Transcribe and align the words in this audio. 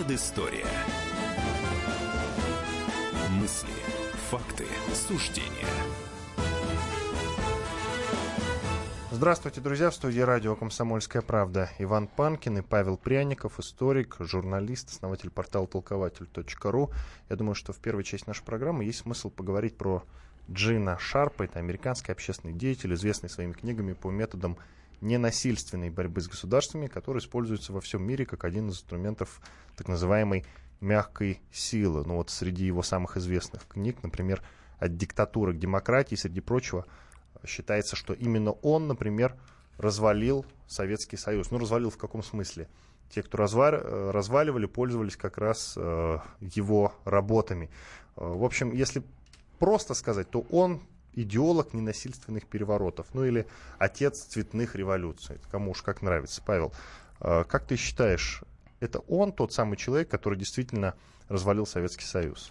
Предыстория. 0.00 0.64
Мысли, 3.32 3.68
факты, 4.30 4.64
суждения. 4.94 5.66
Здравствуйте, 9.12 9.60
друзья. 9.60 9.90
В 9.90 9.94
студии 9.94 10.20
радио 10.20 10.56
«Комсомольская 10.56 11.20
правда» 11.20 11.68
Иван 11.78 12.06
Панкин 12.06 12.58
и 12.58 12.62
Павел 12.62 12.96
Пряников, 12.96 13.60
историк, 13.60 14.16
журналист, 14.20 14.88
основатель 14.88 15.28
портала 15.28 15.66
толкователь.ру. 15.66 16.90
Я 17.28 17.36
думаю, 17.36 17.54
что 17.54 17.74
в 17.74 17.76
первой 17.76 18.02
части 18.02 18.26
нашей 18.26 18.44
программы 18.44 18.84
есть 18.84 19.00
смысл 19.00 19.28
поговорить 19.28 19.76
про 19.76 20.02
Джина 20.50 20.98
Шарпа. 20.98 21.42
Это 21.42 21.58
американский 21.58 22.12
общественный 22.12 22.54
деятель, 22.54 22.94
известный 22.94 23.28
своими 23.28 23.52
книгами 23.52 23.92
по 23.92 24.08
методам 24.10 24.56
ненасильственной 25.00 25.90
борьбы 25.90 26.20
с 26.20 26.28
государствами, 26.28 26.86
который 26.86 27.18
используется 27.18 27.72
во 27.72 27.80
всем 27.80 28.02
мире 28.02 28.26
как 28.26 28.44
один 28.44 28.68
из 28.68 28.74
инструментов 28.74 29.40
так 29.76 29.88
называемой 29.88 30.44
мягкой 30.80 31.40
силы. 31.52 32.04
Ну 32.04 32.16
вот 32.16 32.30
среди 32.30 32.64
его 32.64 32.82
самых 32.82 33.16
известных 33.16 33.66
книг, 33.66 34.02
например, 34.02 34.42
«От 34.78 34.96
диктатуры 34.96 35.54
к 35.54 35.58
демократии», 35.58 36.14
среди 36.14 36.40
прочего, 36.40 36.86
считается, 37.46 37.96
что 37.96 38.12
именно 38.12 38.52
он, 38.52 38.88
например, 38.88 39.36
развалил 39.78 40.44
Советский 40.66 41.16
Союз. 41.16 41.50
Ну, 41.50 41.58
развалил 41.58 41.90
в 41.90 41.96
каком 41.96 42.22
смысле? 42.22 42.68
Те, 43.10 43.22
кто 43.22 43.38
развар... 43.38 43.74
Э, 43.74 44.10
разваливали, 44.10 44.66
пользовались 44.66 45.16
как 45.16 45.38
раз 45.38 45.74
э, 45.76 46.18
его 46.40 46.94
работами. 47.04 47.70
Э, 48.16 48.26
в 48.26 48.44
общем, 48.44 48.72
если 48.72 49.02
просто 49.58 49.94
сказать, 49.94 50.30
то 50.30 50.46
он 50.50 50.80
идеолог 51.22 51.74
ненасильственных 51.74 52.46
переворотов, 52.46 53.06
ну 53.12 53.24
или 53.24 53.46
отец 53.78 54.20
цветных 54.20 54.74
революций, 54.74 55.38
кому 55.50 55.72
уж 55.72 55.82
как 55.82 56.02
нравится. 56.02 56.42
Павел, 56.44 56.72
э, 57.20 57.44
как 57.48 57.66
ты 57.66 57.76
считаешь, 57.76 58.42
это 58.80 59.00
он 59.00 59.32
тот 59.32 59.52
самый 59.52 59.76
человек, 59.76 60.08
который 60.08 60.38
действительно 60.38 60.94
развалил 61.28 61.66
Советский 61.66 62.04
Союз? 62.04 62.50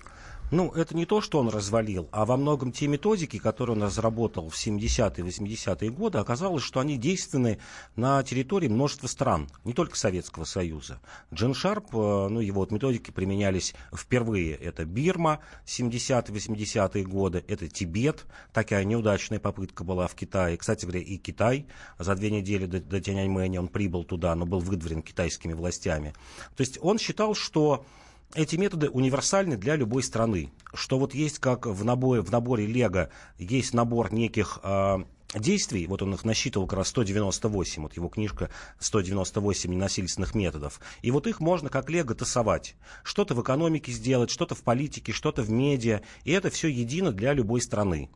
Ну, 0.51 0.71
это 0.71 0.95
не 0.95 1.05
то, 1.05 1.21
что 1.21 1.39
он 1.39 1.49
развалил, 1.49 2.09
а 2.11 2.25
во 2.25 2.35
многом 2.35 2.71
те 2.71 2.87
методики, 2.87 3.37
которые 3.37 3.75
он 3.75 3.83
разработал 3.83 4.49
в 4.49 4.55
70-е, 4.55 5.23
80-е 5.23 5.91
годы, 5.91 6.17
оказалось, 6.17 6.63
что 6.63 6.79
они 6.79 6.97
действенны 6.97 7.59
на 7.95 8.23
территории 8.23 8.67
множества 8.67 9.05
стран, 9.07 9.47
не 9.63 9.73
только 9.73 9.95
Советского 9.95 10.45
Союза. 10.45 11.01
Джин 11.31 11.53
Шарп, 11.53 11.93
э, 11.93 12.27
ну, 12.29 12.39
его 12.39 12.61
вот 12.61 12.71
методики 12.71 13.11
применялись 13.11 13.75
впервые. 13.93 14.55
Это 14.55 14.85
Бирма, 14.85 15.39
70-е, 15.65 16.35
80-е 16.35 17.03
годы, 17.03 17.43
это 17.47 17.67
Тибет, 17.67 18.25
такая 18.51 18.83
неудачная 18.85 19.39
попытка 19.39 19.83
была 19.83 20.07
в 20.07 20.15
Китае. 20.15 20.57
Кстати 20.57 20.85
говоря, 20.85 21.01
и 21.01 21.17
Китай 21.17 21.67
за 21.99 22.15
две 22.15 22.31
недели 22.31 22.65
до, 22.65 22.79
до 22.79 22.99
Тяньаньмэня 22.99 23.59
он 23.59 23.67
прибыл 23.67 24.03
туда, 24.03 24.33
но 24.33 24.47
был 24.47 24.59
выдворен 24.59 25.03
китайскими 25.03 25.53
властями. 25.53 26.15
То 26.55 26.61
есть 26.61 26.79
он 26.81 26.97
считал, 26.97 27.35
что 27.35 27.85
эти 28.35 28.55
методы 28.55 28.89
универсальны 28.89 29.57
для 29.57 29.75
любой 29.75 30.03
страны. 30.03 30.51
Что 30.73 30.99
вот 30.99 31.13
есть 31.13 31.39
как 31.39 31.65
в 31.65 31.83
наборе, 31.83 32.21
в 32.21 32.31
наборе 32.31 32.65
Лего, 32.65 33.09
есть 33.37 33.73
набор 33.73 34.13
неких 34.13 34.59
э, 34.63 34.97
действий, 35.33 35.87
вот 35.87 36.01
он 36.01 36.13
их 36.13 36.25
насчитывал 36.25 36.67
как 36.67 36.79
раз 36.79 36.89
198, 36.89 37.83
вот 37.83 37.93
его 37.93 38.07
книжка 38.07 38.49
198 38.79 39.71
ненасильственных 39.71 40.35
методов, 40.35 40.79
и 41.01 41.11
вот 41.11 41.27
их 41.27 41.39
можно 41.39 41.69
как 41.69 41.89
лего 41.89 42.15
тасовать. 42.15 42.75
Что-то 43.03 43.35
в 43.35 43.41
экономике 43.41 43.91
сделать, 43.91 44.29
что-то 44.29 44.55
в 44.55 44.63
политике, 44.63 45.11
что-то 45.11 45.41
в 45.41 45.49
медиа, 45.49 46.01
и 46.23 46.31
это 46.31 46.49
все 46.49 46.67
едино 46.67 47.11
для 47.11 47.33
любой 47.33 47.61
страны. 47.61 48.09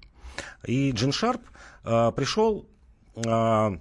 И 0.65 0.91
Джин 0.91 1.11
Шарп 1.11 1.41
э, 1.83 2.11
пришел 2.15 2.67
э, 3.15 3.77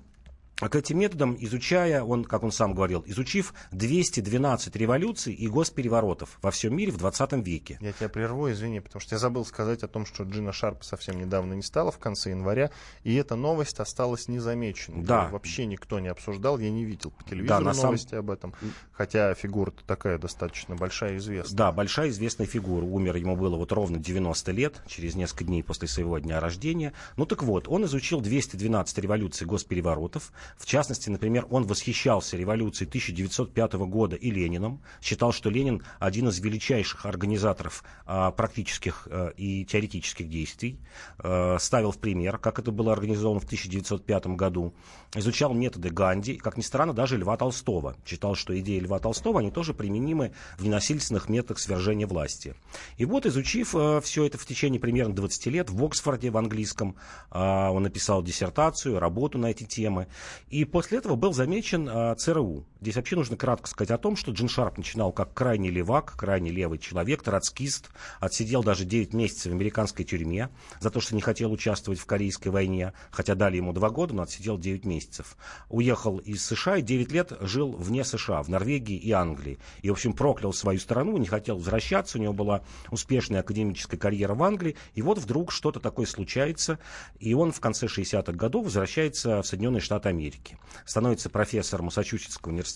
к 0.68 0.76
этим 0.76 0.98
методам, 0.98 1.36
изучая, 1.38 2.02
он, 2.02 2.24
как 2.24 2.42
он 2.42 2.52
сам 2.52 2.74
говорил, 2.74 3.02
изучив 3.06 3.54
212 3.72 4.74
революций 4.76 5.32
и 5.32 5.48
госпереворотов 5.48 6.38
во 6.42 6.50
всем 6.50 6.76
мире 6.76 6.92
в 6.92 6.98
20 6.98 7.32
веке. 7.44 7.78
Я 7.80 7.92
тебя 7.92 8.08
прерву, 8.08 8.50
извини, 8.50 8.80
потому 8.80 9.00
что 9.00 9.14
я 9.14 9.18
забыл 9.18 9.44
сказать 9.44 9.82
о 9.82 9.88
том, 9.88 10.06
что 10.06 10.24
Джина 10.24 10.52
Шарпа 10.52 10.84
совсем 10.84 11.18
недавно 11.18 11.54
не 11.54 11.62
стало, 11.62 11.90
в 11.90 11.98
конце 11.98 12.30
января, 12.30 12.70
и 13.02 13.14
эта 13.14 13.36
новость 13.36 13.80
осталась 13.80 14.28
незамеченной. 14.28 15.02
Да. 15.02 15.24
Ее 15.24 15.30
вообще 15.30 15.66
никто 15.66 16.00
не 16.00 16.08
обсуждал, 16.08 16.58
я 16.58 16.70
не 16.70 16.84
видел 16.84 17.10
по 17.10 17.24
телевизору 17.24 17.64
да, 17.64 17.72
новости 17.72 18.10
сам... 18.10 18.18
об 18.20 18.30
этом, 18.30 18.54
хотя 18.92 19.34
фигура 19.34 19.72
такая 19.86 20.18
достаточно 20.18 20.76
большая 20.76 21.14
и 21.14 21.16
известная. 21.16 21.56
Да, 21.56 21.72
большая 21.72 22.08
известная 22.10 22.46
фигура. 22.46 22.84
Умер 22.84 23.16
ему 23.16 23.36
было 23.36 23.56
вот 23.56 23.72
ровно 23.72 23.98
90 23.98 24.52
лет, 24.52 24.82
через 24.86 25.14
несколько 25.14 25.44
дней 25.44 25.62
после 25.62 25.88
своего 25.88 26.18
дня 26.18 26.40
рождения. 26.40 26.92
Ну 27.16 27.26
так 27.26 27.42
вот, 27.42 27.68
он 27.68 27.84
изучил 27.84 28.20
212 28.20 28.98
революций 28.98 29.46
госпереворотов, 29.46 30.32
в 30.56 30.66
частности, 30.66 31.10
например, 31.10 31.46
он 31.50 31.66
восхищался 31.66 32.36
революцией 32.36 32.88
1905 32.88 33.74
года 33.74 34.16
и 34.16 34.30
Лениным, 34.30 34.82
считал, 35.00 35.32
что 35.32 35.50
Ленин 35.50 35.82
один 35.98 36.28
из 36.28 36.38
величайших 36.38 37.06
организаторов 37.06 37.84
а, 38.06 38.30
практических 38.30 39.08
а, 39.10 39.28
и 39.36 39.64
теоретических 39.64 40.28
действий, 40.28 40.78
а, 41.18 41.56
ставил 41.58 41.92
в 41.92 41.98
пример, 41.98 42.38
как 42.38 42.58
это 42.58 42.72
было 42.72 42.92
организовано 42.92 43.40
в 43.40 43.44
1905 43.44 44.26
году, 44.28 44.74
изучал 45.14 45.52
методы 45.54 45.90
Ганди, 45.90 46.36
как 46.36 46.56
ни 46.56 46.62
странно, 46.62 46.92
даже 46.92 47.16
Льва 47.16 47.36
Толстого. 47.36 47.96
Считал, 48.06 48.34
что 48.34 48.58
идеи 48.58 48.78
Льва 48.78 48.98
Толстого, 48.98 49.40
они 49.40 49.50
тоже 49.50 49.74
применимы 49.74 50.32
в 50.58 50.64
ненасильственных 50.64 51.28
методах 51.28 51.58
свержения 51.58 52.06
власти. 52.06 52.54
И 52.96 53.04
вот, 53.04 53.26
изучив 53.26 53.74
а, 53.74 54.00
все 54.00 54.24
это 54.24 54.38
в 54.38 54.46
течение 54.46 54.80
примерно 54.80 55.14
20 55.14 55.46
лет 55.46 55.70
в 55.70 55.84
Оксфорде, 55.84 56.30
в 56.30 56.36
английском, 56.36 56.96
а, 57.30 57.70
он 57.70 57.82
написал 57.82 58.22
диссертацию, 58.22 58.98
работу 58.98 59.38
на 59.38 59.46
эти 59.46 59.64
темы, 59.64 60.08
и 60.48 60.64
после 60.64 60.98
этого 60.98 61.16
был 61.16 61.32
замечен 61.32 61.88
а, 61.88 62.14
ЦРУ. 62.14 62.66
Здесь 62.82 62.96
вообще 62.96 63.14
нужно 63.14 63.36
кратко 63.36 63.68
сказать 63.68 63.92
о 63.92 63.96
том, 63.96 64.16
что 64.16 64.32
Джин 64.32 64.48
Шарп 64.48 64.76
начинал 64.76 65.12
как 65.12 65.32
крайне 65.34 65.70
левак, 65.70 66.14
крайне 66.16 66.50
левый 66.50 66.80
человек, 66.80 67.22
троцкист, 67.22 67.90
отсидел 68.18 68.64
даже 68.64 68.84
9 68.84 69.14
месяцев 69.14 69.52
в 69.52 69.54
американской 69.54 70.04
тюрьме 70.04 70.48
за 70.80 70.90
то, 70.90 70.98
что 70.98 71.14
не 71.14 71.20
хотел 71.20 71.52
участвовать 71.52 72.00
в 72.00 72.06
Корейской 72.06 72.48
войне, 72.48 72.92
хотя 73.12 73.36
дали 73.36 73.58
ему 73.58 73.72
2 73.72 73.90
года, 73.90 74.14
но 74.14 74.22
отсидел 74.22 74.58
9 74.58 74.84
месяцев. 74.84 75.36
Уехал 75.68 76.18
из 76.18 76.44
США 76.44 76.78
и 76.78 76.82
9 76.82 77.12
лет 77.12 77.32
жил 77.42 77.70
вне 77.70 78.02
США, 78.02 78.42
в 78.42 78.48
Норвегии 78.48 78.96
и 78.96 79.12
Англии. 79.12 79.60
И, 79.82 79.88
в 79.88 79.92
общем, 79.92 80.12
проклял 80.12 80.52
свою 80.52 80.80
страну, 80.80 81.16
не 81.18 81.28
хотел 81.28 81.58
возвращаться, 81.58 82.18
у 82.18 82.20
него 82.20 82.32
была 82.32 82.64
успешная 82.90 83.42
академическая 83.42 84.00
карьера 84.00 84.34
в 84.34 84.42
Англии, 84.42 84.74
и 84.94 85.02
вот 85.02 85.18
вдруг 85.18 85.52
что-то 85.52 85.78
такое 85.78 86.06
случается, 86.06 86.80
и 87.20 87.32
он 87.32 87.52
в 87.52 87.60
конце 87.60 87.86
60-х 87.86 88.32
годов 88.32 88.64
возвращается 88.64 89.40
в 89.40 89.46
Соединенные 89.46 89.80
Штаты 89.80 90.08
Америки. 90.08 90.58
Становится 90.84 91.30
профессором 91.30 91.84
Массачусетского 91.84 92.50
университета, 92.50 92.71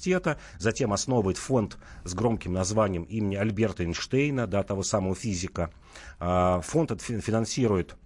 затем 0.58 0.92
основывает 0.92 1.38
фонд 1.38 1.78
с 2.04 2.14
громким 2.14 2.52
названием 2.52 3.04
имени 3.04 3.36
Альберта 3.36 3.84
Эйнштейна, 3.84 4.46
да, 4.46 4.62
того 4.62 4.82
самого 4.82 5.14
физика. 5.14 5.70
А, 6.18 6.60
фонд 6.60 7.00
финансирует 7.00 7.96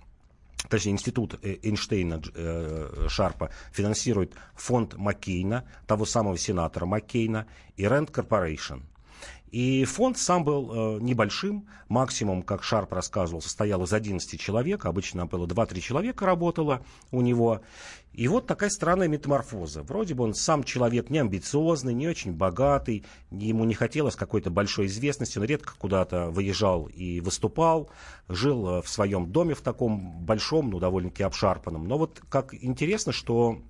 точнее, 0.69 0.93
институт 0.93 1.39
э, 1.43 1.56
Эйнштейна 1.62 2.21
э, 2.34 3.06
Шарпа 3.09 3.50
финансирует 3.73 4.34
фонд 4.55 4.97
Маккейна, 4.97 5.65
того 5.87 6.05
самого 6.05 6.37
сенатора 6.37 6.87
Маккейна, 6.87 7.47
и 7.77 7.84
Rand 7.84 8.11
Corporation. 8.11 8.83
И 9.50 9.84
фонд 9.84 10.16
сам 10.16 10.44
был 10.44 10.71
э, 10.72 11.00
небольшим, 11.00 11.66
максимум, 11.88 12.43
как 12.43 12.62
Шарп 12.62 12.93
рассказывал, 12.93 13.43
состоял 13.43 13.83
из 13.83 13.93
11 13.93 14.41
человек, 14.41 14.87
обычно 14.87 15.27
было 15.27 15.47
2-3 15.47 15.81
человека 15.81 16.25
работало 16.25 16.83
у 17.11 17.21
него. 17.21 17.61
И 18.12 18.28
вот 18.28 18.47
такая 18.47 18.71
странная 18.71 19.09
метаморфоза. 19.09 19.83
Вроде 19.83 20.15
бы 20.15 20.25
он 20.25 20.34
сам 20.34 20.62
человек 20.62 21.11
не 21.11 21.19
амбициозный, 21.19 21.94
не 21.94 22.09
очень 22.09 22.33
богатый, 22.33 23.05
ему 23.31 23.65
не 23.65 23.75
хотелось 23.75 24.15
какой-то 24.15 24.50
большой 24.50 24.87
известности, 24.87 25.38
он 25.38 25.44
редко 25.44 25.75
куда-то 25.78 26.31
выезжал 26.31 26.87
и 26.87 27.21
выступал, 27.21 27.91
жил 28.28 28.69
э, 28.69 28.82
в 28.82 28.88
своем 28.88 29.32
доме 29.32 29.55
в 29.55 29.62
таком 29.62 30.25
большом, 30.25 30.71
ну, 30.71 30.78
довольно-таки 30.78 31.25
обшарпанном. 31.25 31.88
Но 31.88 31.99
вот 31.99 32.22
как 32.28 32.55
интересно, 32.55 33.12
что 33.12 33.61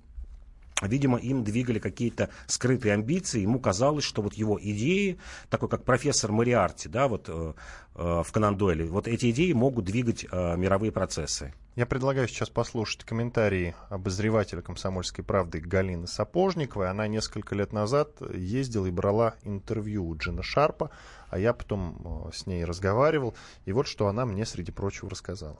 Видимо, 0.81 1.17
им 1.17 1.43
двигали 1.43 1.79
какие-то 1.79 2.29
скрытые 2.47 2.93
амбиции. 2.93 3.41
Ему 3.41 3.59
казалось, 3.59 4.03
что 4.03 4.21
вот 4.21 4.33
его 4.33 4.59
идеи, 4.61 5.19
такой 5.49 5.69
как 5.69 5.83
профессор 5.83 6.31
Мариарти, 6.31 6.89
да, 6.89 7.07
вот 7.07 7.25
э, 7.27 7.53
э, 7.95 8.23
в 8.25 8.31
Конан 8.31 8.57
Дойле, 8.57 8.85
вот 8.85 9.07
эти 9.07 9.31
идеи 9.31 9.51
могут 9.53 9.85
двигать 9.85 10.25
э, 10.31 10.57
мировые 10.57 10.91
процессы. 10.91 11.53
Я 11.75 11.85
предлагаю 11.85 12.27
сейчас 12.27 12.49
послушать 12.49 13.05
комментарии 13.05 13.75
обозревателя 13.89 14.61
«Комсомольской 14.61 15.23
правды» 15.23 15.59
Галины 15.59 16.05
Сапожниковой. 16.05 16.89
Она 16.89 17.07
несколько 17.07 17.55
лет 17.55 17.71
назад 17.71 18.21
ездила 18.33 18.87
и 18.87 18.91
брала 18.91 19.35
интервью 19.43 20.05
у 20.05 20.17
Джина 20.17 20.43
Шарпа, 20.43 20.91
а 21.29 21.39
я 21.39 21.53
потом 21.53 22.27
э, 22.29 22.35
с 22.35 22.45
ней 22.45 22.65
разговаривал. 22.65 23.35
И 23.65 23.71
вот 23.71 23.87
что 23.87 24.07
она 24.07 24.25
мне, 24.25 24.45
среди 24.45 24.73
прочего, 24.73 25.09
рассказала 25.09 25.59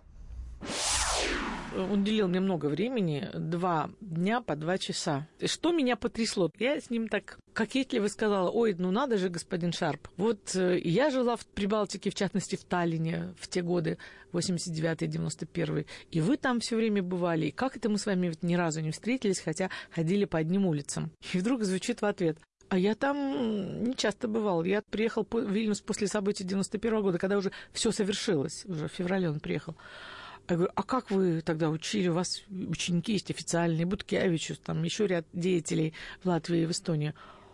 уделил 1.75 2.27
мне 2.27 2.39
много 2.39 2.68
времени, 2.68 3.29
два 3.33 3.89
дня 4.01 4.41
по 4.41 4.56
два 4.56 4.77
часа. 4.77 5.27
Что 5.44 5.71
меня 5.71 5.95
потрясло? 5.95 6.51
Я 6.59 6.79
с 6.79 6.89
ним 6.89 7.07
так 7.07 7.38
кокетливо 7.53 8.07
сказала, 8.07 8.50
ой, 8.50 8.75
ну 8.77 8.91
надо 8.91 9.18
же, 9.18 9.29
господин 9.29 9.71
Шарп. 9.73 10.07
Вот 10.18 10.56
э, 10.56 10.79
я 10.79 11.09
жила 11.09 11.35
в 11.35 11.45
Прибалтике, 11.45 12.09
в 12.09 12.15
частности 12.15 12.56
в 12.56 12.63
Таллине 12.63 13.33
в 13.39 13.47
те 13.47 13.62
годы, 13.62 13.97
89-91, 14.33 15.85
и 16.12 16.21
вы 16.21 16.38
там 16.38 16.59
все 16.59 16.75
время 16.75 17.03
бывали. 17.03 17.47
И 17.47 17.51
как 17.51 17.77
это 17.77 17.89
мы 17.89 17.97
с 17.97 18.06
вами 18.06 18.33
ни 18.41 18.56
разу 18.56 18.81
не 18.81 18.91
встретились, 18.91 19.39
хотя 19.39 19.69
ходили 19.91 20.25
по 20.25 20.38
одним 20.38 20.65
улицам? 20.65 21.12
И 21.33 21.38
вдруг 21.38 21.63
звучит 21.63 22.01
в 22.01 22.06
ответ, 22.06 22.38
А 22.69 22.77
я 22.77 22.95
там 22.95 23.83
не 23.83 23.95
часто 23.95 24.27
бывал. 24.27 24.63
Я 24.63 24.81
приехал 24.81 25.27
в 25.29 25.51
Вильнюс 25.51 25.81
после 25.81 26.07
событий 26.07 26.44
91 26.45 27.01
года, 27.01 27.18
когда 27.18 27.38
уже 27.38 27.51
все 27.73 27.91
совершилось. 27.91 28.65
Уже 28.65 28.88
в 28.88 28.91
феврале 28.91 29.29
он 29.29 29.39
приехал. 29.39 29.75
Я 30.49 30.55
говорю, 30.55 30.71
а 30.75 30.83
как 30.83 31.11
вы 31.11 31.41
тогда 31.41 31.69
учили? 31.69 32.09
У 32.09 32.13
вас 32.13 32.43
ученики 32.49 33.13
есть 33.13 33.31
официальные, 33.31 33.85
Буткевичус, 33.85 34.57
там 34.59 34.83
еще 34.83 35.07
ряд 35.07 35.25
деятелей 35.33 35.93
в 36.23 36.27
Латвии 36.27 36.61
и 36.61 36.65
в 36.65 36.71
Эстонии. 36.71 37.13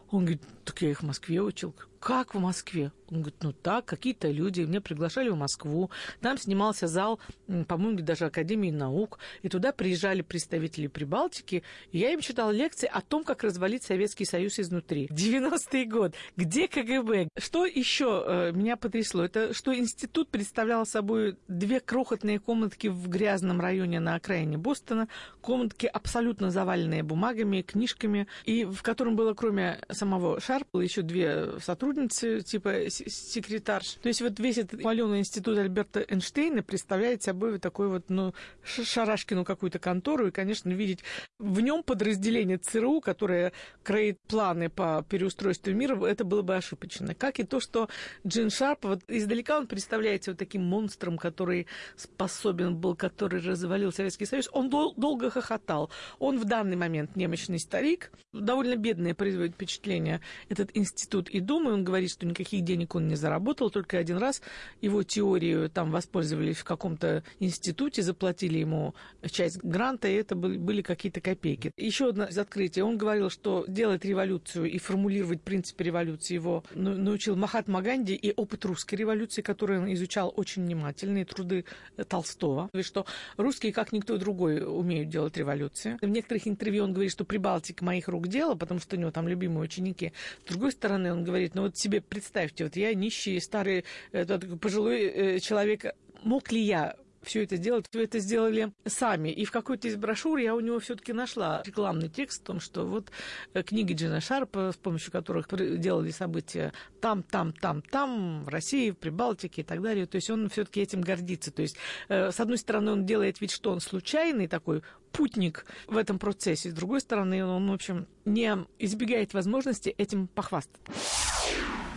Он 0.09 0.21
говорит, 0.21 0.41
так 0.63 0.81
я 0.81 0.91
их 0.91 1.01
в 1.01 1.05
Москве 1.05 1.41
учил. 1.41 1.75
Как 1.99 2.35
в 2.35 2.39
Москве? 2.39 2.91
Он 3.09 3.21
говорит, 3.21 3.41
ну 3.41 3.53
так, 3.53 3.85
какие-то 3.85 4.29
люди 4.29 4.61
меня 4.61 4.81
приглашали 4.81 5.29
в 5.29 5.35
Москву. 5.35 5.89
Там 6.21 6.37
снимался 6.37 6.87
зал, 6.87 7.19
по-моему, 7.67 7.99
даже 8.01 8.25
Академии 8.25 8.69
наук. 8.69 9.19
И 9.43 9.49
туда 9.49 9.71
приезжали 9.71 10.21
представители 10.21 10.87
Прибалтики. 10.87 11.63
И 11.91 11.99
я 11.99 12.11
им 12.11 12.19
читала 12.19 12.51
лекции 12.51 12.89
о 12.91 13.01
том, 13.01 13.23
как 13.23 13.43
развалить 13.43 13.83
Советский 13.83 14.25
Союз 14.25 14.59
изнутри. 14.59 15.07
90-й 15.07 15.85
год. 15.85 16.15
Где 16.35 16.67
КГБ? 16.67 17.29
Что 17.37 17.65
еще 17.65 18.23
э, 18.25 18.51
меня 18.51 18.75
потрясло? 18.75 19.23
Это 19.23 19.53
что 19.53 19.75
институт 19.77 20.29
представлял 20.29 20.85
собой 20.85 21.37
две 21.47 21.79
крохотные 21.79 22.39
комнатки 22.39 22.87
в 22.87 23.07
грязном 23.07 23.61
районе 23.61 23.99
на 23.99 24.15
окраине 24.15 24.57
Бостона. 24.57 25.07
Комнатки 25.41 25.85
абсолютно 25.85 26.51
заваленные 26.51 27.03
бумагами, 27.03 27.61
книжками. 27.61 28.27
И 28.43 28.65
в 28.65 28.81
котором 28.81 29.15
было, 29.15 29.33
кроме 29.33 29.79
самого 29.89 30.41
Шарпа, 30.41 30.79
еще 30.79 31.01
две 31.01 31.59
сотрудницы, 31.59 31.86
типа 31.93 32.89
секретарш. 32.89 33.93
То 34.01 34.07
есть 34.07 34.21
вот 34.21 34.39
весь 34.39 34.57
этот 34.57 34.81
хваленый 34.81 35.19
институт 35.19 35.57
Альберта 35.57 36.05
Эйнштейна 36.07 36.63
представляет 36.63 37.23
собой 37.23 37.53
вот 37.53 37.61
такой 37.61 37.87
вот, 37.87 38.09
ну, 38.09 38.33
шарашкину 38.63 39.45
какую-то 39.45 39.79
контору, 39.79 40.27
и, 40.27 40.31
конечно, 40.31 40.69
видеть 40.69 40.99
в 41.39 41.59
нем 41.61 41.83
подразделение 41.83 42.57
ЦРУ, 42.57 43.01
которое 43.01 43.53
кроит 43.83 44.19
планы 44.27 44.69
по 44.69 45.05
переустройству 45.07 45.73
мира, 45.73 46.03
это 46.05 46.23
было 46.23 46.41
бы 46.41 46.55
ошибочно. 46.55 47.15
Как 47.15 47.39
и 47.39 47.43
то, 47.43 47.59
что 47.59 47.89
Джин 48.25 48.49
Шарп, 48.49 48.85
вот 48.85 49.01
издалека 49.07 49.57
он 49.57 49.67
представляется 49.67 50.31
вот 50.31 50.39
таким 50.39 50.63
монстром, 50.63 51.17
который 51.17 51.67
способен 51.95 52.75
был, 52.75 52.95
который 52.95 53.41
развалил 53.41 53.91
Советский 53.91 54.25
Союз. 54.25 54.49
Он 54.51 54.69
дол- 54.69 54.93
долго 54.95 55.29
хохотал. 55.29 55.89
Он 56.19 56.39
в 56.39 56.45
данный 56.45 56.75
момент 56.75 57.15
немощный 57.15 57.59
старик, 57.59 58.11
довольно 58.33 58.75
бедное 58.75 59.13
производит 59.13 59.55
впечатление 59.55 60.21
этот 60.49 60.71
институт 60.75 61.29
и 61.29 61.39
думаю, 61.39 61.76
он 61.77 61.83
говорит, 61.83 62.11
что 62.11 62.25
никаких 62.25 62.63
денег 62.63 62.95
он 62.95 63.07
не 63.07 63.15
заработал, 63.15 63.69
только 63.69 63.97
один 63.97 64.17
раз 64.17 64.41
его 64.81 65.03
теорию 65.03 65.69
там 65.69 65.91
воспользовались 65.91 66.57
в 66.57 66.63
каком-то 66.63 67.23
институте, 67.39 68.01
заплатили 68.01 68.59
ему 68.59 68.95
часть 69.29 69.63
гранта, 69.63 70.07
и 70.07 70.13
это 70.13 70.35
были 70.35 70.81
какие-то 70.81 71.21
копейки. 71.21 71.71
Еще 71.77 72.09
одно 72.09 72.25
из 72.25 72.37
открытий. 72.37 72.81
Он 72.81 72.97
говорил, 72.97 73.29
что 73.29 73.65
делать 73.67 74.05
революцию 74.05 74.69
и 74.71 74.77
формулировать 74.79 75.41
принципы 75.41 75.83
революции 75.83 76.33
его 76.33 76.63
научил 76.73 77.35
Махатма 77.35 77.81
Ганди 77.81 78.15
и 78.15 78.33
опыт 78.35 78.65
русской 78.65 78.95
революции, 78.95 79.41
который 79.41 79.79
он 79.79 79.93
изучал 79.93 80.33
очень 80.35 80.63
внимательно, 80.63 81.19
и 81.19 81.25
труды 81.25 81.65
Толстого. 82.07 82.69
И 82.73 82.81
что 82.81 83.05
русские, 83.37 83.71
как 83.73 83.91
никто 83.91 84.17
другой, 84.17 84.63
умеют 84.65 85.09
делать 85.09 85.37
революции. 85.37 85.97
В 86.01 86.07
некоторых 86.07 86.47
интервью 86.47 86.83
он 86.83 86.93
говорит, 86.93 87.11
что 87.11 87.25
Прибалтика 87.25 87.83
моих 87.83 88.07
рук 88.07 88.27
дело, 88.27 88.55
потому 88.55 88.79
что 88.79 88.95
у 88.95 88.99
него 88.99 89.11
там 89.11 89.27
любимые 89.27 89.63
ученики. 89.63 90.13
С 90.45 90.49
другой 90.49 90.71
стороны, 90.71 91.11
он 91.11 91.23
говорит, 91.23 91.55
ну 91.55 91.66
вот 91.67 91.77
себе 91.77 92.01
представьте, 92.01 92.65
вот 92.65 92.75
я 92.75 92.93
нищий, 92.93 93.39
старый, 93.39 93.85
этот, 94.11 94.59
пожилой 94.59 95.03
э, 95.03 95.39
человек, 95.39 95.85
мог 96.23 96.51
ли 96.51 96.61
я 96.61 96.95
все 97.27 97.43
это 97.43 97.57
сделать. 97.57 97.85
Все 97.89 98.03
это 98.03 98.19
сделали 98.19 98.71
сами. 98.85 99.29
И 99.29 99.45
в 99.45 99.51
какой-то 99.51 99.87
из 99.87 99.95
брошюр 99.95 100.39
я 100.39 100.55
у 100.55 100.59
него 100.59 100.79
все-таки 100.79 101.13
нашла 101.13 101.61
рекламный 101.65 102.09
текст 102.09 102.43
о 102.43 102.45
том, 102.45 102.59
что 102.59 102.85
вот 102.85 103.11
э, 103.53 103.63
книги 103.63 103.93
Джина 103.93 104.21
Шарпа, 104.21 104.71
с 104.71 104.77
помощью 104.77 105.11
которых 105.11 105.47
делали 105.79 106.11
события 106.11 106.73
там, 107.01 107.23
там, 107.23 107.51
там, 107.51 107.81
там, 107.81 108.43
в 108.43 108.49
России, 108.49 108.91
в 108.91 108.97
Прибалтике 108.97 109.61
и 109.61 109.65
так 109.65 109.81
далее. 109.81 110.05
То 110.05 110.15
есть 110.15 110.29
он 110.29 110.49
все-таки 110.49 110.81
этим 110.81 111.01
гордится. 111.01 111.51
То 111.51 111.61
есть, 111.61 111.77
э, 112.07 112.31
с 112.31 112.39
одной 112.39 112.57
стороны, 112.57 112.91
он 112.91 113.05
делает 113.05 113.41
вид, 113.41 113.51
что 113.51 113.71
он 113.71 113.81
случайный 113.81 114.47
такой 114.47 114.81
путник 115.11 115.65
в 115.87 115.97
этом 115.97 116.19
процессе. 116.19 116.69
С 116.69 116.73
другой 116.73 117.01
стороны, 117.01 117.45
он, 117.45 117.69
в 117.69 117.73
общем, 117.73 118.07
не 118.25 118.55
избегает 118.79 119.33
возможности 119.33 119.89
этим 119.89 120.27
похвастаться. 120.27 120.81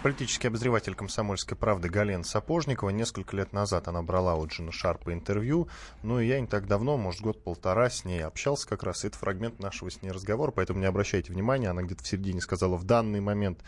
Политический 0.02 0.48
обозреватель 0.48 0.94
«Комсомольской 0.94 1.58
правды» 1.58 1.90
Галина 1.90 2.24
Сапожникова. 2.24 2.88
Несколько 2.88 3.36
лет 3.36 3.52
назад 3.52 3.86
она 3.86 4.00
брала 4.00 4.34
у 4.34 4.46
Джина 4.46 4.72
Шарпа 4.72 5.12
интервью. 5.12 5.68
Ну 6.02 6.18
и 6.18 6.26
я 6.26 6.40
не 6.40 6.46
так 6.46 6.66
давно, 6.66 6.96
может, 6.96 7.20
год-полтора 7.20 7.90
с 7.90 8.06
ней 8.06 8.24
общался 8.24 8.66
как 8.66 8.82
раз. 8.82 9.04
Это 9.04 9.18
фрагмент 9.18 9.60
нашего 9.60 9.90
с 9.90 10.00
ней 10.00 10.10
разговора, 10.10 10.52
поэтому 10.52 10.80
не 10.80 10.86
обращайте 10.86 11.34
внимания. 11.34 11.68
Она 11.68 11.82
где-то 11.82 12.02
в 12.02 12.06
середине 12.06 12.40
сказала, 12.40 12.78
в 12.78 12.84
данный 12.84 13.20
момент 13.20 13.58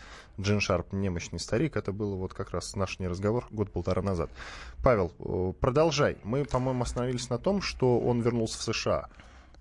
Джин 0.41 0.59
Шарп 0.59 0.91
немощный 0.91 1.39
старик. 1.39 1.77
Это 1.77 1.91
было 1.91 2.15
вот 2.15 2.33
как 2.33 2.49
раз 2.49 2.75
наш 2.75 2.97
не 2.97 3.07
разговор 3.07 3.45
год-полтора 3.51 4.01
назад. 4.01 4.31
Павел, 4.83 5.13
э, 5.19 5.53
продолжай. 5.59 6.17
Мы, 6.23 6.45
по-моему, 6.45 6.81
остановились 6.81 7.29
на 7.29 7.37
том, 7.37 7.61
что 7.61 7.99
он 7.99 8.21
вернулся 8.21 8.57
в 8.57 8.63
США 8.63 9.07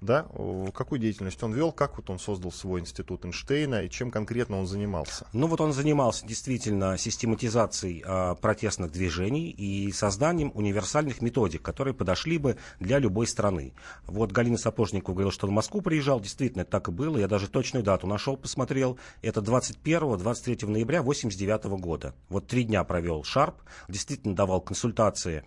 да, 0.03 0.27
какую 0.75 0.99
деятельность 0.99 1.43
он 1.43 1.53
вел, 1.53 1.71
как 1.73 1.97
вот 1.97 2.11
он 2.11 2.19
создал 2.19 2.51
свой 2.51 2.81
институт 2.81 3.25
Эйнштейна 3.25 3.83
и 3.83 3.91
чем 3.91 4.11
конкретно 4.11 4.59
он 4.59 4.67
занимался? 4.67 5.27
Ну 5.33 5.47
вот 5.47 5.61
он 5.61 5.73
занимался 5.73 6.27
действительно 6.27 6.99
систематизацией 6.99 8.03
а, 8.05 8.35
протестных 8.35 8.91
движений 8.91 9.51
и 9.51 9.93
созданием 9.93 10.51
универсальных 10.55 11.23
методик, 11.23 11.63
которые 11.63 11.95
подошли 11.95 12.39
бы 12.39 12.57
для 12.81 12.99
любой 12.99 13.29
страны. 13.29 13.75
Вот 14.07 14.33
Галина 14.33 14.59
Сапожникова 14.59 15.15
говорила, 15.15 15.33
что 15.33 15.47
в 15.47 15.51
Москву 15.51 15.81
приезжал, 15.81 16.21
действительно 16.21 16.65
так 16.65 16.89
и 16.89 16.91
было, 16.91 17.17
я 17.17 17.29
даже 17.29 17.49
точную 17.49 17.85
дату 17.85 18.09
нашел, 18.09 18.37
посмотрел, 18.37 18.99
это 19.23 19.41
21-23 19.41 20.67
ноября 20.67 21.01
1989 21.01 21.81
года. 21.81 22.15
Вот 22.29 22.49
три 22.49 22.65
дня 22.65 22.83
провел 22.83 23.23
Шарп, 23.23 23.55
действительно 23.89 24.35
давал 24.35 24.61
консультации 24.61 25.45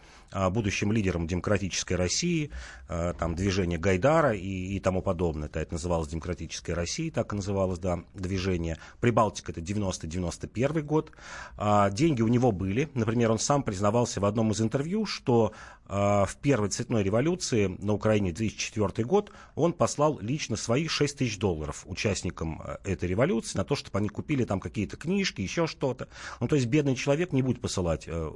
будущим 0.49 0.91
лидерам 0.91 1.27
демократической 1.27 1.93
России, 1.93 2.51
а, 2.87 3.13
там 3.13 3.35
движение 3.35 3.79
Гайдара 3.79 4.33
и, 4.33 4.75
и 4.75 4.79
тому 4.79 5.01
подобное. 5.01 5.49
Это, 5.53 5.73
называлось 5.73 6.09
Демократической 6.09 6.71
Россией, 6.71 7.11
так 7.11 7.31
и 7.33 7.35
называлось, 7.35 7.79
да, 7.79 7.99
движение. 8.13 8.77
Прибалтика 8.99 9.51
это 9.51 9.61
90-91 9.61 10.81
год. 10.81 11.11
А, 11.57 11.89
деньги 11.89 12.21
у 12.21 12.27
него 12.27 12.51
были. 12.51 12.89
Например, 12.93 13.31
он 13.31 13.39
сам 13.39 13.63
признавался 13.63 14.19
в 14.19 14.25
одном 14.25 14.51
из 14.51 14.61
интервью, 14.61 15.05
что 15.05 15.53
а, 15.84 15.84
в 15.87 16.37
первой 16.41 16.69
цветной 16.69 17.03
революции 17.03 17.75
на 17.79 17.93
Украине 17.93 18.31
2004 18.31 19.05
год 19.05 19.31
он 19.55 19.73
послал 19.73 20.19
лично 20.19 20.55
свои 20.55 20.87
6 20.87 21.17
тысяч 21.17 21.37
долларов 21.37 21.83
участникам 21.85 22.61
а, 22.63 22.79
этой 22.83 23.07
революции 23.07 23.57
на 23.57 23.63
то, 23.63 23.75
чтобы 23.75 23.99
они 23.99 24.09
купили 24.09 24.45
там 24.45 24.59
какие-то 24.59 24.97
книжки, 24.97 25.41
еще 25.41 25.67
что-то. 25.67 26.07
Ну, 26.39 26.47
то 26.47 26.55
есть 26.55 26.67
бедный 26.67 26.95
человек 26.95 27.31
не 27.31 27.41
будет 27.41 27.61
посылать, 27.61 28.05
э, 28.07 28.31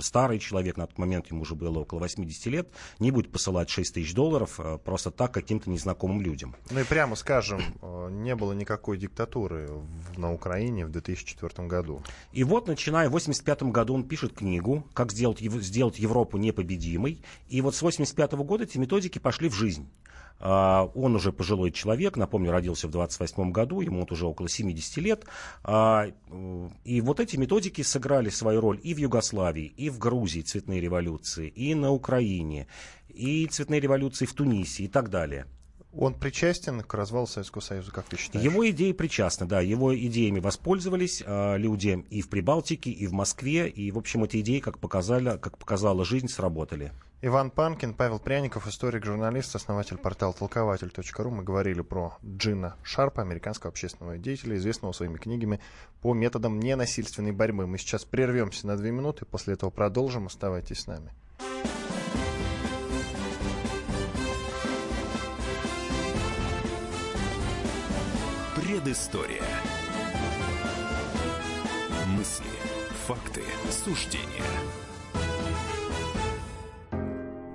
старый 0.00 0.38
человек, 0.38 0.76
на 0.76 0.86
тот 0.86 0.98
момент 0.98 1.30
ему 1.30 1.42
уже 1.42 1.54
было 1.54 1.80
около 1.80 2.00
80 2.00 2.46
лет, 2.46 2.68
не 2.98 3.10
будет 3.10 3.32
посылать 3.32 3.70
6 3.70 3.94
тысяч 3.94 4.14
долларов 4.14 4.60
э, 4.60 4.78
просто 4.84 5.10
так 5.10 5.32
каким-то 5.32 5.70
незнакомым 5.70 6.20
людям. 6.20 6.54
Ну 6.70 6.80
и 6.80 6.84
прямо 6.84 7.16
скажем, 7.16 7.62
э, 7.80 8.08
не 8.10 8.34
было 8.34 8.52
никакой 8.52 8.98
диктатуры 8.98 9.70
на 10.16 10.32
Украине 10.32 10.86
в 10.86 10.90
2004 10.90 11.66
году. 11.66 12.02
И 12.32 12.44
вот, 12.44 12.66
начиная 12.66 13.08
в 13.08 13.12
85 13.12 13.62
году, 13.64 13.94
он 13.94 14.04
пишет 14.04 14.34
книгу 14.34 14.86
«Как 14.92 15.12
сделать, 15.12 15.40
сделать 15.40 15.98
Европу 15.98 16.36
непобедимой». 16.36 16.89
И 17.48 17.60
вот 17.60 17.74
с 17.74 17.82
85 17.82 18.32
года 18.32 18.64
эти 18.64 18.78
методики 18.78 19.18
пошли 19.18 19.48
в 19.48 19.54
жизнь. 19.54 19.88
А, 20.40 20.90
он 20.94 21.14
уже 21.14 21.32
пожилой 21.32 21.70
человек, 21.70 22.16
напомню, 22.16 22.50
родился 22.50 22.88
в 22.88 22.90
28 22.90 23.52
году, 23.52 23.82
ему 23.82 24.00
вот 24.00 24.12
уже 24.12 24.26
около 24.26 24.48
70 24.48 24.96
лет. 24.98 25.24
А, 25.62 26.06
и 26.84 27.00
вот 27.00 27.20
эти 27.20 27.36
методики 27.36 27.82
сыграли 27.82 28.30
свою 28.30 28.60
роль 28.60 28.80
и 28.82 28.94
в 28.94 28.98
Югославии, 28.98 29.66
и 29.76 29.90
в 29.90 29.98
Грузии 29.98 30.40
цветные 30.40 30.80
революции, 30.80 31.48
и 31.48 31.74
на 31.74 31.92
Украине, 31.92 32.66
и 33.08 33.46
цветные 33.46 33.80
революции 33.80 34.24
в 34.24 34.32
Тунисе 34.32 34.84
и 34.84 34.88
так 34.88 35.10
далее. 35.10 35.46
Он 35.92 36.14
причастен 36.14 36.82
к 36.82 36.94
развалу 36.94 37.26
Советского 37.26 37.62
Союза, 37.62 37.90
как 37.90 38.04
ты 38.04 38.16
считаешь? 38.16 38.44
Его 38.44 38.68
идеи 38.70 38.92
причастны, 38.92 39.46
да. 39.46 39.60
Его 39.60 39.96
идеями 39.96 40.38
воспользовались 40.38 41.22
э, 41.24 41.58
люди 41.58 42.04
и 42.10 42.22
в 42.22 42.28
Прибалтике, 42.28 42.90
и 42.90 43.06
в 43.08 43.12
Москве. 43.12 43.68
И, 43.68 43.90
в 43.90 43.98
общем, 43.98 44.22
эти 44.22 44.40
идеи, 44.40 44.60
как, 44.60 44.78
показали, 44.78 45.36
как 45.38 45.58
показала 45.58 46.04
жизнь, 46.04 46.28
сработали. 46.28 46.92
Иван 47.22 47.50
Панкин, 47.50 47.94
Павел 47.94 48.18
Пряников, 48.18 48.66
историк, 48.66 49.04
журналист, 49.04 49.54
основатель 49.54 49.98
портала 49.98 50.32
толкователь.ру. 50.32 51.30
Мы 51.30 51.42
говорили 51.42 51.82
про 51.82 52.16
Джина 52.24 52.76
Шарпа, 52.82 53.20
американского 53.20 53.70
общественного 53.70 54.16
деятеля, 54.16 54.56
известного 54.56 54.92
своими 54.92 55.18
книгами 55.18 55.60
по 56.00 56.14
методам 56.14 56.60
ненасильственной 56.60 57.32
борьбы. 57.32 57.66
Мы 57.66 57.78
сейчас 57.78 58.04
прервемся 58.04 58.66
на 58.68 58.76
две 58.76 58.90
минуты, 58.90 59.26
после 59.26 59.54
этого 59.54 59.70
продолжим. 59.70 60.26
Оставайтесь 60.26 60.80
с 60.80 60.86
нами. 60.86 61.12
Предыстория. 68.82 69.42
Мысли, 72.06 72.46
факты, 73.06 73.42
суждения. 73.70 74.24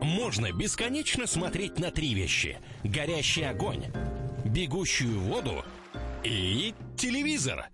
Можно 0.01 0.51
бесконечно 0.51 1.25
смотреть 1.25 1.79
на 1.79 1.89
три 1.89 2.13
вещи. 2.13 2.60
Горящий 2.84 3.41
огонь, 3.41 3.86
бегущую 4.44 5.20
воду 5.20 5.65
и 6.24 6.75
телевизор. 6.96 7.70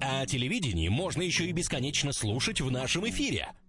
А 0.00 0.24
телевидение 0.24 0.88
можно 0.88 1.20
еще 1.20 1.44
и 1.44 1.52
бесконечно 1.52 2.12
слушать 2.12 2.62
в 2.62 2.70
нашем 2.70 3.06
эфире. 3.10 3.48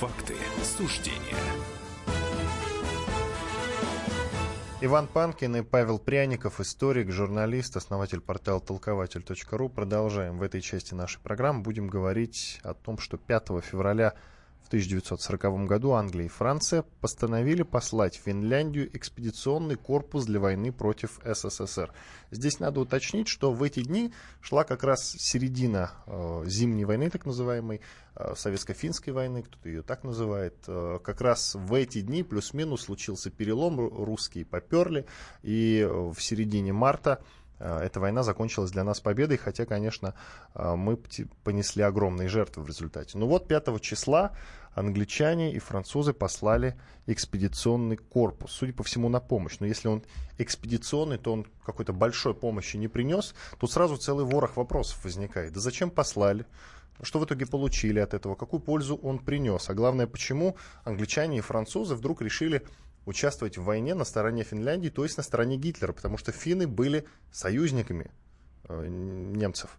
факты, 0.00 0.34
суждения. 0.62 1.36
Иван 4.80 5.06
Панкин 5.06 5.56
и 5.56 5.60
Павел 5.62 5.98
Пряников, 5.98 6.58
историк, 6.58 7.10
журналист, 7.10 7.76
основатель 7.76 8.22
портала 8.22 8.62
толкователь.ру. 8.62 9.68
Продолжаем 9.68 10.38
в 10.38 10.42
этой 10.42 10.62
части 10.62 10.94
нашей 10.94 11.20
программы. 11.20 11.60
Будем 11.60 11.86
говорить 11.86 12.60
о 12.62 12.72
том, 12.72 12.96
что 12.96 13.18
5 13.18 13.48
февраля 13.62 14.14
1940 14.70 15.66
году 15.66 15.94
Англия 15.94 16.26
и 16.26 16.28
Франция 16.28 16.84
постановили 17.00 17.64
послать 17.64 18.16
в 18.16 18.22
Финляндию 18.22 18.96
экспедиционный 18.96 19.74
корпус 19.74 20.26
для 20.26 20.38
войны 20.38 20.70
против 20.70 21.18
СССР. 21.24 21.92
Здесь 22.30 22.60
надо 22.60 22.78
уточнить, 22.78 23.26
что 23.26 23.52
в 23.52 23.64
эти 23.64 23.82
дни 23.82 24.12
шла 24.40 24.62
как 24.62 24.84
раз 24.84 25.10
середина 25.18 25.90
э, 26.06 26.44
зимней 26.46 26.84
войны, 26.84 27.10
так 27.10 27.26
называемой, 27.26 27.80
э, 28.14 28.34
советско-финской 28.36 29.12
войны, 29.12 29.42
кто-то 29.42 29.68
ее 29.68 29.82
так 29.82 30.04
называет. 30.04 30.54
Э, 30.68 31.00
как 31.02 31.20
раз 31.20 31.56
в 31.56 31.74
эти 31.74 32.00
дни 32.00 32.22
плюс-минус 32.22 32.82
случился 32.82 33.28
перелом, 33.28 33.80
русские 33.80 34.44
поперли, 34.44 35.04
и 35.42 35.84
в 35.90 36.20
середине 36.20 36.72
марта 36.72 37.24
Э, 37.60 37.78
эта 37.80 38.00
война 38.00 38.22
закончилась 38.22 38.72
для 38.72 38.82
нас 38.82 39.00
победой, 39.00 39.36
хотя, 39.36 39.66
конечно, 39.66 40.14
э, 40.54 40.74
мы 40.74 40.98
понесли 41.44 41.82
огромные 41.82 42.28
жертвы 42.28 42.64
в 42.64 42.66
результате. 42.66 43.18
Но 43.18 43.28
вот 43.28 43.46
5 43.46 43.80
числа 43.80 44.32
англичане 44.74 45.52
и 45.52 45.58
французы 45.58 46.12
послали 46.12 46.78
экспедиционный 47.06 47.96
корпус, 47.96 48.52
судя 48.52 48.72
по 48.72 48.82
всему, 48.82 49.08
на 49.08 49.20
помощь. 49.20 49.56
Но 49.60 49.66
если 49.66 49.88
он 49.88 50.02
экспедиционный, 50.38 51.18
то 51.18 51.32
он 51.32 51.46
какой-то 51.64 51.92
большой 51.92 52.34
помощи 52.34 52.76
не 52.76 52.88
принес, 52.88 53.34
тут 53.58 53.70
сразу 53.72 53.96
целый 53.96 54.24
ворох 54.24 54.56
вопросов 54.56 55.04
возникает. 55.04 55.52
Да 55.52 55.60
зачем 55.60 55.90
послали? 55.90 56.46
Что 57.02 57.18
в 57.18 57.24
итоге 57.24 57.46
получили 57.46 57.98
от 57.98 58.14
этого? 58.14 58.34
Какую 58.34 58.60
пользу 58.60 58.96
он 58.96 59.18
принес? 59.18 59.70
А 59.70 59.74
главное, 59.74 60.06
почему 60.06 60.56
англичане 60.84 61.38
и 61.38 61.40
французы 61.40 61.94
вдруг 61.94 62.20
решили 62.20 62.62
участвовать 63.06 63.56
в 63.56 63.64
войне 63.64 63.94
на 63.94 64.04
стороне 64.04 64.44
Финляндии, 64.44 64.90
то 64.90 65.04
есть 65.04 65.16
на 65.16 65.22
стороне 65.22 65.56
Гитлера, 65.56 65.92
потому 65.92 66.18
что 66.18 66.32
финны 66.32 66.66
были 66.66 67.06
союзниками 67.32 68.10
э, 68.68 68.86
немцев. 68.86 69.78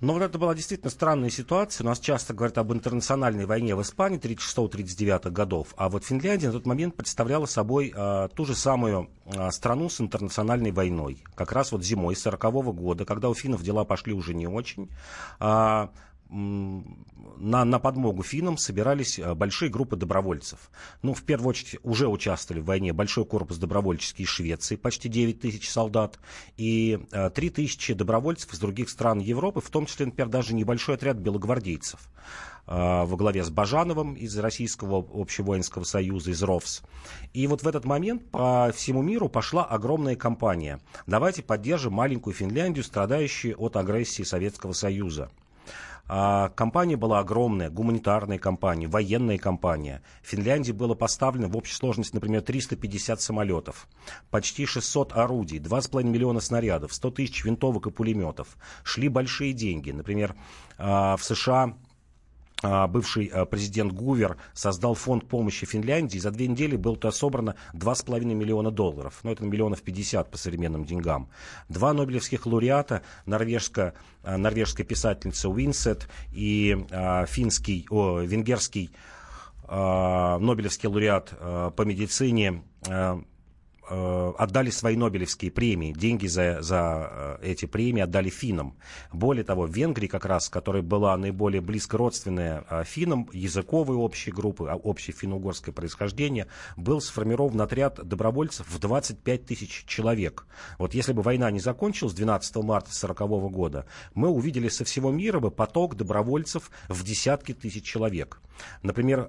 Но 0.00 0.14
вот 0.14 0.22
это 0.22 0.38
была 0.38 0.54
действительно 0.54 0.90
странная 0.90 1.30
ситуация. 1.30 1.84
У 1.84 1.88
нас 1.88 2.00
часто 2.00 2.32
говорят 2.32 2.56
об 2.58 2.72
интернациональной 2.72 3.44
войне 3.44 3.74
в 3.74 3.82
Испании 3.82 4.18
36-39 4.18 5.30
годов, 5.30 5.74
а 5.76 5.88
вот 5.88 6.04
Финляндия 6.04 6.46
на 6.46 6.54
тот 6.54 6.66
момент 6.66 6.96
представляла 6.96 7.46
собой 7.46 7.92
э, 7.94 8.28
ту 8.34 8.46
же 8.46 8.54
самую 8.54 9.10
э, 9.26 9.50
страну 9.50 9.90
с 9.90 10.00
интернациональной 10.00 10.72
войной. 10.72 11.22
Как 11.34 11.52
раз 11.52 11.72
вот 11.72 11.84
зимой 11.84 12.16
40 12.16 12.44
-го 12.44 12.72
года, 12.72 13.04
когда 13.04 13.28
у 13.28 13.34
финнов 13.34 13.62
дела 13.62 13.84
пошли 13.84 14.14
уже 14.14 14.32
не 14.32 14.46
очень, 14.46 14.90
э, 15.38 15.88
на, 16.30 17.64
на 17.64 17.78
подмогу 17.78 18.22
финнам 18.22 18.56
собирались 18.56 19.18
э, 19.18 19.34
большие 19.34 19.70
группы 19.70 19.96
добровольцев. 19.96 20.70
Ну, 21.02 21.12
в 21.12 21.22
первую 21.22 21.50
очередь, 21.50 21.80
уже 21.82 22.08
участвовали 22.08 22.60
в 22.60 22.66
войне 22.66 22.92
большой 22.92 23.24
корпус 23.24 23.58
добровольческий 23.58 24.24
из 24.24 24.28
Швеции, 24.28 24.76
почти 24.76 25.08
9 25.08 25.40
тысяч 25.40 25.68
солдат, 25.68 26.18
и 26.56 27.00
3 27.10 27.30
э, 27.48 27.50
тысячи 27.50 27.94
добровольцев 27.94 28.52
из 28.52 28.58
других 28.60 28.90
стран 28.90 29.18
Европы, 29.18 29.60
в 29.60 29.70
том 29.70 29.86
числе, 29.86 30.06
например, 30.06 30.28
даже 30.28 30.54
небольшой 30.54 30.94
отряд 30.94 31.16
белогвардейцев 31.16 32.00
э, 32.66 33.04
во 33.04 33.16
главе 33.16 33.42
с 33.42 33.50
Бажановым 33.50 34.14
из 34.14 34.38
Российского 34.38 35.04
общевоинского 35.12 35.82
союза, 35.82 36.30
из 36.30 36.42
РОВС. 36.42 36.82
И 37.32 37.46
вот 37.48 37.62
в 37.62 37.68
этот 37.68 37.84
момент 37.84 38.30
по 38.30 38.70
всему 38.72 39.02
миру 39.02 39.28
пошла 39.28 39.64
огромная 39.64 40.14
кампания. 40.14 40.80
Давайте 41.08 41.42
поддержим 41.42 41.94
маленькую 41.94 42.34
Финляндию, 42.34 42.84
страдающую 42.84 43.60
от 43.60 43.76
агрессии 43.76 44.22
Советского 44.22 44.74
Союза. 44.74 45.30
А, 46.12 46.48
компания 46.48 46.96
была 46.96 47.20
огромная, 47.20 47.70
гуманитарная 47.70 48.38
компания, 48.38 48.88
военная 48.88 49.38
компания. 49.38 50.02
В 50.24 50.26
Финляндии 50.26 50.72
было 50.72 50.94
поставлено 50.94 51.46
в 51.46 51.56
общей 51.56 51.74
сложности, 51.74 52.16
например, 52.16 52.42
350 52.42 53.20
самолетов, 53.20 53.86
почти 54.28 54.66
600 54.66 55.12
орудий, 55.12 55.58
2,5 55.58 56.02
миллиона 56.02 56.40
снарядов, 56.40 56.92
100 56.92 57.10
тысяч 57.12 57.44
винтовок 57.44 57.86
и 57.86 57.90
пулеметов. 57.92 58.56
Шли 58.82 59.06
большие 59.06 59.52
деньги. 59.52 59.92
Например, 59.92 60.34
а, 60.78 61.16
в 61.16 61.22
США 61.22 61.76
бывший 62.62 63.26
а, 63.26 63.44
президент 63.46 63.92
Гувер 63.92 64.36
создал 64.52 64.94
фонд 64.94 65.26
помощи 65.26 65.66
Финляндии. 65.66 66.18
За 66.18 66.30
две 66.30 66.46
недели 66.46 66.76
было 66.76 66.96
туда 66.96 67.12
собрано 67.12 67.56
2,5 67.74 68.24
миллиона 68.24 68.70
долларов. 68.70 69.20
Ну, 69.22 69.32
это 69.32 69.44
миллионов 69.44 69.82
50 69.82 70.30
по 70.30 70.38
современным 70.38 70.84
деньгам. 70.84 71.28
Два 71.68 71.92
нобелевских 71.92 72.46
лауреата, 72.46 73.02
норвежская, 73.26 73.94
а, 74.22 74.36
норвежская 74.36 74.86
писательница 74.86 75.48
Уинсет 75.48 76.08
и 76.32 76.76
финский, 77.28 77.86
о, 77.90 78.20
венгерский 78.20 78.90
нобелевский 79.68 80.88
лауреат 80.88 81.30
по 81.76 81.82
медицине 81.82 82.64
Э, 83.92 84.32
отдали 84.38 84.70
свои 84.70 84.94
Нобелевские 84.94 85.50
премии, 85.50 85.92
деньги 85.92 86.28
за, 86.28 86.62
за 86.62 87.38
э, 87.42 87.50
эти 87.50 87.66
премии 87.66 88.02
отдали 88.02 88.30
финнам. 88.30 88.76
Более 89.12 89.42
того, 89.42 89.66
в 89.66 89.74
Венгрии 89.74 90.06
как 90.06 90.26
раз, 90.26 90.48
которая 90.48 90.82
была 90.82 91.16
наиболее 91.16 91.60
близко 91.60 91.98
родственная 91.98 92.64
э, 92.70 92.84
языковой 93.32 93.96
общей 93.96 94.30
группы, 94.30 94.68
а, 94.68 94.76
общей 94.76 95.10
финно-угорское 95.10 95.72
происхождение, 95.72 96.46
был 96.76 97.00
сформирован 97.00 97.60
отряд 97.60 97.96
добровольцев 98.06 98.68
в 98.68 98.78
25 98.78 99.44
тысяч 99.44 99.84
человек. 99.86 100.46
Вот 100.78 100.94
если 100.94 101.12
бы 101.12 101.22
война 101.22 101.50
не 101.50 101.58
закончилась 101.58 102.14
12 102.14 102.56
марта 102.58 102.90
1940 102.90 103.50
года, 103.50 103.86
мы 104.14 104.28
увидели 104.28 104.68
со 104.68 104.84
всего 104.84 105.10
мира 105.10 105.40
бы 105.40 105.50
поток 105.50 105.96
добровольцев 105.96 106.70
в 106.88 107.02
десятки 107.02 107.54
тысяч 107.54 107.82
человек. 107.82 108.40
Например, 108.82 109.26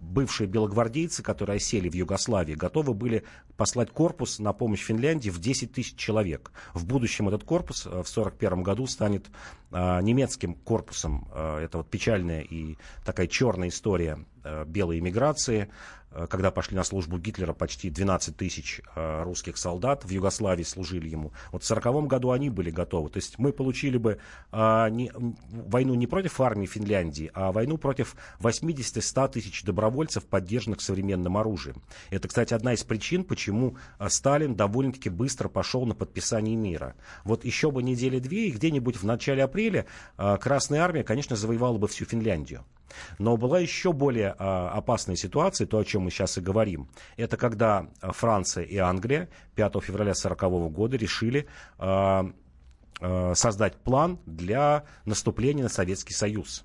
бывшие 0.00 0.46
белогвардейцы, 0.46 1.22
которые 1.22 1.56
осели 1.56 1.90
в 1.90 1.94
Югославии, 1.94 2.54
готовы 2.54 2.94
были 2.94 3.22
послать 3.56 3.91
корпус 3.92 4.38
на 4.38 4.52
помощь 4.52 4.82
Финляндии 4.82 5.30
в 5.30 5.38
10 5.38 5.72
тысяч 5.72 5.94
человек. 5.96 6.52
В 6.74 6.84
будущем 6.86 7.28
этот 7.28 7.44
корпус 7.44 7.86
э, 7.86 7.88
в 7.88 8.08
1941 8.10 8.62
году 8.62 8.86
станет 8.86 9.26
немецким 9.72 10.54
корпусом. 10.54 11.28
А, 11.32 11.60
это 11.60 11.78
вот 11.78 11.90
печальная 11.90 12.42
и 12.42 12.76
такая 13.04 13.26
черная 13.26 13.68
история 13.68 14.18
а, 14.44 14.64
белой 14.64 14.98
эмиграции. 14.98 15.68
Э, 16.14 16.26
когда 16.28 16.50
пошли 16.50 16.76
на 16.76 16.84
службу 16.84 17.18
Гитлера 17.18 17.52
почти 17.52 17.90
12 17.90 18.36
тысяч 18.36 18.80
э, 18.94 19.22
русских 19.22 19.56
солдат 19.56 20.04
в 20.04 20.10
Югославии 20.10 20.62
служили 20.62 21.08
ему. 21.08 21.32
Вот 21.50 21.62
в 21.62 21.70
1940 21.70 22.06
году 22.06 22.30
они 22.30 22.50
были 22.50 22.70
готовы. 22.70 23.08
То 23.10 23.18
есть 23.18 23.38
мы 23.38 23.52
получили 23.52 23.96
бы 23.96 24.18
не, 24.52 25.10
войну 25.14 25.94
не 25.94 26.06
против 26.06 26.40
армии 26.40 26.66
Финляндии, 26.66 27.30
а 27.34 27.52
войну 27.52 27.78
против 27.78 28.16
80-100 28.40 29.32
тысяч 29.32 29.64
добровольцев, 29.64 30.24
поддержанных 30.26 30.80
современным 30.80 31.36
оружием. 31.36 31.82
Это, 32.10 32.28
кстати, 32.28 32.54
одна 32.54 32.74
из 32.74 32.82
причин, 32.84 33.24
почему 33.24 33.76
э, 33.98 34.08
Сталин 34.08 34.54
довольно-таки 34.54 35.08
быстро 35.08 35.48
пошел 35.48 35.86
на 35.86 35.94
подписание 35.94 36.56
мира. 36.56 36.94
Вот 37.24 37.44
еще 37.44 37.70
бы 37.70 37.82
недели-две, 37.82 38.48
и 38.48 38.50
где-нибудь 38.50 38.96
в 38.96 39.04
начале 39.04 39.42
апреля 39.42 39.61
Красная 40.16 40.80
Армия, 40.80 41.04
конечно, 41.04 41.36
завоевала 41.36 41.78
бы 41.78 41.88
всю 41.88 42.04
Финляндию. 42.04 42.64
Но 43.18 43.36
была 43.36 43.58
еще 43.58 43.92
более 43.92 44.34
а, 44.38 44.70
опасная 44.70 45.16
ситуация, 45.16 45.66
то, 45.66 45.78
о 45.78 45.84
чем 45.84 46.02
мы 46.02 46.10
сейчас 46.10 46.38
и 46.38 46.40
говорим. 46.40 46.88
Это 47.16 47.36
когда 47.36 47.88
Франция 48.00 48.64
и 48.64 48.76
Англия 48.76 49.28
5 49.54 49.72
февраля 49.82 50.12
1940 50.12 50.72
года 50.72 50.96
решили 50.96 51.46
а, 51.78 52.30
а, 53.00 53.34
создать 53.34 53.76
план 53.76 54.18
для 54.26 54.84
наступления 55.04 55.64
на 55.64 55.68
Советский 55.68 56.14
Союз. 56.14 56.64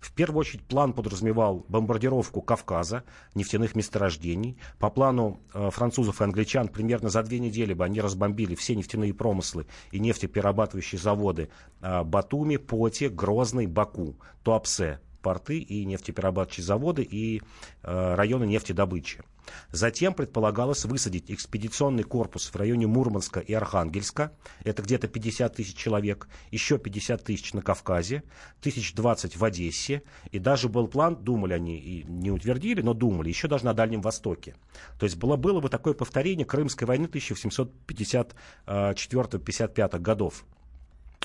В 0.00 0.12
первую 0.12 0.40
очередь 0.40 0.62
план 0.62 0.92
подразумевал 0.92 1.64
бомбардировку 1.68 2.40
Кавказа, 2.40 3.04
нефтяных 3.34 3.74
месторождений. 3.74 4.58
По 4.78 4.90
плану 4.90 5.40
э, 5.54 5.70
французов 5.70 6.20
и 6.20 6.24
англичан 6.24 6.68
примерно 6.68 7.08
за 7.08 7.22
две 7.22 7.38
недели 7.38 7.74
бы 7.74 7.84
они 7.84 8.00
разбомбили 8.00 8.54
все 8.54 8.74
нефтяные 8.74 9.14
промыслы 9.14 9.66
и 9.92 10.00
нефтеперерабатывающие 10.00 11.00
заводы 11.00 11.50
э, 11.80 12.02
Батуми, 12.04 12.56
Поти, 12.56 13.08
Грозный, 13.08 13.66
Баку, 13.66 14.16
Туапсе, 14.42 15.00
порты 15.22 15.58
и 15.58 15.84
нефтеперерабатывающие 15.84 16.64
заводы 16.64 17.02
и 17.02 17.42
э, 17.82 18.14
районы 18.14 18.44
нефтедобычи. 18.44 19.22
Затем 19.72 20.14
предполагалось 20.14 20.84
высадить 20.84 21.30
экспедиционный 21.30 22.02
корпус 22.02 22.52
в 22.52 22.56
районе 22.56 22.86
Мурманска 22.86 23.40
и 23.40 23.52
Архангельска. 23.52 24.32
Это 24.64 24.82
где-то 24.82 25.08
50 25.08 25.56
тысяч 25.56 25.76
человек. 25.76 26.28
Еще 26.50 26.78
50 26.78 27.24
тысяч 27.24 27.54
на 27.54 27.62
Кавказе. 27.62 28.22
Тысяч 28.60 28.94
20 28.94 29.36
в 29.36 29.44
Одессе. 29.44 30.02
И 30.30 30.38
даже 30.38 30.68
был 30.68 30.88
план, 30.88 31.16
думали 31.16 31.54
они, 31.54 31.78
и 31.78 32.04
не 32.04 32.30
утвердили, 32.30 32.82
но 32.82 32.94
думали, 32.94 33.28
еще 33.28 33.48
даже 33.48 33.64
на 33.64 33.74
Дальнем 33.74 34.00
Востоке. 34.00 34.54
То 34.98 35.04
есть 35.04 35.16
было, 35.16 35.36
было 35.36 35.60
бы 35.60 35.68
такое 35.68 35.94
повторение 35.94 36.46
Крымской 36.46 36.86
войны 36.86 37.06
1754-55 37.06 39.98
годов 39.98 40.44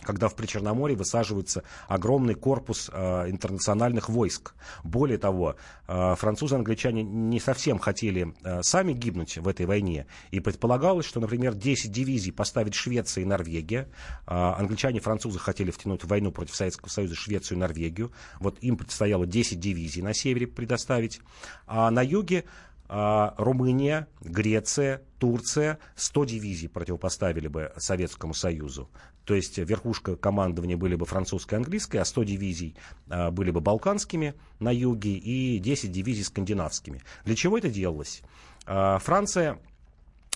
когда 0.03 0.27
в 0.27 0.35
Причерноморье 0.35 0.97
высаживается 0.97 1.63
огромный 1.87 2.35
корпус 2.35 2.89
э, 2.93 3.29
интернациональных 3.29 4.09
войск. 4.09 4.53
Более 4.83 5.17
того, 5.17 5.55
э, 5.87 6.15
французы 6.15 6.55
и 6.55 6.57
англичане 6.57 7.03
не 7.03 7.39
совсем 7.39 7.79
хотели 7.79 8.33
э, 8.43 8.61
сами 8.63 8.93
гибнуть 8.93 9.37
в 9.37 9.47
этой 9.47 9.65
войне. 9.65 10.05
И 10.31 10.39
предполагалось, 10.39 11.05
что, 11.05 11.19
например, 11.19 11.53
10 11.53 11.91
дивизий 11.91 12.31
поставит 12.31 12.73
Швеция 12.73 13.23
и 13.23 13.25
Норвегия. 13.25 13.89
Э, 14.27 14.53
англичане 14.57 14.97
и 14.97 15.01
французы 15.01 15.39
хотели 15.39 15.71
втянуть 15.71 16.03
в 16.03 16.07
войну 16.07 16.31
против 16.31 16.55
Советского 16.55 16.89
Союза 16.89 17.15
Швецию 17.15 17.57
и 17.57 17.61
Норвегию. 17.61 18.11
Вот 18.39 18.57
им 18.61 18.77
предстояло 18.77 19.25
10 19.25 19.59
дивизий 19.59 20.01
на 20.01 20.13
севере 20.13 20.47
предоставить. 20.47 21.21
А 21.67 21.89
на 21.91 22.01
юге 22.01 22.45
Румыния, 22.87 24.07
Греция, 24.21 25.01
Турция 25.19 25.79
100 25.95 26.25
дивизий 26.25 26.69
противопоставили 26.69 27.47
бы 27.47 27.71
Советскому 27.77 28.33
Союзу. 28.33 28.89
То 29.25 29.35
есть 29.35 29.57
верхушка 29.57 30.15
командования 30.15 30.75
были 30.75 30.95
бы 30.95 31.05
французской 31.05 31.53
и 31.53 31.57
английской, 31.57 31.97
а 31.97 32.05
100 32.05 32.23
дивизий 32.23 32.75
а, 33.09 33.31
были 33.31 33.51
бы 33.51 33.61
балканскими 33.61 34.33
на 34.59 34.69
юге 34.69 35.13
и 35.13 35.59
10 35.59 35.91
дивизий 35.91 36.23
скандинавскими. 36.23 37.01
Для 37.23 37.35
чего 37.35 37.57
это 37.57 37.69
делалось? 37.69 38.21
А, 38.65 38.99
Франция 38.99 39.59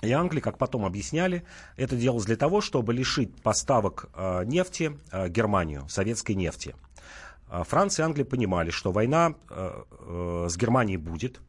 и 0.02 0.12
Англия, 0.12 0.42
как 0.42 0.58
потом 0.58 0.86
объясняли, 0.86 1.44
это 1.76 1.98
делалось 1.98 2.26
для 2.26 2.38
того, 2.38 2.62
чтобы 2.62 2.94
лишить 2.94 3.36
поставок 3.42 4.10
нефти 4.46 4.96
Германию, 5.30 5.90
советской 5.90 6.34
нефти. 6.34 6.76
Франция 7.50 8.04
и 8.04 8.06
Англия 8.06 8.26
понимали, 8.26 8.70
что 8.70 8.92
война 8.92 9.36
с 9.50 10.58
Германией 10.58 10.98
будет, 10.98 11.42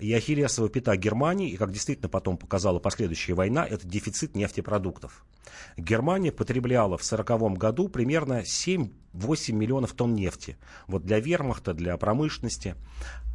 и 0.00 0.12
Ахиллесова 0.12 0.68
пята 0.68 0.96
Германии, 0.96 1.50
и 1.50 1.56
как 1.56 1.70
действительно 1.70 2.08
потом 2.08 2.36
показала 2.36 2.78
последующая 2.80 3.34
война, 3.34 3.64
это 3.64 3.86
дефицит 3.86 4.34
нефтепродуктов. 4.34 5.24
Германия 5.76 6.32
потребляла 6.32 6.98
в 6.98 7.02
1940 7.02 7.58
году 7.58 7.88
примерно 7.88 8.40
7-8 8.40 8.90
миллионов 9.52 9.92
тонн 9.92 10.14
нефти. 10.14 10.56
Вот 10.88 11.04
для 11.04 11.20
вермахта, 11.20 11.74
для 11.74 11.96
промышленности. 11.96 12.74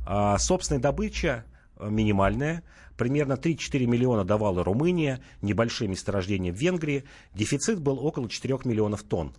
А 0.05 0.37
собственная 0.37 0.81
добыча 0.81 1.45
э, 1.77 1.89
минимальная. 1.89 2.63
Примерно 2.97 3.33
3-4 3.33 3.85
миллиона 3.85 4.25
давала 4.25 4.63
Румыния, 4.63 5.21
небольшие 5.41 5.87
месторождения 5.87 6.51
в 6.51 6.57
Венгрии. 6.57 7.05
Дефицит 7.33 7.79
был 7.79 8.05
около 8.05 8.29
4 8.29 8.59
миллионов 8.65 9.03
тонн. 9.03 9.33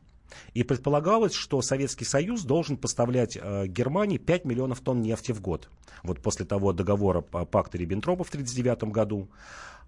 И 0.54 0.62
предполагалось, 0.62 1.34
что 1.34 1.62
Советский 1.62 2.04
Союз 2.04 2.42
должен 2.42 2.76
поставлять 2.76 3.38
э, 3.40 3.66
Германии 3.66 4.18
5 4.18 4.44
миллионов 4.44 4.80
тонн 4.80 5.02
нефти 5.02 5.32
в 5.32 5.40
год. 5.40 5.68
Вот 6.02 6.20
после 6.20 6.46
того 6.46 6.72
договора 6.72 7.20
пакта 7.20 7.78
Риббентропа 7.78 8.24
в 8.24 8.28
1939 8.28 8.92
году. 8.92 9.28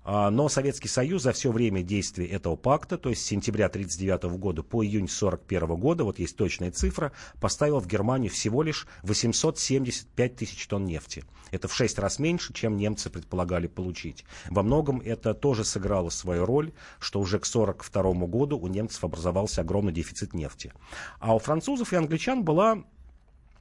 А, 0.05 0.31
но 0.31 0.49
Советский 0.49 0.89
Союз 0.89 1.23
за 1.23 1.33
все 1.33 1.53
время 1.53 1.83
действия 1.83 2.27
этого 2.27 2.57
пакта, 2.57 2.99
то 2.99 3.11
есть 3.11 3.23
с 3.23 3.27
сентября 3.27 3.67
1939 3.67 4.39
года 4.39 4.63
по 4.63 4.85
июнь 4.85 5.05
1941 5.05 5.81
года, 5.81 6.05
вот 6.05 6.19
есть 6.19 6.37
точная 6.37 6.73
цифра, 6.73 7.13
поставил 7.41 7.79
в 7.79 7.87
Германию 7.87 8.31
всего 8.31 8.63
лишь 8.63 8.87
875 9.03 10.37
тысяч 10.37 10.67
тонн 10.67 10.85
нефти. 10.85 11.25
Это 11.51 11.69
в 11.69 11.75
6 11.75 11.99
раз 11.99 12.19
меньше, 12.19 12.53
чем 12.53 12.77
немцы 12.77 13.11
предполагали 13.11 13.67
получить. 13.67 14.25
Во 14.51 14.63
многом 14.63 15.01
это 15.01 15.35
тоже 15.35 15.65
сыграло 15.65 16.09
свою 16.09 16.47
роль, 16.47 16.73
что 16.99 17.21
уже 17.21 17.39
к 17.39 17.47
1942 17.47 18.27
году 18.27 18.59
у 18.59 18.67
немцев 18.69 19.05
образовался 19.05 19.61
огромный 19.61 19.93
дефицит 19.93 20.35
нефти. 20.35 20.73
А 21.21 21.35
у 21.35 21.39
французов 21.39 21.93
и 21.93 21.97
англичан 21.97 22.43
была 22.43 22.83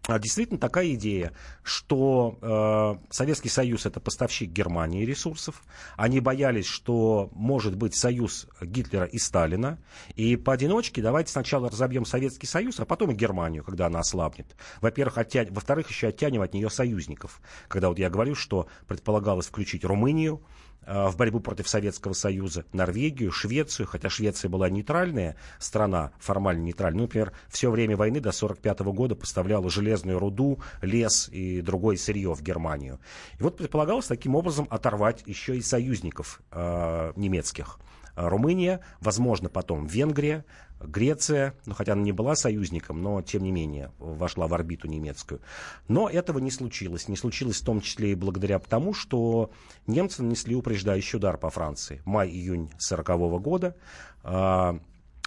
действительно 0.07 0.59
такая 0.59 0.93
идея, 0.95 1.31
что 1.63 2.37
э, 2.41 3.13
Советский 3.13 3.49
Союз 3.49 3.85
это 3.85 3.99
поставщик 3.99 4.49
Германии 4.49 5.05
ресурсов. 5.05 5.63
Они 5.95 6.19
боялись, 6.19 6.65
что 6.65 7.29
может 7.33 7.75
быть 7.75 7.95
союз 7.95 8.47
Гитлера 8.61 9.05
и 9.05 9.19
Сталина. 9.19 9.77
И 10.15 10.35
поодиночке 10.35 11.01
давайте 11.01 11.31
сначала 11.31 11.69
разобьем 11.69 12.05
Советский 12.05 12.47
Союз, 12.47 12.79
а 12.79 12.85
потом 12.85 13.11
и 13.11 13.15
Германию, 13.15 13.63
когда 13.63 13.87
она 13.87 13.99
ослабнет. 13.99 14.55
Во-первых, 14.81 15.17
оття... 15.17 15.45
во-вторых, 15.49 15.89
еще 15.89 16.07
оттянем 16.07 16.41
от 16.41 16.53
нее 16.53 16.69
союзников. 16.69 17.39
Когда 17.67 17.89
вот 17.89 17.99
я 17.99 18.09
говорю, 18.09 18.35
что 18.35 18.67
предполагалось 18.87 19.47
включить 19.47 19.85
Румынию, 19.85 20.41
в 20.85 21.15
борьбу 21.15 21.39
против 21.39 21.67
Советского 21.67 22.13
Союза, 22.13 22.65
Норвегию, 22.73 23.31
Швецию, 23.31 23.87
хотя 23.87 24.09
Швеция 24.09 24.49
была 24.49 24.69
нейтральная 24.69 25.35
страна, 25.59 26.11
формально 26.19 26.63
нейтральная. 26.63 27.01
Например, 27.01 27.31
все 27.49 27.69
время 27.69 27.95
войны 27.95 28.19
до 28.19 28.29
1945 28.29 28.79
года 28.95 29.15
поставляла 29.15 29.69
железную 29.69 30.19
руду, 30.19 30.59
лес 30.81 31.29
и 31.31 31.61
другое 31.61 31.97
сырье 31.97 32.33
в 32.33 32.41
Германию. 32.41 32.99
И 33.39 33.43
вот 33.43 33.57
предполагалось 33.57 34.07
таким 34.07 34.35
образом 34.35 34.67
оторвать 34.69 35.23
еще 35.25 35.57
и 35.57 35.61
союзников 35.61 36.41
э, 36.51 37.13
немецких. 37.15 37.79
Румыния, 38.15 38.81
возможно, 38.99 39.49
потом 39.49 39.85
Венгрия, 39.85 40.45
Греция, 40.79 41.53
ну, 41.65 41.73
хотя 41.73 41.93
она 41.93 42.01
не 42.01 42.11
была 42.11 42.35
союзником, 42.35 43.01
но 43.01 43.21
тем 43.21 43.43
не 43.43 43.51
менее 43.51 43.91
вошла 43.99 44.47
в 44.47 44.53
орбиту 44.53 44.87
немецкую. 44.87 45.41
Но 45.87 46.09
этого 46.09 46.39
не 46.39 46.51
случилось. 46.51 47.07
Не 47.07 47.15
случилось 47.15 47.61
в 47.61 47.65
том 47.65 47.81
числе 47.81 48.13
и 48.13 48.15
благодаря 48.15 48.59
тому, 48.59 48.93
что 48.93 49.51
немцы 49.87 50.23
нанесли 50.23 50.55
упреждающий 50.55 51.17
удар 51.17 51.37
по 51.37 51.49
Франции. 51.49 52.01
Май-июнь 52.05 52.65
1940 52.65 53.41
года. 53.41 53.75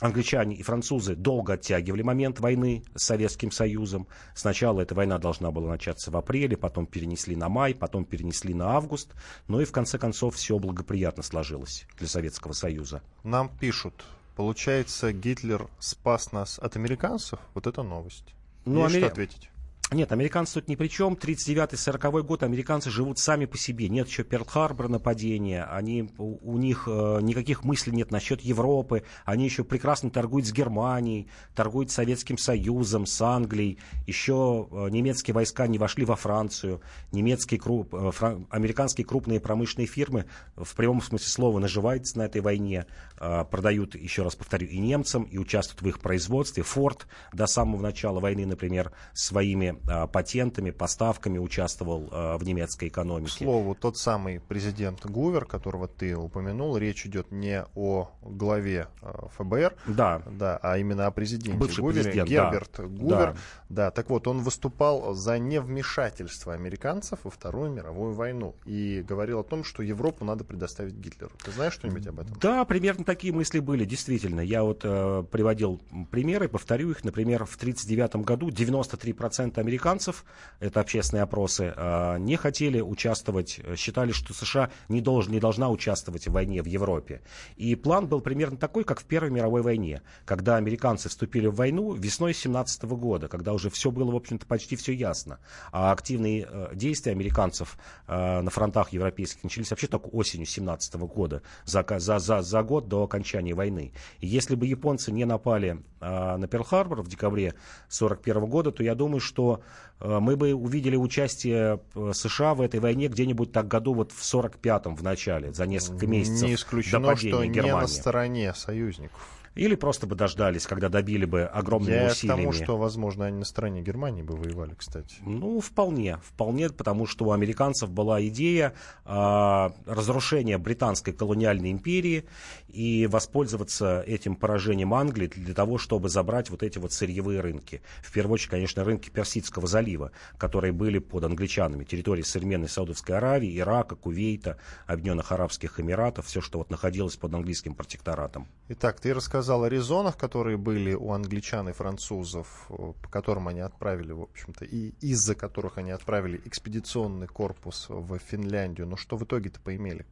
Англичане 0.00 0.57
и 0.57 0.62
французы 0.62 1.14
долго 1.14 1.54
оттягивали 1.54 2.02
момент 2.02 2.40
войны 2.40 2.83
с 2.94 3.04
Советским 3.04 3.50
Союзом. 3.50 4.07
Сначала 4.35 4.80
эта 4.80 4.94
война 4.94 5.18
должна 5.18 5.50
была 5.50 5.70
начаться 5.70 6.11
в 6.11 6.16
апреле, 6.16 6.57
потом 6.57 6.87
перенесли 6.87 7.37
на 7.37 7.48
май, 7.48 7.74
потом 7.74 8.04
перенесли 8.04 8.54
на 8.54 8.76
август. 8.76 9.12
Но 9.48 9.61
и 9.61 9.64
в 9.64 9.72
конце 9.72 9.98
концов 9.98 10.35
все 10.35 10.59
благоприятно 10.59 11.22
сложилось 11.22 11.87
для 11.98 12.09
Советского 12.09 12.52
Союза. 12.52 13.02
Нам 13.22 13.48
пишут, 13.48 14.04
Получается, 14.37 15.12
Гитлер 15.12 15.68
спас 15.78 16.33
нас 16.33 16.59
от 16.59 16.76
американцев? 16.76 17.38
Вот 17.54 17.66
это 17.66 17.83
новость. 17.83 18.35
Ну, 18.64 18.83
Есть 18.83 18.94
Амери... 18.94 19.04
что 19.04 19.12
ответить? 19.12 19.50
Нет, 19.90 20.12
американцы 20.12 20.55
тут 20.55 20.68
ни 20.68 20.77
при 20.77 20.88
чем. 20.88 21.12
39-40 21.12 22.23
год 22.23 22.42
американцы 22.42 22.90
живут 22.90 23.18
сами 23.18 23.44
по 23.44 23.59
себе. 23.59 23.88
Нет 23.88 24.09
еще 24.09 24.23
Перл-Харбор 24.23 24.88
нападения. 24.88 25.64
Они, 25.64 26.11
у, 26.16 26.55
у 26.55 26.59
них 26.59 26.88
э, 26.88 27.18
никаких 27.20 27.64
мыслей 27.64 27.92
нет 27.92 28.11
насчет 28.11 28.40
Европы. 28.40 29.05
Они 29.25 29.44
еще 29.44 29.62
прекрасно 29.62 30.11
торгуют 30.11 30.47
с 30.47 30.53
Германией, 30.53 31.29
торгуют 31.55 31.90
с 31.90 31.94
Советским 31.94 32.38
Союзом, 32.38 33.05
с 33.07 33.20
Англией. 33.20 33.79
Еще 34.07 34.68
э, 34.70 34.88
немецкие 34.90 35.35
войска 35.35 35.66
не 35.66 35.79
вошли 35.79 36.05
во 36.05 36.16
Францию. 36.16 36.81
Немецкие, 37.12 37.61
круп, 37.61 37.94
э, 37.94 38.11
фран, 38.11 38.47
американские 38.51 39.07
крупные 39.07 39.38
промышленные 39.38 39.87
фирмы 39.87 40.25
в 40.57 40.75
прямом 40.75 41.03
смысле 41.03 41.29
слова 41.29 41.59
наживаются 41.61 42.18
на 42.18 42.23
этой 42.23 42.40
войне. 42.40 42.87
Э, 43.20 43.44
продают, 43.49 43.94
еще 43.94 44.23
раз 44.23 44.35
повторю, 44.35 44.66
и 44.66 44.79
немцам, 44.79 45.25
и 45.25 45.38
участвуют 45.38 45.83
в 45.83 45.87
их 45.87 46.01
производстве. 46.01 46.62
Форд 46.62 47.07
до 47.33 47.47
самого 47.47 47.83
начала 47.83 48.18
войны, 48.18 48.47
например, 48.47 48.90
своими 49.12 49.73
а, 49.88 50.06
патентами, 50.06 50.70
поставками 50.70 51.38
участвовал 51.38 52.08
а, 52.10 52.38
в 52.38 52.44
немецкой 52.44 52.88
экономике. 52.88 53.30
К 53.30 53.38
слову, 53.38 53.74
тот 53.74 53.96
самый 53.96 54.40
президент 54.40 55.04
Гувер, 55.04 55.44
которого 55.44 55.88
ты 55.88 56.16
упомянул, 56.16 56.76
речь 56.76 57.06
идет 57.06 57.30
не 57.30 57.64
о 57.74 58.10
главе 58.22 58.88
а, 59.02 59.28
ФБР, 59.37 59.74
да. 59.87 60.22
Да, 60.26 60.58
а 60.62 60.78
именно 60.78 61.06
о 61.06 61.10
президенте 61.10 61.58
Бывший 61.58 61.80
Гувере, 61.80 62.04
президент, 62.04 62.28
Герберт 62.28 62.70
да. 62.76 62.84
Гувер. 62.84 63.32
Да. 63.32 63.37
да, 63.68 63.90
так 63.90 64.10
вот, 64.10 64.26
он 64.26 64.40
выступал 64.40 65.14
за 65.14 65.38
невмешательство 65.38 66.54
американцев 66.54 67.20
во 67.24 67.30
Вторую 67.30 67.70
мировую 67.70 68.14
войну 68.14 68.54
и 68.64 69.04
говорил 69.06 69.40
о 69.40 69.44
том, 69.44 69.64
что 69.64 69.82
Европу 69.82 70.24
надо 70.24 70.44
предоставить 70.44 70.94
Гитлеру. 70.94 71.32
Ты 71.44 71.50
знаешь 71.50 71.74
что-нибудь 71.74 72.06
об 72.06 72.20
этом? 72.20 72.37
Да, 72.40 72.64
примерно 72.64 73.04
такие 73.04 73.32
мысли 73.32 73.60
были, 73.60 73.84
действительно. 73.84 74.40
Я 74.40 74.62
вот 74.62 74.80
э, 74.84 75.24
приводил 75.30 75.80
примеры, 76.10 76.48
повторю 76.48 76.90
их. 76.90 77.04
Например, 77.04 77.44
в 77.44 77.56
1939 77.56 78.24
году 78.24 78.48
93% 78.48 79.63
американцев, 79.64 80.24
это 80.61 80.81
общественные 80.81 81.22
опросы, 81.24 81.72
а, 81.77 82.16
не 82.18 82.37
хотели 82.37 82.81
участвовать, 82.81 83.61
считали, 83.77 84.12
что 84.12 84.33
США 84.35 84.70
не, 84.88 85.00
должен, 85.00 85.33
не 85.33 85.40
должна 85.40 85.70
участвовать 85.70 86.29
в 86.29 86.33
войне 86.33 86.62
в 86.62 86.66
Европе. 86.66 87.22
И 87.57 87.74
план 87.74 88.07
был 88.07 88.20
примерно 88.20 88.57
такой, 88.57 88.85
как 88.85 89.00
в 89.00 89.05
Первой 89.05 89.31
мировой 89.31 89.62
войне, 89.62 90.03
когда 90.24 90.57
американцы 90.57 91.09
вступили 91.09 91.46
в 91.46 91.55
войну 91.55 91.92
весной 91.92 92.35
17 92.35 92.85
года, 92.85 93.29
когда 93.29 93.53
уже 93.53 93.70
все 93.70 93.90
было, 93.90 94.11
в 94.12 94.16
общем-то, 94.16 94.46
почти 94.46 94.77
все 94.77 94.92
ясно. 94.92 95.38
А 95.72 95.92
активные 95.92 96.46
э, 96.48 96.70
действия 96.74 97.12
американцев 97.12 97.79
э, 98.07 98.40
на 98.40 98.50
фронтах 98.50 98.92
европейских 98.92 99.42
начались 99.44 99.70
вообще 99.70 99.87
только 99.87 100.07
осенью 100.09 100.46
17 100.46 100.94
года, 100.94 101.42
за, 101.64 101.85
за, 101.98 102.18
за, 102.18 102.42
за 102.42 102.62
год 102.62 102.88
до 102.88 103.03
окончания 103.03 103.55
войны. 103.55 103.92
И 104.20 104.27
если 104.27 104.55
бы 104.55 104.66
японцы 104.66 105.12
не 105.12 105.24
напали 105.24 105.83
э, 106.00 106.37
на 106.37 106.46
Перл-Харбор 106.46 107.03
в 107.03 107.09
декабре 107.09 107.48
1941 107.48 108.46
года, 108.46 108.70
то 108.70 108.83
я 108.83 108.94
думаю, 108.94 109.20
что 109.20 109.54
э, 110.01 110.19
мы 110.21 110.37
бы 110.37 110.55
увидели 110.55 110.97
участие 110.97 111.81
э, 111.95 112.12
США 112.14 112.55
в 112.55 112.61
этой 112.61 112.81
войне 112.81 113.09
где-нибудь 113.09 113.53
так 113.53 113.69
году 113.69 113.95
вот 113.95 114.12
в 114.12 114.21
45-м 114.23 114.97
в 114.97 115.03
начале, 115.03 115.53
за 115.53 115.67
несколько 115.67 116.07
месяцев 116.07 116.49
Не 116.49 116.55
исключено, 116.55 117.01
до 117.01 117.09
падения 117.09 117.33
что 117.33 117.45
Германии. 117.47 117.75
не 117.75 117.81
на 117.81 117.87
стороне 117.87 118.55
союзников. 118.55 119.43
Или 119.55 119.77
просто 119.77 120.07
бы 120.07 120.17
дождались, 120.17 120.67
когда 120.67 120.88
добили 120.88 121.25
бы 121.25 121.43
огромными 121.45 121.95
Я 121.95 122.09
к 122.09 122.12
усилиями. 122.12 122.40
тому, 122.40 122.53
что, 122.53 122.77
возможно, 122.77 123.27
они 123.27 123.38
на 123.38 123.45
стороне 123.45 123.83
Германии 123.83 124.23
бы 124.23 124.37
воевали, 124.37 124.75
кстати. 124.75 125.17
Ну, 125.21 125.61
вполне, 125.61 126.19
вполне, 126.25 126.71
потому 126.71 127.07
что 127.07 127.27
у 127.27 127.33
американцев 127.33 127.90
была 127.90 128.25
идея 128.27 128.75
э, 129.05 129.71
разрушения 129.87 130.59
британской 130.59 131.12
колониальной 131.12 131.71
империи 131.71 132.25
и 132.69 133.07
воспользоваться 133.07 134.03
этим 134.07 134.35
поражением 134.35 134.93
Англии 134.93 135.29
для 135.29 135.55
того, 135.55 135.79
чтобы 135.79 136.09
забрать 136.09 136.51
вот 136.51 136.64
эти 136.64 136.79
вот 136.79 136.93
сырьевые 136.93 137.40
рынки. 137.40 137.81
В 138.03 138.12
первую 138.12 138.35
очередь, 138.35 138.51
конечно, 138.51 138.83
рынки 138.83 139.09
Персидского 139.09 139.69
залива, 139.69 140.11
которые 140.37 140.73
были 140.73 140.99
под 140.99 141.23
англичанами, 141.23 141.85
территории 141.85 142.23
современной 142.23 142.69
Саудовской 142.69 143.17
Аравии, 143.17 143.57
Ирака, 143.57 143.95
Кувейта, 143.95 144.59
Объединенных 144.87 145.31
Арабских 145.31 145.79
Эмиратов, 145.79 146.27
все, 146.27 146.40
что 146.40 146.59
вот 146.59 146.71
находилось 146.71 147.17
под 147.17 147.35
английским 147.35 147.75
протекторатом. 147.75 148.49
Итак, 148.69 148.99
ты 148.99 149.14
рассказал 149.14 149.43
о 149.52 149.68
резонах, 149.68 150.16
которые 150.16 150.57
были 150.57 150.94
у 150.94 151.12
англичан 151.12 151.68
и 151.68 151.72
французов, 151.72 152.66
э, 152.70 152.92
по 153.02 153.09
которым 153.11 153.48
они 153.48 153.61
отправили, 153.61 154.12
в 154.12 154.22
общем-то, 154.22 154.64
и 154.64 154.94
из-за 155.00 155.35
которых 155.35 155.78
они 155.78 155.90
отправили 155.90 156.40
экспедиционный 156.44 157.26
корпус 157.26 157.87
в 157.88 158.18
Финляндию. 158.18 158.87
Но 158.87 158.96
что 158.96 159.16
в 159.16 159.24
итоге-то 159.24 159.61
поимели? 159.61 160.07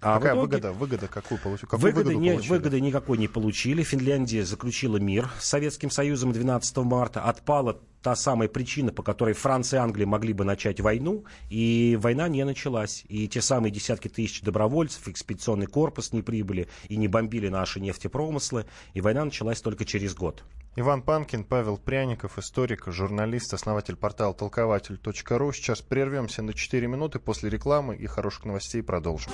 А 0.00 0.16
Какая 0.16 0.32
итоге- 0.32 0.40
выгода? 0.40 0.72
Выгода 0.72 1.06
какую 1.06 1.38
получили? 1.40 1.70
Какую 1.70 1.80
Выгоды, 1.94 2.16
не- 2.16 2.30
получили? 2.32 2.50
выгоды 2.50 2.80
никакой 2.80 3.18
не 3.18 3.28
получили. 3.28 3.84
Финляндия 3.84 4.44
заключила 4.44 4.96
мир 4.96 5.28
с 5.38 5.48
Советским 5.48 5.90
Союзом 5.90 6.32
12 6.32 6.82
марта. 6.84 7.22
Отпала 7.22 7.80
та 8.02 8.16
самая 8.16 8.48
причина, 8.48 8.92
по 8.92 9.02
которой 9.02 9.34
Франция 9.34 9.80
и 9.80 9.82
Англия 9.82 10.06
могли 10.06 10.32
бы 10.32 10.44
начать 10.44 10.80
войну, 10.80 11.24
и 11.48 11.96
война 12.00 12.28
не 12.28 12.44
началась. 12.44 13.04
И 13.08 13.28
те 13.28 13.40
самые 13.40 13.70
десятки 13.70 14.08
тысяч 14.08 14.42
добровольцев, 14.42 15.08
экспедиционный 15.08 15.66
корпус 15.66 16.12
не 16.12 16.22
прибыли 16.22 16.68
и 16.88 16.96
не 16.96 17.08
бомбили 17.08 17.48
наши 17.48 17.80
нефтепромыслы, 17.80 18.66
и 18.94 19.00
война 19.00 19.24
началась 19.24 19.60
только 19.60 19.84
через 19.84 20.14
год. 20.14 20.42
Иван 20.74 21.02
Панкин, 21.02 21.44
Павел 21.44 21.76
Пряников, 21.76 22.38
историк, 22.38 22.84
журналист, 22.86 23.52
основатель 23.52 23.94
портала 23.94 24.32
толкователь.ру. 24.32 25.52
Сейчас 25.52 25.82
прервемся 25.82 26.42
на 26.42 26.54
4 26.54 26.86
минуты 26.86 27.18
после 27.18 27.50
рекламы 27.50 27.94
и 27.94 28.06
хороших 28.06 28.46
новостей 28.46 28.82
продолжим. 28.82 29.32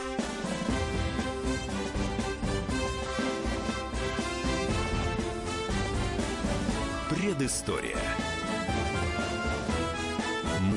Предыстория. 7.09 8.17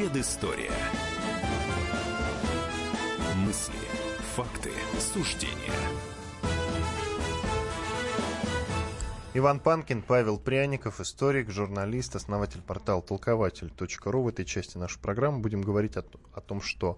Предыстория. 0.00 0.72
Мысли, 3.36 3.74
факты, 4.34 4.70
суждения. 4.98 5.74
Иван 9.34 9.60
Панкин, 9.60 10.00
Павел 10.00 10.38
Пряников, 10.38 11.02
историк, 11.02 11.50
журналист, 11.50 12.16
основатель 12.16 12.62
портала 12.62 13.02
толкователь.ру. 13.02 14.22
В 14.22 14.28
этой 14.28 14.46
части 14.46 14.78
нашей 14.78 14.98
программы 15.00 15.40
будем 15.40 15.60
говорить 15.60 15.98
о, 15.98 16.04
о 16.32 16.40
том, 16.40 16.62
что 16.62 16.96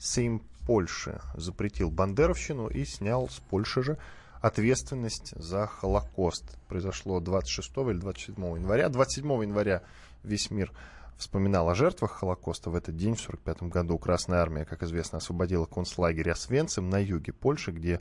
Сейм 0.00 0.42
Польши 0.66 1.20
запретил 1.36 1.92
бандеровщину 1.92 2.66
и 2.66 2.84
снял 2.84 3.28
с 3.28 3.38
Польши 3.38 3.84
же 3.84 3.98
ответственность 4.40 5.32
за 5.36 5.68
Холокост. 5.68 6.58
Произошло 6.66 7.20
26 7.20 7.70
или 7.88 7.98
27 7.98 8.34
января. 8.56 8.88
27 8.88 9.42
января 9.42 9.84
весь 10.24 10.50
мир 10.50 10.72
вспоминал 11.16 11.68
о 11.68 11.74
жертвах 11.74 12.12
Холокоста. 12.12 12.70
В 12.70 12.74
этот 12.74 12.96
день, 12.96 13.14
в 13.14 13.24
1945 13.24 13.70
году, 13.70 13.98
Красная 13.98 14.40
Армия, 14.40 14.64
как 14.64 14.82
известно, 14.82 15.18
освободила 15.18 15.66
концлагерь 15.66 16.30
Освенцим 16.30 16.90
на 16.90 16.98
юге 17.02 17.32
Польши, 17.32 17.70
где 17.70 18.00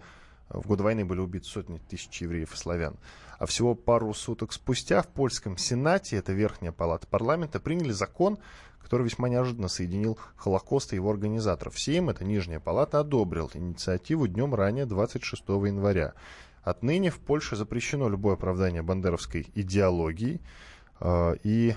в 0.50 0.67
годы 0.67 0.84
войны 0.84 1.06
были 1.06 1.19
убиты 1.19 1.45
сотни 1.47 1.78
тысяч 1.78 2.21
евреев 2.21 2.54
и 2.54 2.58
славян. 2.58 2.95
А 3.39 3.45
всего 3.45 3.74
пару 3.74 4.13
суток 4.13 4.54
спустя 4.54 5.02
в 5.02 5.08
польском 5.08 5.58
Сенате, 5.58 6.17
это 6.17 6.34
верхняя 6.34 6.71
палата 6.71 7.08
парламента, 7.08 7.60
приняли 7.60 7.91
закон, 7.91 8.38
который 8.80 9.04
весьма 9.04 9.30
неожиданно 9.30 9.67
соединил 9.67 10.19
Холокост 10.36 10.93
и 10.93 10.95
его 10.95 11.10
организаторов. 11.10 11.80
Сейм, 11.80 12.10
это 12.10 12.26
нижняя 12.26 12.60
палата, 12.60 13.00
одобрил 13.00 13.50
инициативу 13.54 14.28
днем 14.28 14.54
ранее, 14.54 14.86
26 14.86 15.43
января. 15.47 16.13
Отныне 16.63 17.10
в 17.10 17.19
Польше 17.19 17.56
запрещено 17.56 18.10
любое 18.10 18.36
оправдание 18.36 18.84
бандеровской 18.84 19.47
идеологии. 19.56 20.39
э, 21.00 21.36
И 21.43 21.76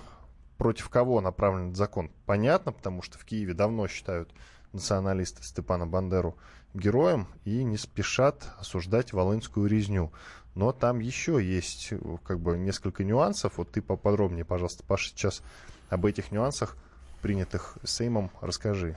против 0.58 0.88
кого 0.88 1.20
направлен 1.20 1.66
этот 1.66 1.76
закон, 1.76 2.10
понятно, 2.26 2.72
потому 2.72 3.02
что 3.02 3.18
в 3.18 3.24
Киеве 3.24 3.54
давно 3.54 3.88
считают 3.88 4.32
националисты 4.72 5.42
Степана 5.42 5.86
Бандеру 5.86 6.36
героем 6.74 7.28
и 7.44 7.62
не 7.62 7.76
спешат 7.76 8.46
осуждать 8.58 9.12
волынскую 9.12 9.68
резню. 9.68 10.12
Но 10.54 10.72
там 10.72 10.98
еще 11.00 11.44
есть 11.44 11.88
э, 11.90 11.98
как 12.24 12.40
бы 12.40 12.56
несколько 12.56 13.04
нюансов. 13.04 13.58
Вот 13.58 13.70
ты 13.72 13.82
поподробнее, 13.82 14.44
пожалуйста, 14.44 14.84
Паша, 14.86 15.08
сейчас 15.08 15.42
об 15.88 16.06
этих 16.06 16.30
нюансах, 16.30 16.76
принятых 17.22 17.78
Сеймом, 17.84 18.30
расскажи. 18.40 18.96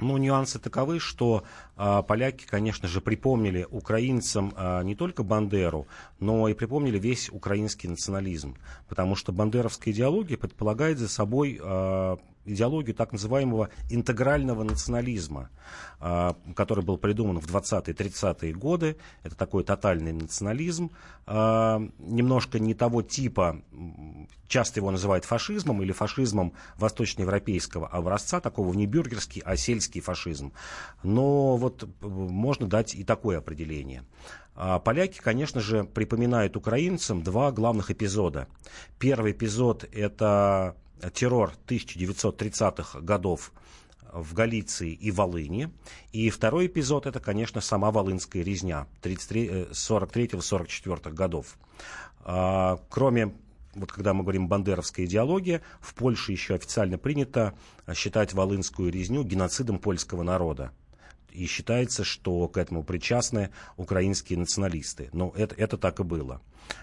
Ну, 0.00 0.16
нюансы 0.16 0.58
таковы, 0.58 0.98
что 0.98 1.44
а, 1.76 2.02
поляки, 2.02 2.46
конечно 2.46 2.88
же, 2.88 3.00
припомнили 3.00 3.66
украинцам 3.70 4.52
а, 4.56 4.82
не 4.82 4.94
только 4.94 5.22
Бандеру, 5.22 5.86
но 6.18 6.48
и 6.48 6.54
припомнили 6.54 6.98
весь 6.98 7.30
украинский 7.30 7.88
национализм. 7.88 8.56
Потому 8.88 9.14
что 9.14 9.32
бандеровская 9.32 9.94
идеология 9.94 10.36
предполагает 10.36 10.98
за 10.98 11.08
собой 11.08 11.60
а, 11.62 12.18
идеологию 12.44 12.94
так 12.94 13.12
называемого 13.12 13.70
интегрального 13.90 14.62
национализма, 14.62 15.50
а, 16.00 16.36
который 16.54 16.84
был 16.84 16.98
придуман 16.98 17.38
в 17.38 17.46
20-30-е 17.46 18.52
годы. 18.52 18.96
Это 19.22 19.36
такой 19.36 19.64
тотальный 19.64 20.12
национализм, 20.12 20.90
а, 21.26 21.82
немножко 21.98 22.58
не 22.58 22.74
того 22.74 23.02
типа, 23.02 23.62
часто 24.48 24.80
его 24.80 24.90
называют 24.90 25.24
фашизмом 25.24 25.82
или 25.82 25.92
фашизмом 25.92 26.52
восточноевропейского 26.76 27.88
образца, 27.88 28.40
такого 28.40 28.72
не 28.74 28.86
бюргерский, 28.86 29.42
а 29.44 29.56
сельский 29.56 30.00
фашизм. 30.00 30.52
Но 31.02 31.56
вот 31.56 31.88
можно 32.00 32.66
дать 32.66 32.94
и 32.94 33.04
такое 33.04 33.38
определение. 33.38 34.04
А 34.56 34.78
Поляки, 34.78 35.18
конечно 35.18 35.60
же, 35.60 35.84
припоминают 35.84 36.56
украинцам 36.56 37.22
два 37.22 37.50
главных 37.50 37.90
эпизода. 37.90 38.46
Первый 38.98 39.32
эпизод– 39.32 39.84
это 39.92 40.76
террор 41.12 41.52
1930-х 41.66 43.00
годов 43.00 43.52
в 44.12 44.34
Галиции 44.34 44.92
и 44.92 45.10
Волыни. 45.10 45.70
И 46.12 46.30
второй 46.30 46.66
эпизод– 46.66 47.06
это, 47.08 47.20
конечно, 47.20 47.60
сама 47.60 47.90
Волынская 47.90 48.44
резня 48.44 48.86
43-44 49.02 51.12
годов. 51.12 51.56
А, 52.20 52.78
Кроме 52.88 53.34
вот 53.74 53.92
когда 53.92 54.14
мы 54.14 54.22
говорим 54.22 54.48
бандеровская 54.48 55.06
идеология, 55.06 55.62
в 55.80 55.94
Польше 55.94 56.32
еще 56.32 56.54
официально 56.54 56.98
принято 56.98 57.54
считать 57.92 58.32
Волынскую 58.32 58.92
резню 58.92 59.24
геноцидом 59.24 59.78
польского 59.78 60.22
народа. 60.22 60.72
И 61.34 61.46
считается, 61.46 62.04
что 62.04 62.48
к 62.48 62.56
этому 62.56 62.82
причастны 62.84 63.50
украинские 63.76 64.38
националисты. 64.38 65.10
Но 65.12 65.32
это, 65.36 65.54
это 65.56 65.76
так 65.76 66.00
и 66.00 66.04
было. 66.04 66.40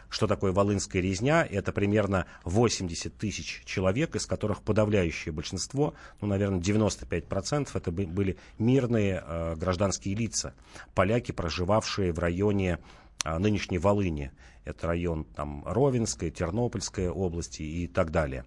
Что 0.10 0.28
такое 0.28 0.52
Волынская 0.52 1.02
резня? 1.02 1.48
Это 1.50 1.72
примерно 1.72 2.28
80 2.44 3.18
тысяч 3.18 3.64
человек, 3.66 4.16
из 4.16 4.26
которых 4.26 4.62
подавляющее 4.62 5.32
большинство, 5.32 5.96
ну, 6.20 6.28
наверное, 6.28 6.60
95% 6.60 7.70
это 7.74 7.92
бы- 7.92 8.06
были 8.06 8.38
мирные 8.60 9.24
э, 9.26 9.56
гражданские 9.56 10.16
лица. 10.16 10.54
Поляки, 10.94 11.32
проживавшие 11.32 12.12
в 12.12 12.20
районе 12.20 12.80
а, 13.24 13.40
нынешней 13.40 13.78
Волыни. 13.78 14.32
Это 14.66 14.88
район 14.88 15.26
там, 15.26 15.64
Ровенская, 15.66 16.32
Тернопольская 16.32 17.10
области 17.10 17.62
и 17.62 17.88
так 17.88 18.12
далее. 18.12 18.46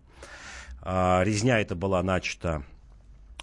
А, 0.83 1.23
Резня 1.25 1.61
эта 1.61 1.75
была 1.75 2.03
начата 2.03 2.65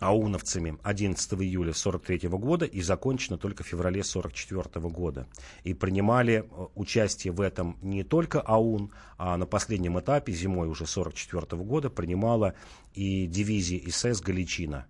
ауновцами 0.02 0.78
11 0.84 1.34
июля 1.34 1.74
43 1.74 2.28
года 2.30 2.66
и 2.66 2.82
закончено 2.82 3.38
только 3.38 3.64
в 3.64 3.68
феврале 3.68 4.04
44 4.04 4.88
года. 4.90 5.28
И 5.64 5.74
принимали 5.74 6.44
э, 6.44 6.68
участие 6.76 7.32
в 7.32 7.40
этом 7.40 7.78
не 7.82 8.04
только 8.04 8.42
АУН, 8.42 8.92
а 9.18 9.38
на 9.38 9.46
последнем 9.46 10.00
этапе, 10.00 10.34
зимой 10.34 10.68
уже 10.68 10.88
44 10.88 11.62
года, 11.62 11.90
принимала 11.90 12.56
и 12.94 13.28
дивизия 13.28 13.80
СС 13.90 14.22
«Галичина». 14.22 14.88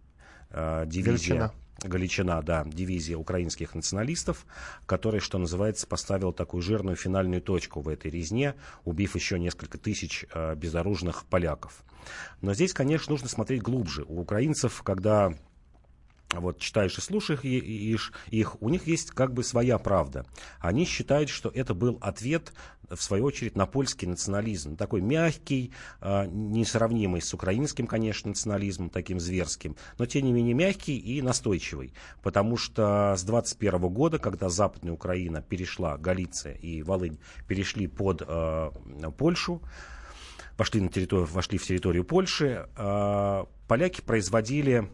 Э, 0.50 0.86
дивизия, 0.88 1.36
Галичина. 1.36 1.54
Галичина, 1.84 2.42
да, 2.42 2.64
дивизия 2.66 3.18
украинских 3.18 3.76
националистов, 3.76 4.46
которая, 4.86 5.22
что 5.22 5.38
называется, 5.38 5.88
поставила 5.88 6.34
такую 6.34 6.62
жирную 6.62 6.96
финальную 6.96 7.42
точку 7.42 7.82
в 7.82 7.90
этой 7.90 8.12
резне, 8.12 8.56
убив 8.86 9.16
еще 9.16 9.40
несколько 9.40 9.78
тысяч 9.78 10.26
э, 10.34 10.56
безоружных 10.56 11.26
поляков. 11.26 11.84
Но 12.42 12.54
здесь, 12.54 12.74
конечно, 12.74 13.12
нужно 13.12 13.30
смотреть 13.30 13.62
глубже. 13.62 14.04
У 14.08 14.22
украинцев, 14.22 14.82
когда 14.84 15.34
вот 16.34 16.60
читаешь 16.60 16.98
и 16.98 17.02
слушаешь 17.02 17.42
их, 17.44 18.62
у 18.62 18.70
них 18.70 18.88
есть 18.88 19.12
как 19.12 19.34
бы 19.34 19.44
своя 19.44 19.78
правда. 19.78 20.26
Они 20.60 20.86
считают, 20.86 21.30
что 21.30 21.50
это 21.50 21.74
был 21.74 21.98
ответ, 22.02 22.54
в 22.90 23.02
свою 23.02 23.26
очередь, 23.26 23.56
на 23.56 23.66
польский 23.66 24.08
национализм. 24.08 24.76
Такой 24.76 25.02
мягкий, 25.02 25.72
э, 26.02 26.28
несравнимый 26.28 27.22
с 27.22 27.34
украинским, 27.34 27.88
конечно, 27.88 28.30
национализмом, 28.30 28.90
таким 28.90 29.20
зверским, 29.20 29.76
но 29.98 30.06
тем 30.06 30.26
не 30.26 30.34
менее 30.34 30.54
мягкий 30.54 30.98
и 30.98 31.22
настойчивый. 31.22 31.94
Потому 32.22 32.58
что 32.58 33.16
с 33.18 33.24
21 33.24 33.80
года, 33.90 34.20
когда 34.20 34.50
Западная 34.50 34.94
Украина 34.94 35.42
перешла, 35.42 35.98
Галиция 35.98 36.54
и 36.56 36.82
Волынь 36.84 37.20
перешли 37.48 37.88
под 37.88 38.24
э, 38.28 38.72
Польшу, 39.18 39.62
пошли 40.58 40.82
на 40.82 40.90
территорию, 40.90 41.28
вошли 41.28 41.58
в 41.58 41.66
территорию 41.66 42.04
Польши, 42.04 42.68
э, 42.76 43.46
поляки 43.68 44.02
производили 44.02 44.90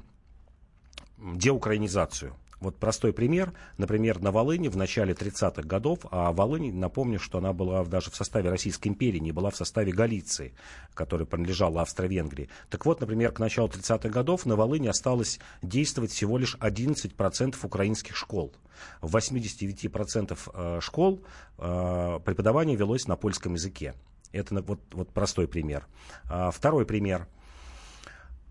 деукраинизацию. 1.17 2.35
Вот 2.59 2.75
простой 2.77 3.13
пример. 3.13 3.53
Например, 3.77 4.19
на 4.19 4.31
Волыне 4.31 4.69
в 4.69 4.77
начале 4.77 5.13
30-х 5.13 5.61
годов, 5.61 5.99
а 6.09 6.31
Волынь, 6.31 6.73
напомню, 6.73 7.19
что 7.19 7.37
она 7.37 7.53
была 7.53 7.85
даже 7.85 8.09
в 8.09 8.15
составе 8.15 8.49
Российской 8.49 8.87
империи, 8.87 9.19
не 9.19 9.31
была 9.31 9.51
в 9.51 9.55
составе 9.55 9.91
Галиции, 9.91 10.53
которая 10.95 11.27
принадлежала 11.27 11.81
Австро-Венгрии. 11.83 12.49
Так 12.69 12.85
вот, 12.85 12.99
например, 12.99 13.31
к 13.31 13.39
началу 13.39 13.67
30-х 13.67 14.09
годов 14.09 14.47
на 14.47 14.55
Волыне 14.55 14.89
осталось 14.89 15.39
действовать 15.61 16.11
всего 16.11 16.39
лишь 16.39 16.55
11% 16.55 17.55
украинских 17.61 18.15
школ. 18.15 18.53
В 19.01 19.15
89% 19.15 20.37
э, 20.53 20.79
школ 20.81 21.23
э, 21.59 22.19
преподавание 22.25 22.75
велось 22.75 23.07
на 23.07 23.15
польском 23.15 23.53
языке. 23.53 23.93
Это 24.31 24.61
вот, 24.61 24.79
вот 24.91 25.09
простой 25.09 25.47
пример. 25.47 25.87
А, 26.25 26.51
второй 26.51 26.85
пример. 26.85 27.27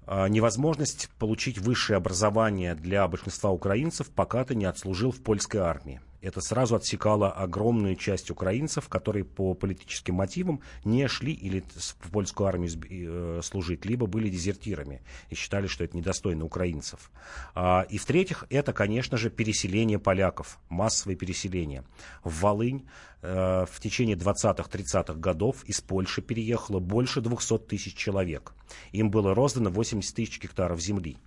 А, 0.07 0.29
невозможность 0.29 1.11
получить 1.19 1.59
высшее 1.59 1.97
образование 1.97 2.75
для 2.75 3.07
большинства 3.09 3.51
украинцев, 3.51 4.09
пока 4.11 4.45
ты 4.45 4.55
не 4.55 4.65
отслужил 4.65 5.11
в 5.11 5.21
польской 5.21 5.61
армии. 5.61 6.01
Это 6.27 6.41
сразу 6.41 6.75
отсекало 6.75 7.31
огромную 7.31 7.95
часть 7.95 8.33
украинцев, 8.33 8.89
которые 8.89 9.25
по 9.25 9.55
политическим 9.55 10.17
мотивам 10.17 10.61
не 10.85 11.07
шли 11.07 11.33
или 11.33 11.63
в 11.77 12.11
польскую 12.11 12.49
армию 12.49 12.73
э, 12.91 13.41
служить, 13.45 13.85
либо 13.85 14.07
были 14.07 14.29
дезертирами 14.29 15.03
и 15.31 15.37
считали, 15.37 15.69
что 15.69 15.85
это 15.85 15.97
недостойно 15.97 16.45
украинцев. 16.45 17.13
А, 17.55 17.87
и 17.89 17.99
в-третьих, 17.99 18.45
это, 18.51 18.73
конечно 18.73 19.17
же, 19.17 19.31
переселение 19.31 20.01
поляков, 20.01 20.59
массовое 20.69 21.15
переселение. 21.15 21.85
В 22.25 22.41
Волынь 22.41 22.89
э, 23.23 23.65
в 23.71 23.81
течение 23.81 24.17
20-30-х 24.17 25.15
годов 25.15 25.63
из 25.67 25.81
Польши 25.81 26.23
переехало 26.23 26.81
больше 26.81 27.21
200 27.21 27.59
тысяч 27.69 27.95
человек. 27.95 28.53
Им 28.91 29.13
было 29.13 29.33
роздано 29.33 29.71
80 29.71 30.13
тысяч 30.13 30.43
гектаров 30.43 30.81
земли. 30.81 31.19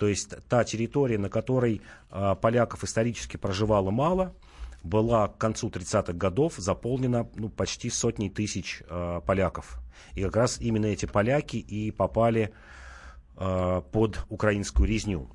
То 0.00 0.08
есть 0.08 0.34
та 0.48 0.64
территория, 0.64 1.18
на 1.18 1.28
которой 1.28 1.82
э, 2.10 2.34
поляков 2.40 2.84
исторически 2.84 3.36
проживало 3.36 3.90
мало, 3.90 4.34
была 4.82 5.28
к 5.28 5.36
концу 5.36 5.68
30-х 5.68 6.14
годов 6.14 6.54
заполнена 6.56 7.28
ну, 7.34 7.50
почти 7.50 7.90
сотней 7.90 8.30
тысяч 8.30 8.82
э, 8.88 9.20
поляков. 9.26 9.78
И 10.14 10.22
как 10.22 10.36
раз 10.36 10.58
именно 10.58 10.86
эти 10.86 11.04
поляки 11.04 11.58
и 11.58 11.90
попали 11.90 12.50
э, 13.36 13.82
под 13.92 14.24
украинскую 14.30 14.88
резню. 14.88 15.28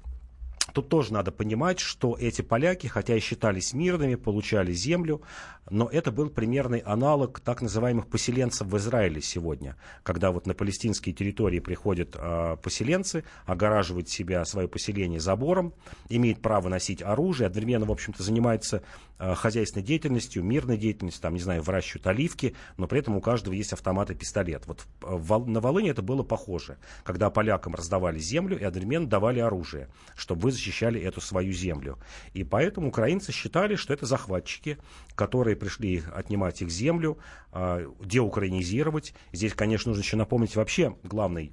Тут 0.73 0.89
тоже 0.89 1.13
надо 1.13 1.32
понимать, 1.32 1.80
что 1.80 2.17
эти 2.19 2.41
поляки, 2.41 2.88
хотя 2.88 3.15
и 3.15 3.19
считались 3.19 3.73
мирными, 3.73 4.15
получали 4.15 4.73
землю, 4.73 5.21
но 5.69 5.88
это 5.88 6.12
был 6.12 6.30
примерный 6.30 6.80
аналог 6.80 7.39
так 7.39 7.62
называемых 7.62 8.08
поселенцев 8.08 8.67
в 8.67 8.78
Израиле 8.78 9.21
сегодня, 9.21 9.75
когда 10.04 10.32
вот 10.32 10.45
на 10.45 10.54
палестинские 10.54 11.13
территории 11.13 11.60
приходят 11.60 12.15
э, 12.15 12.58
поселенцы, 12.62 13.23
огораживают 13.45 14.10
себя, 14.10 14.45
свое 14.45 14.67
поселение 14.67 15.19
забором, 15.19 15.73
имеют 16.10 16.41
право 16.41 16.69
носить 16.69 17.01
оружие, 17.01 17.47
одновременно, 17.47 17.86
в 17.86 17.91
общем-то, 17.91 18.21
занимаются 18.21 18.84
э, 19.17 19.34
хозяйственной 19.34 19.84
деятельностью, 19.84 20.43
мирной 20.43 20.78
деятельностью, 20.78 21.21
там, 21.21 21.34
не 21.34 21.39
знаю, 21.39 21.63
выращивают 21.63 22.06
оливки, 22.08 22.56
но 22.78 22.88
при 22.88 22.99
этом 22.99 23.15
у 23.15 23.21
каждого 23.21 23.54
есть 23.54 23.73
автомат 23.73 24.12
и 24.12 24.15
пистолет. 24.15 24.63
Вот 24.67 24.86
в, 25.01 25.47
на 25.47 25.62
Волыне 25.62 25.91
это 25.91 26.01
было 26.01 26.23
похоже, 26.23 26.78
когда 27.04 27.30
полякам 27.30 27.75
раздавали 27.75 28.19
землю 28.19 28.60
и 28.60 28.63
одновременно 28.63 29.08
давали 29.08 29.39
оружие, 29.39 29.89
чтобы 30.15 30.41
вы 30.41 30.51
защищали 30.55 30.99
эту 31.01 31.21
свою 31.21 31.53
землю. 31.53 31.99
И 32.33 32.43
поэтому 32.43 32.87
украинцы 32.87 33.31
считали, 33.31 33.75
что 33.75 33.93
это 33.93 34.05
захватчики, 34.05 34.77
которые 35.15 35.55
пришли 35.55 36.03
отнимать 36.13 36.61
их 36.61 36.69
землю, 36.69 37.17
а, 37.51 37.85
деукраинизировать. 38.03 39.13
Здесь, 39.31 39.53
конечно, 39.53 39.89
нужно 39.89 40.01
еще 40.01 40.17
напомнить 40.17 40.55
вообще 40.55 40.95
главный 41.03 41.51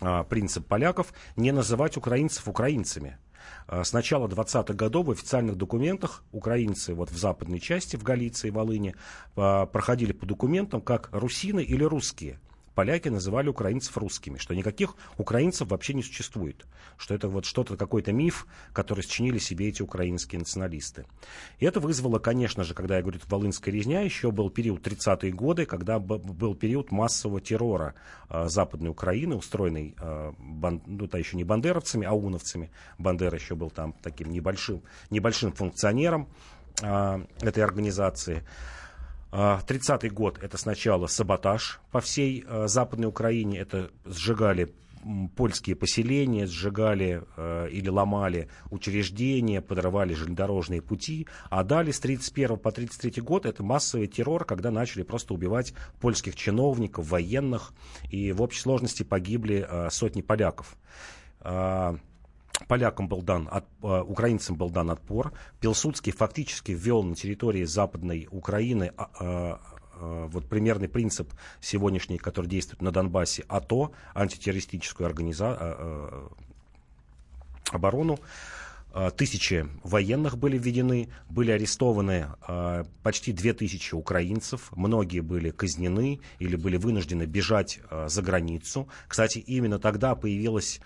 а, 0.00 0.24
принцип 0.24 0.66
поляков– 0.66 1.12
не 1.36 1.52
называть 1.52 1.96
украинцев 1.96 2.46
украинцами. 2.46 3.18
А, 3.66 3.82
с 3.82 3.92
начала 3.92 4.28
20-х 4.28 4.74
годов 4.74 5.06
в 5.06 5.10
официальных 5.10 5.56
документах 5.56 6.22
украинцы 6.32 6.94
вот 6.94 7.10
в 7.10 7.16
западной 7.16 7.60
части, 7.60 7.96
в 7.96 8.02
Галиции, 8.02 8.50
Волыне, 8.50 8.94
проходили 9.34 10.12
по 10.12 10.26
документам 10.26 10.80
как 10.80 11.08
русины 11.12 11.62
или 11.62 11.84
русские– 11.84 12.38
поляки 12.74 13.08
называли 13.08 13.48
украинцев 13.48 13.96
русскими, 13.96 14.38
что 14.38 14.54
никаких 14.54 14.96
украинцев 15.18 15.68
вообще 15.68 15.94
не 15.94 16.02
существует, 16.02 16.66
что 16.96 17.14
это 17.14 17.28
вот 17.28 17.44
что-то, 17.44 17.76
какой-то 17.76 18.12
миф, 18.12 18.46
который 18.72 19.02
сочинили 19.02 19.38
себе 19.38 19.68
эти 19.68 19.82
украинские 19.82 20.38
националисты. 20.40 21.06
И 21.58 21.66
это 21.66 21.80
вызвало, 21.80 22.18
конечно 22.18 22.64
же, 22.64 22.74
когда 22.74 22.96
я 22.96 23.02
говорю, 23.02 23.20
волынская 23.28 23.74
резня, 23.74 24.00
еще 24.00 24.30
был 24.30 24.50
период 24.50 24.86
30-е 24.86 25.32
годы, 25.32 25.66
когда 25.66 25.98
был 25.98 26.54
период 26.54 26.90
массового 26.90 27.40
террора 27.40 27.94
э, 28.28 28.48
Западной 28.48 28.90
Украины, 28.90 29.36
устроенный, 29.36 29.94
э, 29.98 30.32
бан, 30.38 30.82
ну, 30.86 31.06
да, 31.06 31.18
еще 31.18 31.36
не 31.36 31.44
бандеровцами, 31.44 32.06
а 32.06 32.12
уновцами. 32.12 32.70
Бандера 32.98 33.36
еще 33.36 33.54
был 33.54 33.70
там 33.70 33.94
таким 34.02 34.30
небольшим, 34.30 34.82
небольшим 35.10 35.52
функционером 35.52 36.28
э, 36.82 37.24
этой 37.40 37.62
организации. 37.62 38.44
30-й 39.32 40.08
а, 40.08 40.12
год 40.12 40.38
это 40.42 40.58
сначала 40.58 41.06
саботаж 41.06 41.80
по 41.90 42.00
всей 42.00 42.44
а, 42.46 42.68
Западной 42.68 43.08
Украине, 43.08 43.58
это 43.58 43.90
сжигали 44.04 44.74
польские 45.36 45.74
поселения, 45.74 46.46
сжигали 46.46 47.24
э, 47.36 47.68
или 47.72 47.88
ломали 47.88 48.48
учреждения, 48.70 49.60
подрывали 49.60 50.14
железнодорожные 50.14 50.80
пути. 50.80 51.26
А 51.50 51.64
далее 51.64 51.92
с 51.92 51.98
31 51.98 52.56
по 52.58 52.70
33 52.70 53.20
год 53.20 53.44
это 53.44 53.64
массовый 53.64 54.06
террор, 54.06 54.44
когда 54.44 54.70
начали 54.70 55.02
просто 55.02 55.34
убивать 55.34 55.74
польских 56.00 56.36
чиновников, 56.36 57.08
военных. 57.08 57.72
И 58.10 58.30
в 58.30 58.42
общей 58.42 58.60
сложности 58.60 59.02
погибли 59.02 59.66
э, 59.68 59.88
сотни 59.90 60.22
поляков 60.22 60.76
полякам 62.68 63.08
был 63.08 63.22
дан, 63.22 63.48
от, 63.50 63.64
э, 63.82 64.00
украинцам 64.00 64.56
был 64.56 64.70
дан 64.70 64.90
отпор. 64.90 65.32
Пилсудский 65.60 66.12
фактически 66.12 66.72
ввел 66.72 67.02
на 67.02 67.14
территории 67.14 67.64
Западной 67.64 68.28
Украины 68.30 68.92
а, 68.96 69.10
а, 69.18 69.60
а, 69.94 70.26
вот 70.26 70.48
примерный 70.48 70.88
принцип 70.88 71.32
сегодняшний, 71.60 72.18
который 72.18 72.46
действует 72.46 72.82
на 72.82 72.90
Донбассе, 72.90 73.44
АТО, 73.48 73.92
антитеррористическую 74.14 75.06
организа... 75.06 76.30
Оборону. 77.70 78.18
Тысячи 79.16 79.66
военных 79.82 80.36
были 80.36 80.58
введены, 80.58 81.08
были 81.30 81.52
арестованы 81.52 82.26
э, 82.46 82.84
почти 83.02 83.32
две 83.32 83.54
тысячи 83.54 83.94
украинцев, 83.94 84.70
многие 84.76 85.20
были 85.20 85.48
казнены 85.50 86.20
или 86.38 86.56
были 86.56 86.76
вынуждены 86.76 87.22
бежать 87.22 87.80
э, 87.90 88.08
за 88.10 88.20
границу. 88.20 88.88
Кстати, 89.08 89.38
именно 89.38 89.78
тогда 89.78 90.14
появилась 90.14 90.80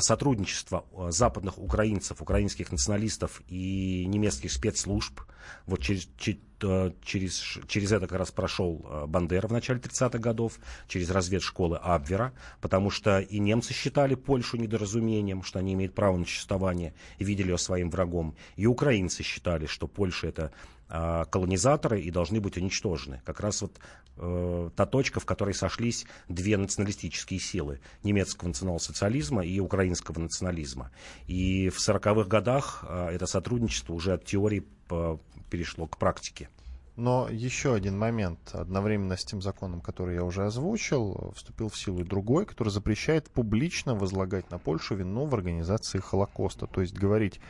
сотрудничество 0.00 0.84
а, 0.92 1.10
западных 1.10 1.58
украинцев, 1.58 2.22
украинских 2.22 2.70
националистов 2.70 3.42
и 3.48 4.04
немецких 4.06 4.52
спецслужб. 4.52 5.20
Вот 5.66 5.80
через, 5.80 6.08
через, 6.16 7.58
через 7.66 7.92
это 7.92 8.06
как 8.06 8.18
раз 8.18 8.30
прошел 8.30 9.06
Бандера 9.08 9.48
в 9.48 9.52
начале 9.52 9.80
30-х 9.80 10.18
годов, 10.18 10.58
через 10.86 11.10
разведшколы 11.10 11.78
Абвера, 11.78 12.32
потому 12.60 12.90
что 12.90 13.18
и 13.18 13.40
немцы 13.40 13.74
считали 13.74 14.14
Польшу 14.14 14.56
недоразумением, 14.56 15.42
что 15.42 15.58
они 15.58 15.74
имеют 15.74 15.94
право 15.94 16.16
на 16.16 16.24
существование 16.24 16.94
и 17.18 17.24
видели 17.24 17.50
ее 17.50 17.58
своим 17.58 17.90
врагом, 17.90 18.36
и 18.54 18.66
украинцы 18.66 19.24
считали, 19.24 19.66
что 19.66 19.88
Польша 19.88 20.28
это 20.28 20.52
колонизаторы 20.92 22.02
и 22.02 22.10
должны 22.10 22.40
быть 22.40 22.58
уничтожены. 22.58 23.22
Как 23.24 23.40
раз 23.40 23.62
вот 23.62 23.78
э, 24.18 24.70
та 24.76 24.86
точка, 24.86 25.20
в 25.20 25.24
которой 25.24 25.54
сошлись 25.54 26.04
две 26.28 26.58
националистические 26.58 27.40
силы 27.40 27.80
немецкого 28.02 28.48
национал-социализма 28.48 29.42
и 29.44 29.58
украинского 29.58 30.18
национализма. 30.20 30.90
И 31.26 31.70
в 31.70 31.78
40-х 31.78 32.28
годах 32.28 32.84
э, 32.86 33.08
это 33.12 33.26
сотрудничество 33.26 33.94
уже 33.94 34.12
от 34.12 34.26
теории 34.26 34.66
по, 34.88 35.18
перешло 35.48 35.86
к 35.86 35.96
практике. 35.96 36.50
Но 36.96 37.26
еще 37.30 37.74
один 37.74 37.98
момент. 37.98 38.38
Одновременно 38.52 39.16
с 39.16 39.24
тем 39.24 39.40
законом, 39.40 39.80
который 39.80 40.16
я 40.16 40.24
уже 40.24 40.44
озвучил, 40.44 41.32
вступил 41.34 41.70
в 41.70 41.76
силу 41.76 42.00
и 42.00 42.04
другой, 42.04 42.44
который 42.44 42.68
запрещает 42.68 43.30
публично 43.30 43.94
возлагать 43.94 44.50
на 44.50 44.58
Польшу 44.58 44.94
вину 44.94 45.24
в 45.24 45.34
организации 45.34 46.00
Холокоста. 46.00 46.66
То 46.66 46.82
есть 46.82 46.94
говорить 46.94 47.40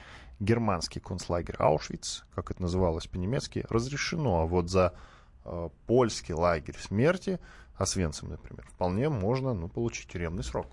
германский 0.43 1.01
концлагерь 1.01 1.57
Аушвиц, 1.59 2.25
как 2.35 2.51
это 2.51 2.63
называлось 2.63 3.07
по-немецки, 3.07 3.65
разрешено, 3.69 4.43
а 4.43 4.47
вот 4.47 4.69
за 4.69 4.93
э, 5.45 5.69
польский 5.87 6.35
лагерь 6.35 6.77
смерти, 6.79 7.39
Освенцим, 7.77 8.29
например, 8.29 8.67
вполне 8.69 9.09
можно 9.09 9.55
ну, 9.55 9.69
получить 9.69 10.09
тюремный 10.09 10.45
срок. 10.45 10.67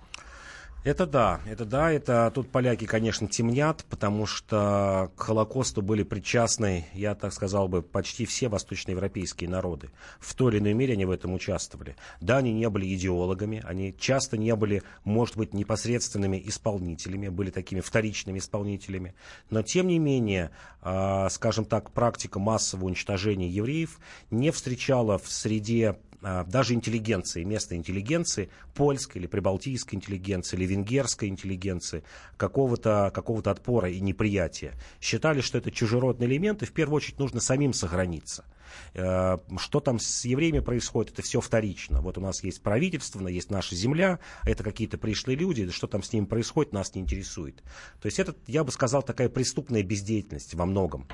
Это 0.85 1.05
да, 1.05 1.41
это 1.45 1.65
да, 1.65 1.91
это 1.91 2.31
тут 2.33 2.49
поляки, 2.51 2.85
конечно, 2.85 3.27
темнят, 3.27 3.83
потому 3.89 4.25
что 4.25 5.11
к 5.17 5.23
Холокосту 5.23 5.81
были 5.81 6.03
причастны, 6.03 6.85
я 6.93 7.15
так 7.15 7.33
сказал 7.33 7.67
бы, 7.67 7.81
почти 7.81 8.25
все 8.25 8.47
восточноевропейские 8.47 9.49
народы. 9.49 9.89
В 10.21 10.33
той 10.35 10.53
или 10.53 10.59
иной 10.59 10.73
мере 10.73 10.93
они 10.93 11.03
в 11.03 11.11
этом 11.11 11.33
участвовали. 11.33 11.97
Да, 12.21 12.37
они 12.37 12.53
не 12.53 12.69
были 12.69 12.95
идеологами, 12.95 13.61
они 13.65 13.93
часто 13.99 14.37
не 14.37 14.55
были, 14.55 14.81
может 15.03 15.35
быть, 15.35 15.53
непосредственными 15.53 16.41
исполнителями, 16.45 17.27
были 17.27 17.49
такими 17.51 17.81
вторичными 17.81 18.39
исполнителями, 18.39 19.15
но 19.49 19.63
тем 19.63 19.87
не 19.87 19.99
менее, 19.99 20.51
э, 20.81 21.27
скажем 21.29 21.65
так, 21.65 21.91
практика 21.91 22.39
массового 22.39 22.85
уничтожения 22.85 23.49
евреев 23.49 23.99
не 24.31 24.49
встречала 24.49 25.17
в 25.17 25.29
среде 25.29 25.89
а, 25.89 26.08
даже 26.21 26.73
интеллигенции, 26.73 27.43
местной 27.43 27.77
интеллигенции, 27.77 28.49
польской 28.73 29.21
или 29.21 29.27
прибалтийской 29.27 29.97
интеллигенции, 29.97 30.57
или 30.57 30.65
венгерской 30.65 31.29
интеллигенции, 31.29 32.03
какого-то 32.37 33.11
какого 33.13 33.41
отпора 33.49 33.89
и 33.89 33.99
неприятия. 33.99 34.73
Считали, 34.99 35.41
что 35.41 35.57
это 35.57 35.71
чужеродный 35.71 36.27
элемент, 36.27 36.63
и 36.63 36.65
в 36.65 36.73
первую 36.73 36.97
очередь 36.97 37.19
нужно 37.19 37.39
самим 37.39 37.73
сохраниться. 37.73 38.45
Э, 38.93 39.37
что 39.57 39.79
там 39.79 39.99
с 39.99 40.25
евреями 40.25 40.59
происходит, 40.59 41.13
это 41.13 41.21
все 41.21 41.41
вторично. 41.41 42.01
Вот 42.01 42.17
у 42.17 42.21
нас 42.21 42.43
есть 42.43 42.61
правительство, 42.61 43.27
есть 43.27 43.49
наша 43.49 43.75
земля, 43.75 44.19
это 44.43 44.63
какие-то 44.63 44.97
пришлые 44.97 45.37
люди, 45.37 45.69
что 45.71 45.87
там 45.87 46.03
с 46.03 46.13
ними 46.13 46.25
происходит, 46.25 46.73
нас 46.73 46.93
не 46.95 47.01
интересует. 47.01 47.63
То 48.01 48.05
есть 48.05 48.19
это, 48.19 48.35
я 48.47 48.63
бы 48.63 48.71
сказал, 48.71 49.03
такая 49.03 49.29
преступная 49.29 49.83
бездеятельность 49.83 50.53
во 50.53 50.65
многом. 50.65 51.07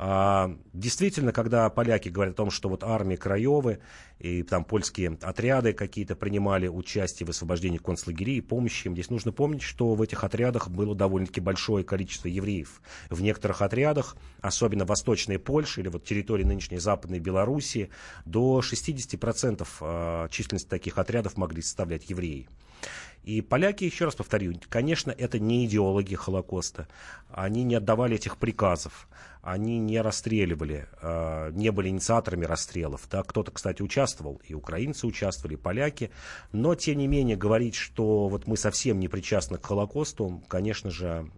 А, 0.00 0.56
действительно, 0.72 1.32
когда 1.32 1.68
поляки 1.70 2.08
говорят 2.08 2.34
о 2.34 2.36
том, 2.36 2.50
что 2.52 2.68
вот 2.68 2.84
армии 2.84 3.16
Краевы 3.16 3.80
и 4.20 4.44
там 4.44 4.64
польские 4.64 5.18
отряды 5.20 5.72
какие-то 5.72 6.14
принимали 6.14 6.68
участие 6.68 7.26
в 7.26 7.30
освобождении 7.30 7.78
концлагерей 7.78 8.38
и 8.38 8.40
помощи 8.40 8.86
им, 8.86 8.94
здесь 8.94 9.10
нужно 9.10 9.32
помнить, 9.32 9.62
что 9.62 9.94
в 9.94 10.02
этих 10.02 10.22
отрядах 10.22 10.68
было 10.68 10.94
довольно-таки 10.94 11.40
большое 11.40 11.84
количество 11.84 12.28
евреев. 12.28 12.80
В 13.10 13.20
некоторых 13.22 13.60
отрядах, 13.60 14.16
особенно 14.40 14.84
Восточной 14.84 15.40
Польше 15.40 15.80
или 15.80 15.88
вот 15.88 16.04
территории 16.04 16.44
нынешней 16.44 16.78
Западной 16.78 17.18
Белоруссии, 17.18 17.90
до 18.24 18.60
60% 18.60 19.66
а, 19.80 20.28
численности 20.28 20.68
таких 20.68 20.98
отрядов 20.98 21.36
могли 21.36 21.60
составлять 21.60 22.08
евреи. 22.08 22.46
И 23.24 23.42
поляки, 23.42 23.84
еще 23.84 24.06
раз 24.06 24.14
повторю, 24.14 24.54
конечно, 24.70 25.10
это 25.10 25.38
не 25.38 25.66
идеологи 25.66 26.14
Холокоста. 26.14 26.88
Они 27.30 27.62
не 27.62 27.74
отдавали 27.74 28.16
этих 28.16 28.38
приказов 28.38 29.06
они 29.42 29.78
не 29.78 30.00
расстреливали, 30.00 30.88
э, 31.00 31.50
не 31.52 31.70
были 31.70 31.88
инициаторами 31.88 32.44
расстрелов. 32.44 33.08
Да, 33.10 33.22
кто-то, 33.22 33.50
кстати, 33.50 33.82
участвовал, 33.82 34.40
и 34.44 34.54
украинцы 34.54 35.06
участвовали, 35.06 35.54
и 35.54 35.58
поляки. 35.58 36.10
Но, 36.52 36.74
тем 36.74 36.98
не 36.98 37.06
менее, 37.06 37.36
говорить, 37.36 37.74
что 37.74 38.28
вот 38.28 38.46
мы 38.46 38.56
совсем 38.56 38.98
не 39.00 39.08
причастны 39.08 39.58
к 39.58 39.66
Холокосту, 39.66 40.42
конечно 40.48 40.90
же, 40.90 41.30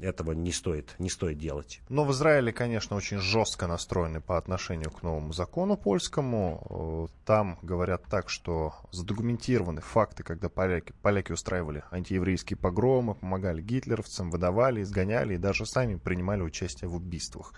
этого 0.00 0.32
не 0.32 0.52
стоит, 0.52 0.94
не 0.98 1.10
стоит 1.10 1.38
делать. 1.38 1.80
Но 1.88 2.04
в 2.04 2.12
Израиле, 2.12 2.52
конечно, 2.52 2.96
очень 2.96 3.18
жестко 3.18 3.66
настроены 3.66 4.20
по 4.20 4.38
отношению 4.38 4.90
к 4.90 5.02
новому 5.02 5.32
закону 5.32 5.76
польскому. 5.76 7.08
Э, 7.10 7.24
там 7.24 7.58
говорят 7.62 8.04
так, 8.10 8.28
что 8.28 8.74
задокументированы 8.90 9.80
факты, 9.80 10.22
когда 10.22 10.48
поляки, 10.48 10.92
поляки 11.02 11.32
устраивали 11.32 11.84
антиеврейские 11.90 12.56
погромы, 12.56 13.14
помогали 13.14 13.62
гитлеровцам, 13.62 14.30
выдавали, 14.30 14.82
изгоняли 14.82 15.34
и 15.34 15.38
даже 15.38 15.66
сами 15.66 15.96
принимали 15.96 16.42
участие 16.42 16.88
в 16.88 16.94
убийствах. 16.94 17.52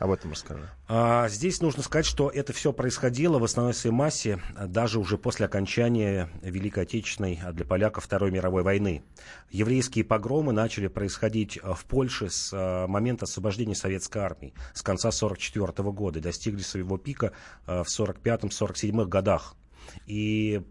Об 0.00 0.12
этом 0.12 0.30
расскажи. 0.30 0.66
А, 0.88 1.28
здесь 1.28 1.60
нужно 1.60 1.82
сказать, 1.82 2.06
что 2.06 2.30
это 2.30 2.54
все 2.54 2.72
происходило 2.72 3.38
в 3.38 3.44
основной 3.44 3.74
своей 3.74 3.94
массе 3.94 4.40
а, 4.56 4.66
даже 4.66 4.98
уже 4.98 5.18
после 5.18 5.44
окончания 5.44 6.30
Великой 6.40 6.84
Отечественной 6.84 7.38
а, 7.44 7.52
для 7.52 7.66
поляков 7.66 8.04
Второй 8.04 8.30
мировой 8.30 8.62
войны. 8.62 9.04
Еврейские 9.50 10.06
погромы 10.06 10.54
начали 10.54 10.86
происходить 10.86 11.58
а, 11.62 11.74
в 11.74 11.84
Польше 11.84 12.30
с 12.30 12.50
момента 12.88 13.26
освобождения 13.26 13.74
советской 13.74 14.22
армии, 14.22 14.54
с 14.72 14.80
конца 14.80 15.10
1944 15.10 15.90
года, 15.92 16.18
и 16.18 16.22
достигли 16.22 16.62
своего 16.62 16.96
пика 16.96 17.32
в 17.66 17.82
1945-1947 17.82 19.04
годах. 19.04 19.54
И 20.06 20.62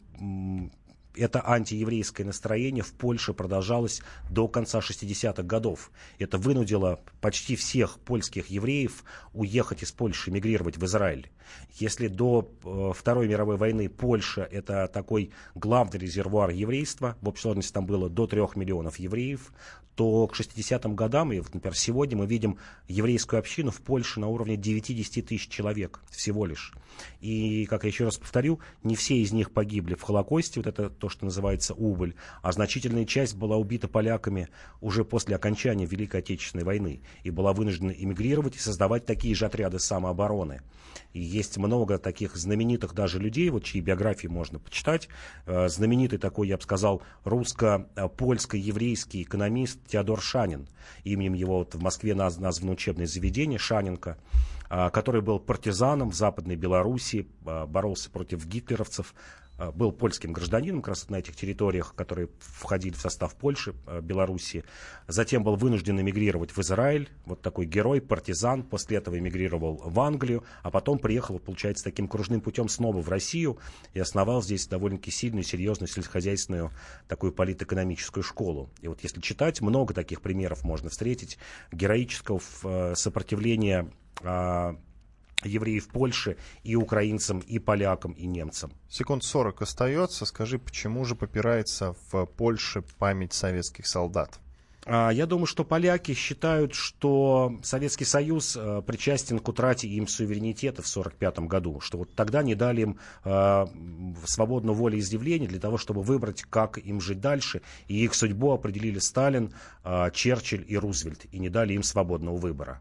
это 1.16 1.48
антиеврейское 1.48 2.26
настроение 2.26 2.84
в 2.84 2.94
Польше 2.94 3.34
продолжалось 3.34 4.02
до 4.30 4.48
конца 4.48 4.80
60-х 4.80 5.44
годов. 5.44 5.92
Это 6.18 6.38
вынудило 6.38 7.00
почти 7.22 7.56
всех 7.56 8.00
польских 8.00 8.48
евреев 8.48 9.04
уехать 9.34 9.84
из 9.84 9.92
Польши, 9.92 10.32
мигрировать 10.32 10.78
в 10.78 10.86
Израиль. 10.86 11.32
Если 11.76 12.08
до 12.08 12.52
э, 12.64 12.92
Второй 12.96 13.28
мировой 13.28 13.58
войны 13.58 13.90
Польша 13.90 14.44
это 14.44 14.88
такой 14.88 15.32
главный 15.56 16.00
резервуар 16.00 16.52
еврейства, 16.52 17.18
в 17.22 17.30
общей 17.30 17.44
сложности 17.44 17.74
там 17.74 17.86
было 17.86 18.10
до 18.10 18.28
трех 18.28 18.56
миллионов 18.56 19.00
евреев, 19.00 19.52
то 20.00 20.28
к 20.28 20.34
60-м 20.34 20.96
годам, 20.96 21.34
и, 21.34 21.40
например, 21.40 21.76
сегодня 21.76 22.16
мы 22.16 22.26
видим 22.26 22.58
еврейскую 22.88 23.38
общину 23.38 23.70
в 23.70 23.82
Польше 23.82 24.22
на 24.22 24.30
уровне 24.30 24.56
9-10 24.56 25.24
тысяч 25.24 25.50
человек 25.50 26.00
всего 26.10 26.46
лишь. 26.46 26.74
И, 27.20 27.66
как 27.66 27.84
я 27.84 27.90
еще 27.90 28.06
раз 28.06 28.16
повторю, 28.16 28.62
не 28.82 28.96
все 28.96 29.18
из 29.18 29.34
них 29.34 29.52
погибли 29.52 29.96
в 29.96 30.02
Холокосте, 30.02 30.62
вот 30.62 30.68
это 30.68 30.90
то, 30.90 31.10
что 31.10 31.26
называется 31.26 31.74
убыль, 31.74 32.16
а 32.42 32.54
значительная 32.54 33.04
часть 33.04 33.36
была 33.36 33.58
убита 33.58 33.90
поляками 33.90 34.48
уже 34.80 35.04
после 35.04 35.36
окончания 35.36 35.86
Великой 35.86 36.22
Отечественной 36.22 36.64
войны 36.64 37.02
и 37.24 37.30
была 37.30 37.52
вынуждена 37.52 37.92
эмигрировать 37.92 38.56
и 38.56 38.60
создавать 38.60 39.06
такие 39.06 39.36
же 39.36 39.48
отряды 39.48 39.80
самообороны. 39.80 40.62
И 41.14 41.20
есть 41.20 41.58
много 41.58 41.98
таких 41.98 42.36
знаменитых 42.36 42.94
даже 42.94 43.20
людей, 43.20 43.50
вот 43.50 43.64
чьи 43.64 43.82
биографии 43.82 44.28
можно 44.28 44.60
почитать. 44.60 45.10
Э, 45.46 45.68
знаменитый 45.68 46.20
такой, 46.20 46.48
я 46.48 46.58
бы 46.58 46.64
сказал, 46.64 47.02
русско-польско-еврейский 47.24 49.24
экономист 49.24 49.80
Теодор 49.88 50.22
Шанин. 50.22 50.68
Именем 51.04 51.34
его 51.34 51.60
вот 51.60 51.76
в 51.76 51.82
Москве 51.82 52.16
названо 52.16 52.72
учебное 52.72 53.08
заведение 53.08 53.60
Шаненко 53.60 54.18
а, 54.70 54.92
который 54.92 55.22
был 55.22 55.40
партизаном 55.40 56.12
в 56.12 56.16
Западной 56.16 56.56
Белоруссии, 56.56 57.28
а, 57.46 57.66
боролся 57.66 58.12
против 58.12 58.46
гитлеровцев, 58.46 59.16
был 59.74 59.92
польским 59.92 60.34
гражданином 60.34 60.82
как 60.82 60.90
раз 60.90 61.10
на 61.10 61.18
этих 61.18 61.36
территориях, 61.36 61.94
которые 61.96 62.30
входили 62.40 62.94
в 62.94 63.02
состав 63.02 63.36
Польши, 63.36 63.74
Белоруссии. 64.02 64.64
Затем 65.08 65.44
был 65.44 65.56
вынужден 65.56 66.00
эмигрировать 66.00 66.52
в 66.52 66.60
Израиль. 66.60 67.10
Вот 67.26 67.42
такой 67.42 67.66
герой, 67.66 68.02
партизан. 68.02 68.64
После 68.64 68.98
этого 68.98 69.18
эмигрировал 69.18 69.82
в 69.84 70.00
Англию, 70.00 70.44
а 70.64 70.72
потом 70.72 71.00
приехал, 71.00 71.40
получается, 71.40 71.84
таким 71.84 72.08
кружным 72.08 72.42
путем 72.42 72.70
снова 72.70 73.02
в 73.02 73.10
Россию 73.10 73.58
и 73.94 74.00
основал 74.00 74.42
здесь 74.42 74.68
довольно-таки 74.68 75.12
сильную, 75.12 75.44
серьезную 75.44 75.90
сельскохозяйственную 75.90 76.72
такую 77.08 77.32
политэкономическую 77.34 78.24
школу. 78.24 78.70
И 78.82 78.88
вот 78.88 79.02
если 79.04 79.22
читать, 79.22 79.62
много 79.62 79.94
таких 79.94 80.22
примеров 80.22 80.64
можно 80.64 80.90
встретить 80.90 81.38
героического 81.72 82.40
э, 82.64 82.94
сопротивления 82.96 83.90
а, 84.24 84.76
евреев 85.44 85.88
Польши 85.88 86.38
и 86.64 86.76
украинцам, 86.76 87.40
и 87.40 87.60
полякам, 87.60 88.12
и 88.14 88.26
немцам. 88.26 88.72
Секунд 88.90 89.24
40 89.24 89.62
остается. 89.62 90.26
Скажи, 90.26 90.60
почему 90.60 91.06
же 91.06 91.16
попирается 91.16 91.96
в 92.12 92.26
Польше 92.26 92.84
память 92.98 93.34
советских 93.34 93.88
солдат? 93.88 94.40
А, 94.86 95.12
я 95.12 95.26
думаю, 95.26 95.46
что 95.46 95.64
поляки 95.64 96.14
считают, 96.14 96.74
что 96.74 97.60
Советский 97.62 98.06
Союз 98.06 98.58
э, 98.60 98.82
причастен 98.86 99.40
к 99.40 99.48
утрате 99.48 99.88
им 99.88 100.08
суверенитета 100.08 100.82
в 100.82 100.90
1945 100.90 101.48
году, 101.48 101.80
что 101.80 102.00
вот 102.00 102.16
тогда 102.16 102.42
не 102.42 102.56
дали 102.56 102.82
им 102.82 103.00
э, 103.24 103.66
свободную 104.26 104.76
волеизъявления 104.76 105.48
для 105.48 105.60
того, 105.60 105.78
чтобы 105.78 106.02
выбрать, 106.02 106.44
как 106.44 106.78
им 106.78 107.02
жить 107.02 107.20
дальше, 107.20 107.62
и 107.88 108.04
их 108.04 108.16
судьбу 108.16 108.52
определили 108.52 109.00
Сталин, 109.00 109.54
э, 109.84 110.10
Черчилль 110.14 110.66
и 110.68 110.78
Рузвельт, 110.78 111.26
и 111.32 111.40
не 111.40 111.50
дали 111.50 111.74
им 111.74 111.84
свободного 111.84 112.38
выбора. 112.38 112.80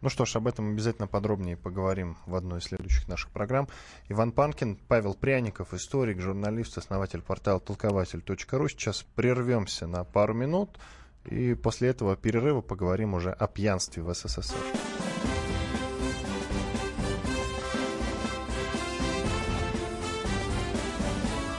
Ну 0.00 0.08
что 0.08 0.24
ж, 0.24 0.36
об 0.36 0.46
этом 0.46 0.70
обязательно 0.72 1.06
подробнее 1.06 1.56
поговорим 1.56 2.16
в 2.26 2.34
одной 2.34 2.60
из 2.60 2.64
следующих 2.64 3.08
наших 3.08 3.30
программ. 3.30 3.68
Иван 4.08 4.32
Панкин, 4.32 4.76
Павел 4.88 5.14
Пряников, 5.14 5.74
историк, 5.74 6.20
журналист, 6.20 6.78
основатель 6.78 7.22
портала 7.22 7.60
толкователь.ру. 7.60 8.68
Сейчас 8.68 9.04
прервемся 9.14 9.86
на 9.86 10.04
пару 10.04 10.34
минут, 10.34 10.78
и 11.24 11.54
после 11.54 11.88
этого 11.88 12.16
перерыва 12.16 12.60
поговорим 12.60 13.14
уже 13.14 13.30
о 13.30 13.46
пьянстве 13.46 14.02
в 14.02 14.14
СССР. 14.14 14.56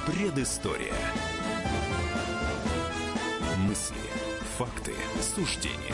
Предыстория. 0.06 0.94
Мысли, 3.58 3.96
факты, 4.58 4.94
суждения. 5.22 5.94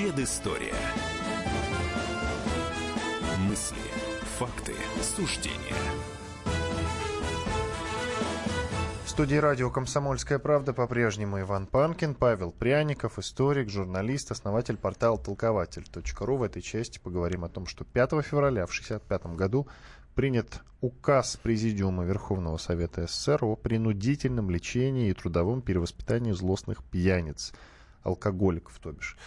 Предыстория. 0.00 0.72
Мысли, 3.40 3.76
факты, 4.38 4.72
суждения. 5.02 5.76
В 9.04 9.10
студии 9.10 9.34
радио 9.34 9.68
«Комсомольская 9.70 10.38
правда» 10.38 10.72
по-прежнему 10.72 11.40
Иван 11.40 11.66
Панкин, 11.66 12.14
Павел 12.14 12.50
Пряников, 12.50 13.18
историк, 13.18 13.68
журналист, 13.68 14.30
основатель 14.30 14.78
портала 14.78 15.18
толкователь.ру. 15.18 16.36
В 16.38 16.42
этой 16.44 16.62
части 16.62 16.98
поговорим 16.98 17.44
о 17.44 17.50
том, 17.50 17.66
что 17.66 17.84
5 17.84 18.24
февраля 18.24 18.64
в 18.64 18.70
1965 18.70 19.36
году 19.36 19.68
принят 20.14 20.62
указ 20.80 21.36
Президиума 21.36 22.04
Верховного 22.04 22.56
Совета 22.56 23.06
СССР 23.06 23.44
о 23.44 23.54
принудительном 23.54 24.48
лечении 24.48 25.10
и 25.10 25.14
трудовом 25.14 25.60
перевоспитании 25.60 26.32
злостных 26.32 26.82
пьяниц, 26.84 27.52
алкоголиков, 28.02 28.78
то 28.78 28.92
бишь. 28.92 29.18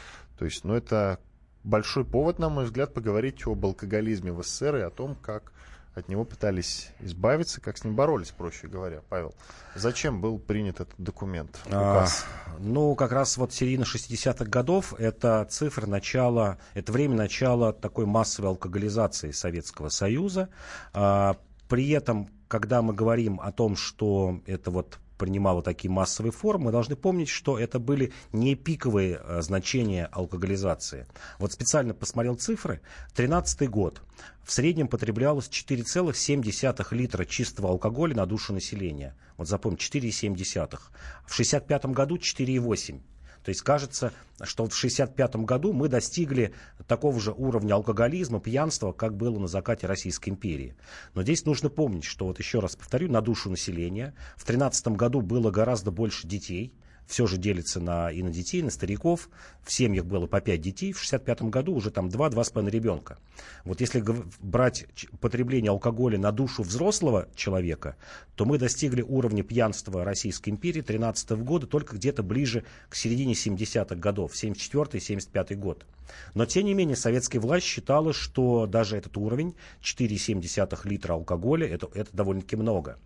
То 0.43 0.47
есть, 0.47 0.65
ну, 0.65 0.73
это 0.73 1.19
большой 1.63 2.03
повод, 2.03 2.37
на 2.37 2.49
мой 2.49 2.65
взгляд, 2.65 2.93
поговорить 2.93 3.47
об 3.47 3.65
алкоголизме 3.65 4.33
в 4.33 4.43
СССР 4.43 4.75
и 4.75 4.81
о 4.81 4.89
том, 4.89 5.15
как 5.15 5.53
от 5.95 6.09
него 6.09 6.25
пытались 6.25 6.89
избавиться, 6.99 7.61
как 7.61 7.77
с 7.77 7.85
ним 7.85 7.95
боролись, 7.95 8.31
проще 8.31 8.67
говоря. 8.67 9.03
Павел, 9.07 9.33
зачем 9.73 10.19
был 10.19 10.39
принят 10.39 10.81
этот 10.81 10.95
документ? 10.97 11.61
Указ? 11.67 12.25
А, 12.45 12.57
ну, 12.59 12.93
как 12.95 13.13
раз 13.13 13.37
вот 13.37 13.53
середина 13.53 13.83
60-х 13.83 14.43
годов, 14.43 14.93
это 14.99 15.47
цифра 15.49 15.85
начала, 15.85 16.57
это 16.73 16.91
время 16.91 17.15
начала 17.15 17.71
такой 17.71 18.05
массовой 18.05 18.49
алкоголизации 18.49 19.31
Советского 19.31 19.87
Союза. 19.87 20.49
А, 20.91 21.37
при 21.69 21.89
этом, 21.91 22.27
когда 22.49 22.81
мы 22.81 22.93
говорим 22.93 23.39
о 23.39 23.53
том, 23.53 23.77
что 23.77 24.41
это 24.45 24.71
вот 24.71 24.99
принимала 25.23 25.61
такие 25.61 25.89
массовые 25.89 26.33
формы, 26.33 26.65
мы 26.65 26.71
должны 26.73 26.97
помнить, 26.97 27.29
что 27.29 27.57
это 27.57 27.79
были 27.79 28.11
не 28.33 28.55
пиковые 28.55 29.15
а, 29.15 29.41
значения 29.41 30.09
алкоголизации. 30.11 31.07
Вот 31.39 31.53
специально 31.53 31.93
посмотрел 31.93 32.35
цифры. 32.35 32.81
13 33.15 33.69
год. 33.69 34.01
В 34.43 34.51
среднем 34.51 34.89
потреблялось 34.89 35.47
4,7 35.47 36.93
литра 36.93 37.23
чистого 37.23 37.69
алкоголя 37.69 38.17
на 38.17 38.25
душу 38.25 38.51
населения. 38.51 39.15
Вот 39.37 39.47
запомните, 39.47 39.99
4,7. 39.99 40.77
В 41.25 41.33
65 41.33 41.85
году 41.85 42.17
4,8. 42.17 42.99
То 43.43 43.49
есть 43.49 43.61
кажется, 43.61 44.13
что 44.41 44.63
в 44.63 44.67
1965 44.67 45.35
году 45.45 45.73
мы 45.73 45.89
достигли 45.89 46.53
такого 46.87 47.19
же 47.19 47.31
уровня 47.31 47.73
алкоголизма, 47.75 48.39
пьянства, 48.39 48.93
как 48.93 49.15
было 49.15 49.37
на 49.37 49.47
закате 49.47 49.85
Российской 49.87 50.29
империи. 50.29 50.75
Но 51.13 51.23
здесь 51.23 51.45
нужно 51.45 51.69
помнить, 51.69 52.05
что, 52.05 52.27
вот 52.27 52.39
еще 52.39 52.59
раз 52.59 52.75
повторю, 52.75 53.11
на 53.11 53.21
душу 53.21 53.49
населения 53.49 54.15
в 54.35 54.45
2013 54.45 54.87
году 54.89 55.21
было 55.21 55.51
гораздо 55.51 55.91
больше 55.91 56.27
детей, 56.27 56.73
все 57.07 57.27
же 57.27 57.37
делится 57.37 57.79
на, 57.79 58.11
и 58.11 58.23
на 58.23 58.31
детей, 58.31 58.59
и 58.59 58.63
на 58.63 58.71
стариков. 58.71 59.29
В 59.63 59.71
семьях 59.71 60.05
было 60.05 60.27
по 60.27 60.41
5 60.41 60.61
детей. 60.61 60.93
В 60.93 60.99
65 60.99 61.43
году 61.43 61.73
уже 61.73 61.91
там 61.91 62.07
2-2,5 62.07 62.69
ребенка. 62.69 63.17
Вот 63.65 63.81
если 63.81 64.03
брать 64.39 64.85
потребление 65.19 65.71
алкоголя 65.71 66.17
на 66.17 66.31
душу 66.31 66.63
взрослого 66.63 67.27
человека, 67.35 67.95
то 68.35 68.45
мы 68.45 68.57
достигли 68.57 69.01
уровня 69.01 69.43
пьянства 69.43 70.03
Российской 70.03 70.49
империи 70.49 70.81
13 70.81 71.31
года 71.31 71.67
только 71.67 71.95
где-то 71.95 72.23
ближе 72.23 72.63
к 72.89 72.95
середине 72.95 73.33
70-х 73.33 73.95
годов, 73.95 74.33
74-75 74.33 75.55
год. 75.55 75.85
Но, 76.33 76.45
тем 76.45 76.65
не 76.65 76.73
менее, 76.73 76.95
советская 76.95 77.41
власть 77.41 77.65
считала, 77.65 78.13
что 78.13 78.65
даже 78.65 78.97
этот 78.97 79.17
уровень, 79.17 79.55
4,7 79.81 80.79
литра 80.85 81.13
алкоголя, 81.13 81.67
это, 81.67 81.89
это 81.93 82.09
довольно-таки 82.13 82.55
много. 82.55 82.97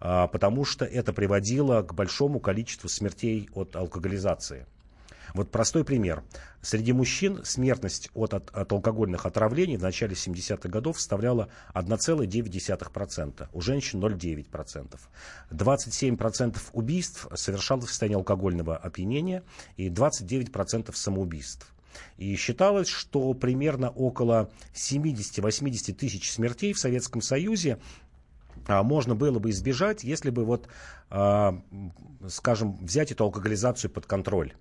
А, 0.00 0.26
потому 0.26 0.64
что 0.64 0.84
это 0.84 1.12
приводило 1.12 1.82
к 1.82 1.94
большому 1.94 2.40
количеству 2.40 2.88
смертей 2.88 3.48
от 3.54 3.76
алкоголизации. 3.76 4.66
Вот 5.34 5.50
простой 5.50 5.84
пример. 5.84 6.22
Среди 6.62 6.92
мужчин 6.92 7.44
смертность 7.44 8.10
от, 8.14 8.34
от, 8.34 8.50
от 8.50 8.72
алкогольных 8.72 9.26
отравлений 9.26 9.76
в 9.76 9.82
начале 9.82 10.14
70-х 10.14 10.68
годов 10.68 10.98
составляла 10.98 11.48
1,9%, 11.74 13.48
у 13.52 13.60
женщин 13.60 14.02
0,9%. 14.02 14.98
27% 15.50 16.58
убийств 16.72 17.28
совершалось 17.34 17.86
в 17.86 17.90
состоянии 17.90 18.16
алкогольного 18.16 18.76
опьянения 18.76 19.42
и 19.76 19.88
29% 19.88 20.94
самоубийств. 20.94 21.72
И 22.16 22.34
считалось, 22.36 22.88
что 22.88 23.32
примерно 23.34 23.90
около 23.90 24.50
70-80 24.74 25.94
тысяч 25.94 26.30
смертей 26.30 26.72
в 26.72 26.78
Советском 26.78 27.22
Союзе 27.22 27.78
можно 28.66 29.14
было 29.14 29.38
бы 29.38 29.50
избежать, 29.50 30.04
если 30.04 30.30
бы 30.30 30.44
вот, 30.44 30.68
а, 31.10 31.60
скажем, 32.28 32.76
взять 32.78 33.12
эту 33.12 33.24
алкоголизацию 33.24 33.90
под 33.90 34.06
контроль. 34.06 34.54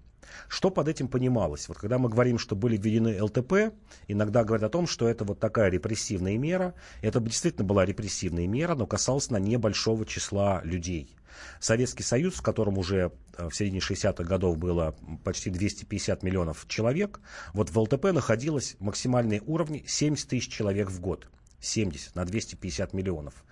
Что 0.47 0.69
под 0.69 0.87
этим 0.87 1.07
понималось? 1.07 1.67
Вот 1.67 1.77
когда 1.77 1.97
мы 1.97 2.09
говорим, 2.09 2.37
что 2.37 2.55
были 2.55 2.77
введены 2.77 3.21
ЛТП, 3.21 3.73
иногда 4.07 4.43
говорят 4.43 4.63
о 4.63 4.69
том, 4.69 4.87
что 4.87 5.07
это 5.07 5.25
вот 5.25 5.39
такая 5.39 5.69
репрессивная 5.69 6.37
мера. 6.37 6.73
Это 7.01 7.19
действительно 7.19 7.65
была 7.65 7.85
репрессивная 7.85 8.47
мера, 8.47 8.75
но 8.75 8.85
касалась 8.85 9.29
на 9.29 9.37
небольшого 9.37 10.05
числа 10.05 10.61
людей. 10.63 11.15
Советский 11.59 12.03
Союз, 12.03 12.35
в 12.35 12.41
котором 12.41 12.77
уже 12.77 13.11
э, 13.37 13.49
в 13.49 13.55
середине 13.55 13.79
60-х 13.79 14.23
годов 14.23 14.57
было 14.57 14.95
почти 15.23 15.49
250 15.49 16.23
миллионов 16.23 16.65
человек, 16.67 17.19
вот 17.53 17.69
в 17.69 17.77
ЛТП 17.77 18.05
находилось 18.05 18.75
максимальные 18.79 19.41
уровни 19.45 19.83
70 19.87 20.27
тысяч 20.27 20.51
человек 20.51 20.89
в 20.89 20.99
год. 20.99 21.27
70 21.59 22.15
на 22.15 22.25
250 22.25 22.93
миллионов. 22.93 23.43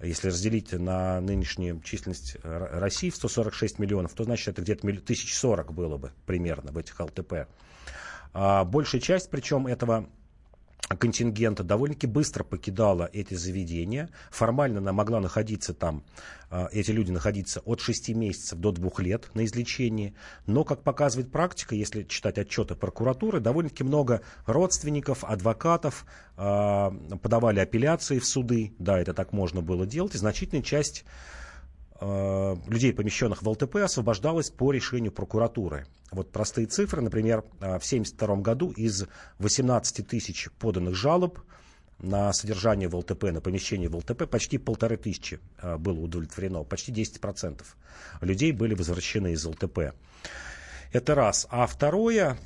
Если 0.00 0.28
разделить 0.28 0.72
на 0.72 1.20
нынешнюю 1.20 1.80
численность 1.80 2.36
России 2.44 3.10
в 3.10 3.16
146 3.16 3.78
миллионов, 3.80 4.14
то 4.14 4.24
значит 4.24 4.48
это 4.48 4.62
где-то 4.62 4.86
1040 4.86 5.72
было 5.72 5.96
бы 5.96 6.12
примерно 6.24 6.70
в 6.70 6.78
этих 6.78 7.00
ЛТП. 7.00 7.48
А 8.32 8.64
большая 8.64 9.00
часть, 9.00 9.30
причем 9.30 9.66
этого 9.66 10.08
контингента 10.96 11.62
довольно-таки 11.62 12.06
быстро 12.06 12.44
покидала 12.44 13.10
эти 13.12 13.34
заведения. 13.34 14.08
Формально 14.30 14.78
она 14.78 14.92
могла 14.92 15.20
находиться 15.20 15.74
там, 15.74 16.02
а, 16.50 16.68
эти 16.72 16.90
люди 16.90 17.10
находиться 17.10 17.60
от 17.60 17.80
6 17.80 18.10
месяцев 18.14 18.58
до 18.58 18.72
2 18.72 18.90
лет 18.98 19.28
на 19.34 19.44
излечении. 19.44 20.14
Но, 20.46 20.64
как 20.64 20.82
показывает 20.82 21.30
практика, 21.30 21.74
если 21.74 22.04
читать 22.04 22.38
отчеты 22.38 22.74
прокуратуры, 22.74 23.40
довольно-таки 23.40 23.84
много 23.84 24.22
родственников, 24.46 25.24
адвокатов 25.24 26.06
а, 26.36 26.90
подавали 27.22 27.60
апелляции 27.60 28.18
в 28.18 28.26
суды. 28.26 28.72
Да, 28.78 28.98
это 28.98 29.12
так 29.12 29.32
можно 29.32 29.60
было 29.60 29.86
делать. 29.86 30.14
И 30.14 30.18
значительная 30.18 30.62
часть 30.62 31.04
людей, 32.00 32.92
помещенных 32.92 33.42
в 33.42 33.48
ЛТП, 33.48 33.76
освобождалось 33.76 34.50
по 34.50 34.70
решению 34.70 35.10
прокуратуры. 35.10 35.86
Вот 36.10 36.32
простые 36.32 36.66
цифры, 36.66 37.02
например, 37.02 37.44
э, 37.60 37.78
в 37.78 37.84
1972 37.84 38.36
году 38.36 38.70
из 38.70 39.06
18 39.38 40.06
тысяч 40.06 40.48
поданных 40.58 40.94
жалоб 40.94 41.40
на 41.98 42.32
содержание 42.32 42.88
в 42.88 42.96
ЛТП, 42.96 43.24
на 43.24 43.40
помещение 43.40 43.88
в 43.88 43.96
ЛТП, 43.96 44.28
почти 44.28 44.56
полторы 44.56 44.96
тысячи 44.96 45.40
э, 45.60 45.76
было 45.76 46.00
удовлетворено, 46.00 46.64
почти 46.64 46.92
10% 46.92 47.62
людей 48.20 48.52
были 48.52 48.74
возвращены 48.74 49.32
из 49.32 49.44
ЛТП. 49.44 49.92
Это 50.92 51.14
раз. 51.14 51.46
А 51.50 51.66
второе, 51.66 52.38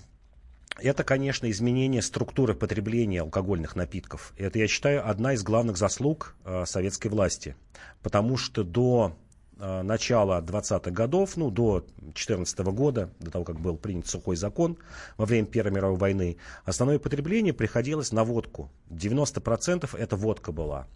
это, 0.78 1.04
конечно, 1.04 1.48
изменение 1.48 2.02
структуры 2.02 2.54
потребления 2.54 3.20
алкогольных 3.20 3.76
напитков. 3.76 4.32
Это, 4.36 4.58
я 4.58 4.66
считаю, 4.66 5.08
одна 5.08 5.34
из 5.34 5.44
главных 5.44 5.76
заслуг 5.76 6.34
э, 6.44 6.64
советской 6.66 7.08
власти. 7.08 7.54
Потому 8.02 8.36
что 8.36 8.64
до 8.64 9.14
э, 9.14 9.21
начала 9.62 10.40
20-х 10.40 10.90
годов, 10.90 11.36
ну, 11.36 11.50
до 11.50 11.84
2014 11.98 12.58
года, 12.58 13.10
до 13.20 13.30
того, 13.30 13.44
как 13.44 13.60
был 13.60 13.76
принят 13.76 14.06
сухой 14.06 14.36
закон 14.36 14.76
во 15.16 15.24
время 15.24 15.46
Первой 15.46 15.72
мировой 15.72 15.98
войны, 15.98 16.36
основное 16.64 16.98
потребление 16.98 17.52
приходилось 17.52 18.12
на 18.12 18.24
водку. 18.24 18.70
90% 18.90 19.96
это 19.96 20.16
водка 20.16 20.52
была. 20.52 20.88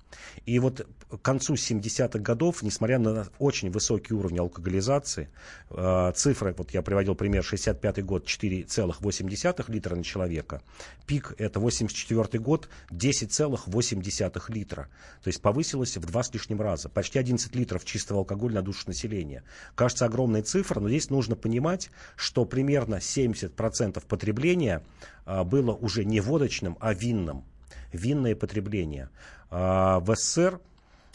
И 0.44 0.58
вот 0.58 0.86
к 1.08 1.18
концу 1.18 1.54
70-х 1.54 2.18
годов, 2.18 2.62
несмотря 2.62 2.98
на 2.98 3.26
очень 3.38 3.70
высокий 3.70 4.14
уровень 4.14 4.40
алкоголизации, 4.40 5.28
э, 5.70 6.12
цифры, 6.14 6.54
вот 6.56 6.72
я 6.72 6.82
приводил 6.82 7.14
пример, 7.14 7.44
65 7.44 8.04
год 8.04 8.26
4,8 8.26 9.64
литра 9.68 9.94
на 9.94 10.04
человека, 10.04 10.62
пик 11.06 11.34
это 11.38 11.60
84 11.60 12.42
год 12.42 12.68
10,8 12.90 14.42
литра. 14.48 14.88
То 15.22 15.28
есть 15.28 15.40
повысилось 15.40 15.96
в 15.96 16.04
два 16.04 16.22
с 16.22 16.32
лишним 16.34 16.60
раза. 16.60 16.88
Почти 16.88 17.18
11 17.18 17.54
литров 17.54 17.84
чистого 17.84 18.20
алкоголя 18.20 18.55
на 18.56 18.62
душу 18.62 18.84
населения. 18.86 19.44
Кажется, 19.74 20.06
огромная 20.06 20.42
цифра, 20.42 20.80
но 20.80 20.88
здесь 20.88 21.10
нужно 21.10 21.36
понимать, 21.36 21.90
что 22.16 22.44
примерно 22.44 22.96
70% 22.96 24.04
потребления 24.06 24.82
а, 25.24 25.44
было 25.44 25.72
уже 25.72 26.04
не 26.04 26.20
водочным, 26.20 26.76
а 26.80 26.94
винным. 26.94 27.44
Винное 27.92 28.34
потребление. 28.34 29.10
А, 29.50 30.00
в 30.00 30.14
СССР 30.14 30.60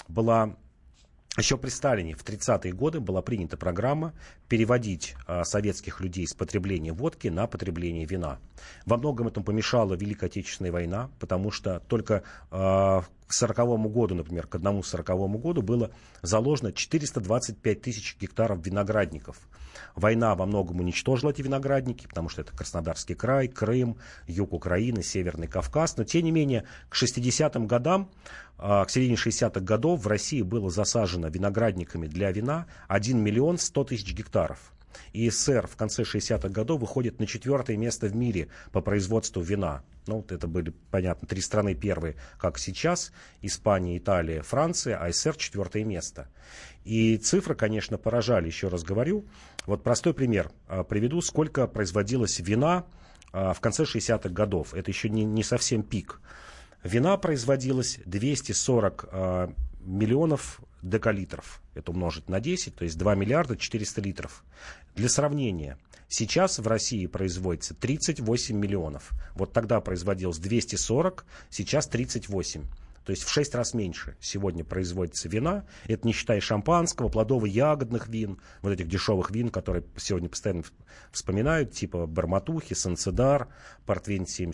была 0.07 0.55
еще 1.37 1.57
при 1.57 1.69
Сталине 1.69 2.13
в 2.13 2.25
30-е 2.25 2.73
годы 2.73 2.99
была 2.99 3.21
принята 3.21 3.55
программа 3.55 4.13
переводить 4.49 5.15
а, 5.27 5.45
советских 5.45 6.01
людей 6.01 6.27
с 6.27 6.33
потребления 6.33 6.91
водки 6.91 7.29
на 7.29 7.47
потребление 7.47 8.05
вина. 8.05 8.39
Во 8.85 8.97
многом 8.97 9.29
этому 9.29 9.45
помешала 9.45 9.93
Великая 9.93 10.25
Отечественная 10.25 10.73
война, 10.73 11.09
потому 11.19 11.49
что 11.51 11.79
только 11.87 12.23
а, 12.51 13.05
к 13.32 13.34
40 13.34 13.89
году, 13.89 14.13
например, 14.13 14.45
к 14.45 14.55
одному 14.55 14.84
40 14.84 15.39
году 15.39 15.61
было 15.61 15.91
заложено 16.21 16.73
425 16.73 17.82
тысяч 17.82 18.17
гектаров 18.19 18.65
виноградников. 18.65 19.38
Война 19.95 20.36
во 20.36 20.45
многом 20.45 20.82
уничтожила 20.82 21.29
эти 21.29 21.41
виноградники, 21.41 22.07
потому 22.07 22.27
что 22.27 22.41
это 22.41 22.53
Краснодарский 22.53 23.15
край, 23.15 23.47
Крым, 23.47 23.97
юг 24.27 24.51
Украины, 24.51 25.01
Северный 25.01 25.47
Кавказ. 25.47 25.95
Но, 25.95 26.03
тем 26.03 26.25
не 26.25 26.32
менее, 26.32 26.65
к 26.89 26.95
60-м 26.95 27.67
годам, 27.67 28.11
а, 28.57 28.84
к 28.84 28.89
середине 28.89 29.15
60-х 29.15 29.61
годов 29.61 30.03
в 30.03 30.07
России 30.07 30.41
было 30.41 30.69
засажено 30.69 31.29
виноградниками 31.29 32.07
для 32.07 32.32
вина 32.34 32.67
1 32.89 33.17
миллион 33.17 33.57
100 33.57 33.84
тысяч 33.86 34.13
гектаров. 34.13 34.73
И 35.13 35.29
СССР 35.29 35.67
в 35.67 35.75
конце 35.75 36.03
60-х 36.03 36.49
годов 36.49 36.81
выходит 36.81 37.19
на 37.19 37.27
четвертое 37.27 37.77
место 37.77 38.07
в 38.07 38.15
мире 38.15 38.49
по 38.71 38.81
производству 38.81 39.41
вина. 39.41 39.83
Ну, 40.07 40.17
вот 40.17 40.31
это 40.31 40.47
были, 40.47 40.73
понятно, 40.89 41.27
три 41.27 41.41
страны 41.41 41.75
первые, 41.75 42.15
как 42.39 42.57
сейчас. 42.57 43.11
Испания, 43.41 43.97
Италия, 43.97 44.41
Франция, 44.41 44.97
а 44.97 45.11
СССР 45.11 45.35
четвертое 45.35 45.83
место. 45.83 46.27
И 46.83 47.17
цифры, 47.17 47.55
конечно, 47.55 47.97
поражали, 47.97 48.47
еще 48.47 48.67
раз 48.67 48.83
говорю. 48.83 49.25
Вот 49.65 49.83
простой 49.83 50.13
пример 50.13 50.51
а, 50.67 50.83
приведу, 50.83 51.21
сколько 51.21 51.67
производилось 51.67 52.39
вина 52.39 52.85
а, 53.31 53.53
в 53.53 53.59
конце 53.59 53.83
60-х 53.83 54.29
годов. 54.29 54.73
Это 54.73 54.89
еще 54.89 55.09
не, 55.09 55.23
не 55.23 55.43
совсем 55.43 55.83
пик. 55.83 56.19
Вина 56.83 57.15
производилось 57.17 57.99
240 58.05 59.09
а, 59.11 59.53
миллионов 59.81 60.61
декалитров. 60.82 61.61
Это 61.73 61.91
умножить 61.91 62.29
на 62.29 62.39
10, 62.39 62.75
то 62.75 62.84
есть 62.84 62.97
2 62.97 63.15
миллиарда 63.15 63.57
400 63.57 64.01
литров. 64.01 64.43
Для 64.95 65.09
сравнения, 65.09 65.77
сейчас 66.07 66.59
в 66.59 66.67
России 66.67 67.05
производится 67.05 67.73
38 67.73 68.55
миллионов. 68.55 69.11
Вот 69.36 69.53
тогда 69.53 69.79
производилось 69.82 70.38
240, 70.38 71.25
сейчас 71.49 71.88
38. 71.88 72.63
То 73.05 73.11
есть 73.11 73.23
в 73.23 73.29
6 73.29 73.55
раз 73.55 73.73
меньше 73.73 74.15
сегодня 74.19 74.63
производится 74.63 75.27
вина. 75.27 75.65
Это 75.85 76.05
не 76.05 76.13
считая 76.13 76.39
шампанского, 76.39 77.09
плодово-ягодных 77.09 78.07
вин, 78.07 78.39
вот 78.61 78.71
этих 78.71 78.87
дешевых 78.87 79.31
вин, 79.31 79.49
которые 79.49 79.83
сегодня 79.97 80.29
постоянно 80.29 80.63
вспоминают, 81.11 81.71
типа 81.71 82.05
Барматухи, 82.05 82.73
Санцедар, 82.73 83.47
Портвейн 83.85 84.27
7, 84.27 84.51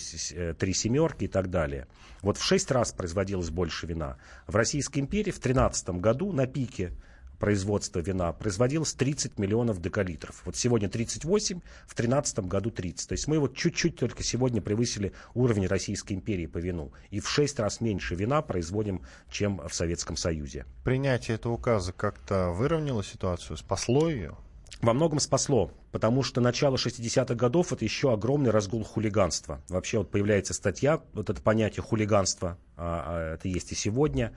3 0.53 0.73
семерки 0.73 1.25
и 1.25 1.27
так 1.27 1.49
далее. 1.49 1.87
Вот 2.21 2.37
в 2.37 2.43
6 2.43 2.71
раз 2.71 2.93
производилось 2.93 3.49
больше 3.49 3.85
вина. 3.85 4.17
В 4.47 4.55
Российской 4.55 4.99
империи 4.99 5.31
в 5.31 5.41
2013 5.41 5.89
году 5.89 6.31
на 6.31 6.47
пике 6.47 6.93
производства 7.39 7.99
вина 7.99 8.31
производилось 8.33 8.93
30 8.93 9.37
миллионов 9.39 9.81
декалитров. 9.81 10.41
Вот 10.45 10.55
сегодня 10.55 10.89
38, 10.89 11.59
в 11.59 11.95
2013 11.95 12.39
году 12.39 12.71
30. 12.71 13.09
То 13.09 13.13
есть 13.13 13.27
мы 13.27 13.39
вот 13.39 13.55
чуть-чуть 13.55 13.95
только 13.95 14.23
сегодня 14.23 14.61
превысили 14.61 15.13
уровень 15.33 15.67
Российской 15.67 16.13
империи 16.13 16.45
по 16.45 16.57
вину. 16.57 16.91
И 17.09 17.19
в 17.19 17.29
6 17.29 17.59
раз 17.59 17.81
меньше 17.81 18.15
вина 18.15 18.41
производим, 18.41 19.03
чем 19.29 19.61
в 19.67 19.73
Советском 19.73 20.17
Союзе. 20.17 20.65
Принятие 20.83 21.35
этого 21.35 21.53
указа 21.53 21.93
как-то 21.93 22.49
выровняло 22.49 23.03
ситуацию, 23.03 23.57
спасло 23.57 24.09
ее? 24.09 24.35
Во 24.81 24.93
многом 24.93 25.19
спасло, 25.19 25.71
потому 25.91 26.21
что 26.21 26.39
начало 26.39 26.75
60-х 26.75 27.33
годов 27.33 27.73
это 27.73 27.83
еще 27.83 28.13
огромный 28.13 28.51
разгул 28.51 28.83
хулиганства. 28.83 29.59
Вообще 29.69 29.97
вот 29.97 30.11
появляется 30.11 30.53
статья, 30.53 31.01
вот 31.13 31.31
это 31.31 31.41
понятие 31.41 31.81
хулиганства, 31.81 32.59
а, 32.75 33.03
а, 33.07 33.33
это 33.33 33.47
есть 33.47 33.71
и 33.71 33.75
сегодня 33.75 34.33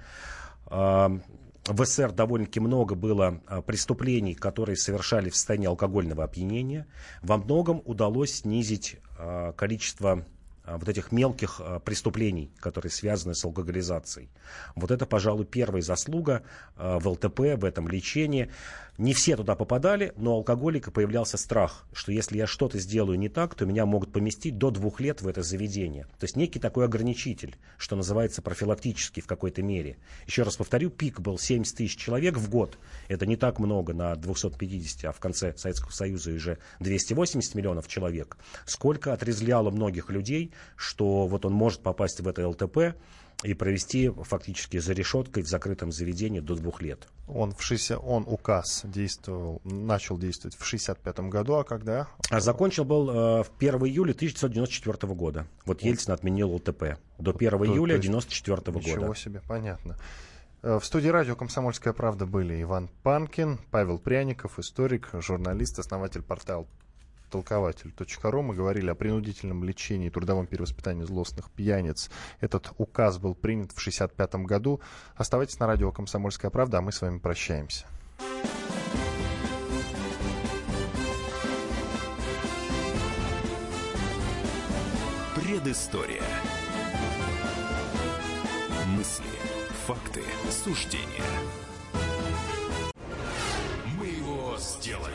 в 1.66 1.84
СССР 1.84 2.12
довольно-таки 2.12 2.60
много 2.60 2.94
было 2.94 3.40
а, 3.46 3.62
преступлений, 3.62 4.34
которые 4.34 4.76
совершали 4.76 5.30
в 5.30 5.36
состоянии 5.36 5.66
алкогольного 5.66 6.24
опьянения. 6.24 6.86
Во 7.22 7.36
многом 7.36 7.82
удалось 7.84 8.36
снизить 8.36 8.96
а, 9.18 9.52
количество 9.52 10.24
вот 10.78 10.88
этих 10.88 11.12
мелких 11.12 11.60
преступлений, 11.84 12.50
которые 12.58 12.90
связаны 12.90 13.34
с 13.34 13.44
алкоголизацией. 13.44 14.30
Вот 14.74 14.90
это, 14.90 15.06
пожалуй, 15.06 15.44
первая 15.44 15.82
заслуга 15.82 16.42
в 16.76 17.08
ЛТП, 17.08 17.40
в 17.56 17.64
этом 17.64 17.88
лечении. 17.88 18.50
Не 18.98 19.14
все 19.14 19.34
туда 19.34 19.54
попадали, 19.56 20.12
но 20.16 20.34
у 20.34 20.36
алкоголика 20.38 20.90
появлялся 20.90 21.38
страх, 21.38 21.86
что 21.94 22.12
если 22.12 22.36
я 22.36 22.46
что-то 22.46 22.78
сделаю 22.78 23.18
не 23.18 23.30
так, 23.30 23.54
то 23.54 23.64
меня 23.64 23.86
могут 23.86 24.12
поместить 24.12 24.58
до 24.58 24.70
двух 24.70 25.00
лет 25.00 25.22
в 25.22 25.28
это 25.28 25.42
заведение. 25.42 26.04
То 26.18 26.24
есть 26.24 26.36
некий 26.36 26.58
такой 26.58 26.84
ограничитель, 26.84 27.56
что 27.78 27.96
называется 27.96 28.42
профилактический 28.42 29.22
в 29.22 29.26
какой-то 29.26 29.62
мере. 29.62 29.96
Еще 30.26 30.42
раз 30.42 30.56
повторю, 30.56 30.90
пик 30.90 31.20
был 31.20 31.38
70 31.38 31.76
тысяч 31.78 31.96
человек 31.96 32.36
в 32.36 32.50
год. 32.50 32.78
Это 33.08 33.24
не 33.24 33.36
так 33.36 33.58
много 33.58 33.94
на 33.94 34.14
250, 34.16 35.06
а 35.06 35.12
в 35.12 35.20
конце 35.20 35.56
Советского 35.56 35.92
Союза 35.92 36.32
уже 36.32 36.58
280 36.80 37.54
миллионов 37.54 37.88
человек. 37.88 38.36
Сколько 38.66 39.14
отрезляло 39.14 39.70
многих 39.70 40.10
людей, 40.10 40.52
что 40.76 41.26
вот 41.26 41.44
он 41.44 41.52
может 41.52 41.80
попасть 41.80 42.20
в 42.20 42.28
это 42.28 42.48
ЛТП, 42.48 42.96
и 43.42 43.54
провести 43.54 44.10
фактически 44.10 44.78
за 44.78 44.92
решеткой 44.92 45.42
в 45.42 45.48
закрытом 45.48 45.92
заведении 45.92 46.40
до 46.40 46.56
двух 46.56 46.82
лет. 46.82 47.08
Он, 47.26 47.52
в 47.52 47.62
60, 47.62 47.98
он 48.02 48.24
указ 48.26 48.82
действовал, 48.84 49.60
начал 49.64 50.18
действовать 50.18 50.56
в 50.56 50.64
65 50.64 51.20
году, 51.20 51.54
а 51.54 51.64
когда? 51.64 52.08
А 52.28 52.40
закончил 52.40 52.84
был 52.84 53.08
э, 53.10 53.42
в 53.44 53.50
1 53.58 53.74
июля 53.86 54.12
1994 54.12 55.14
года. 55.14 55.46
Вот 55.64 55.82
Ельцин 55.82 56.12
отменил 56.12 56.52
ЛТП. 56.54 56.98
До 57.18 57.30
1 57.30 57.50
то, 57.50 57.64
июля 57.64 57.94
1994 57.94 58.72
года. 58.72 58.86
Ничего 58.86 59.14
себе, 59.14 59.42
понятно. 59.46 59.96
Э, 60.62 60.78
в 60.78 60.84
студии 60.84 61.08
радио 61.08 61.36
«Комсомольская 61.36 61.92
правда» 61.92 62.26
были 62.26 62.60
Иван 62.60 62.90
Панкин, 63.02 63.58
Павел 63.70 63.98
Пряников, 63.98 64.58
историк, 64.58 65.08
журналист, 65.14 65.78
основатель 65.78 66.22
портала 66.22 66.66
толкователь.ру. 67.30 68.42
Мы 68.42 68.54
говорили 68.54 68.90
о 68.90 68.94
принудительном 68.94 69.64
лечении 69.64 70.08
и 70.08 70.10
трудовом 70.10 70.46
перевоспитании 70.46 71.04
злостных 71.04 71.50
пьяниц. 71.50 72.10
Этот 72.40 72.72
указ 72.76 73.18
был 73.18 73.34
принят 73.34 73.70
в 73.72 73.78
1965 73.78 74.46
году. 74.46 74.80
Оставайтесь 75.14 75.58
на 75.58 75.66
радио 75.66 75.92
«Комсомольская 75.92 76.50
правда», 76.50 76.78
а 76.78 76.80
мы 76.82 76.92
с 76.92 77.00
вами 77.00 77.18
прощаемся. 77.18 77.86
Предыстория. 85.34 86.22
Мысли, 88.86 89.24
факты, 89.86 90.22
суждения. 90.50 91.24
Мы 93.98 94.06
его 94.06 94.56
сделали 94.58 95.14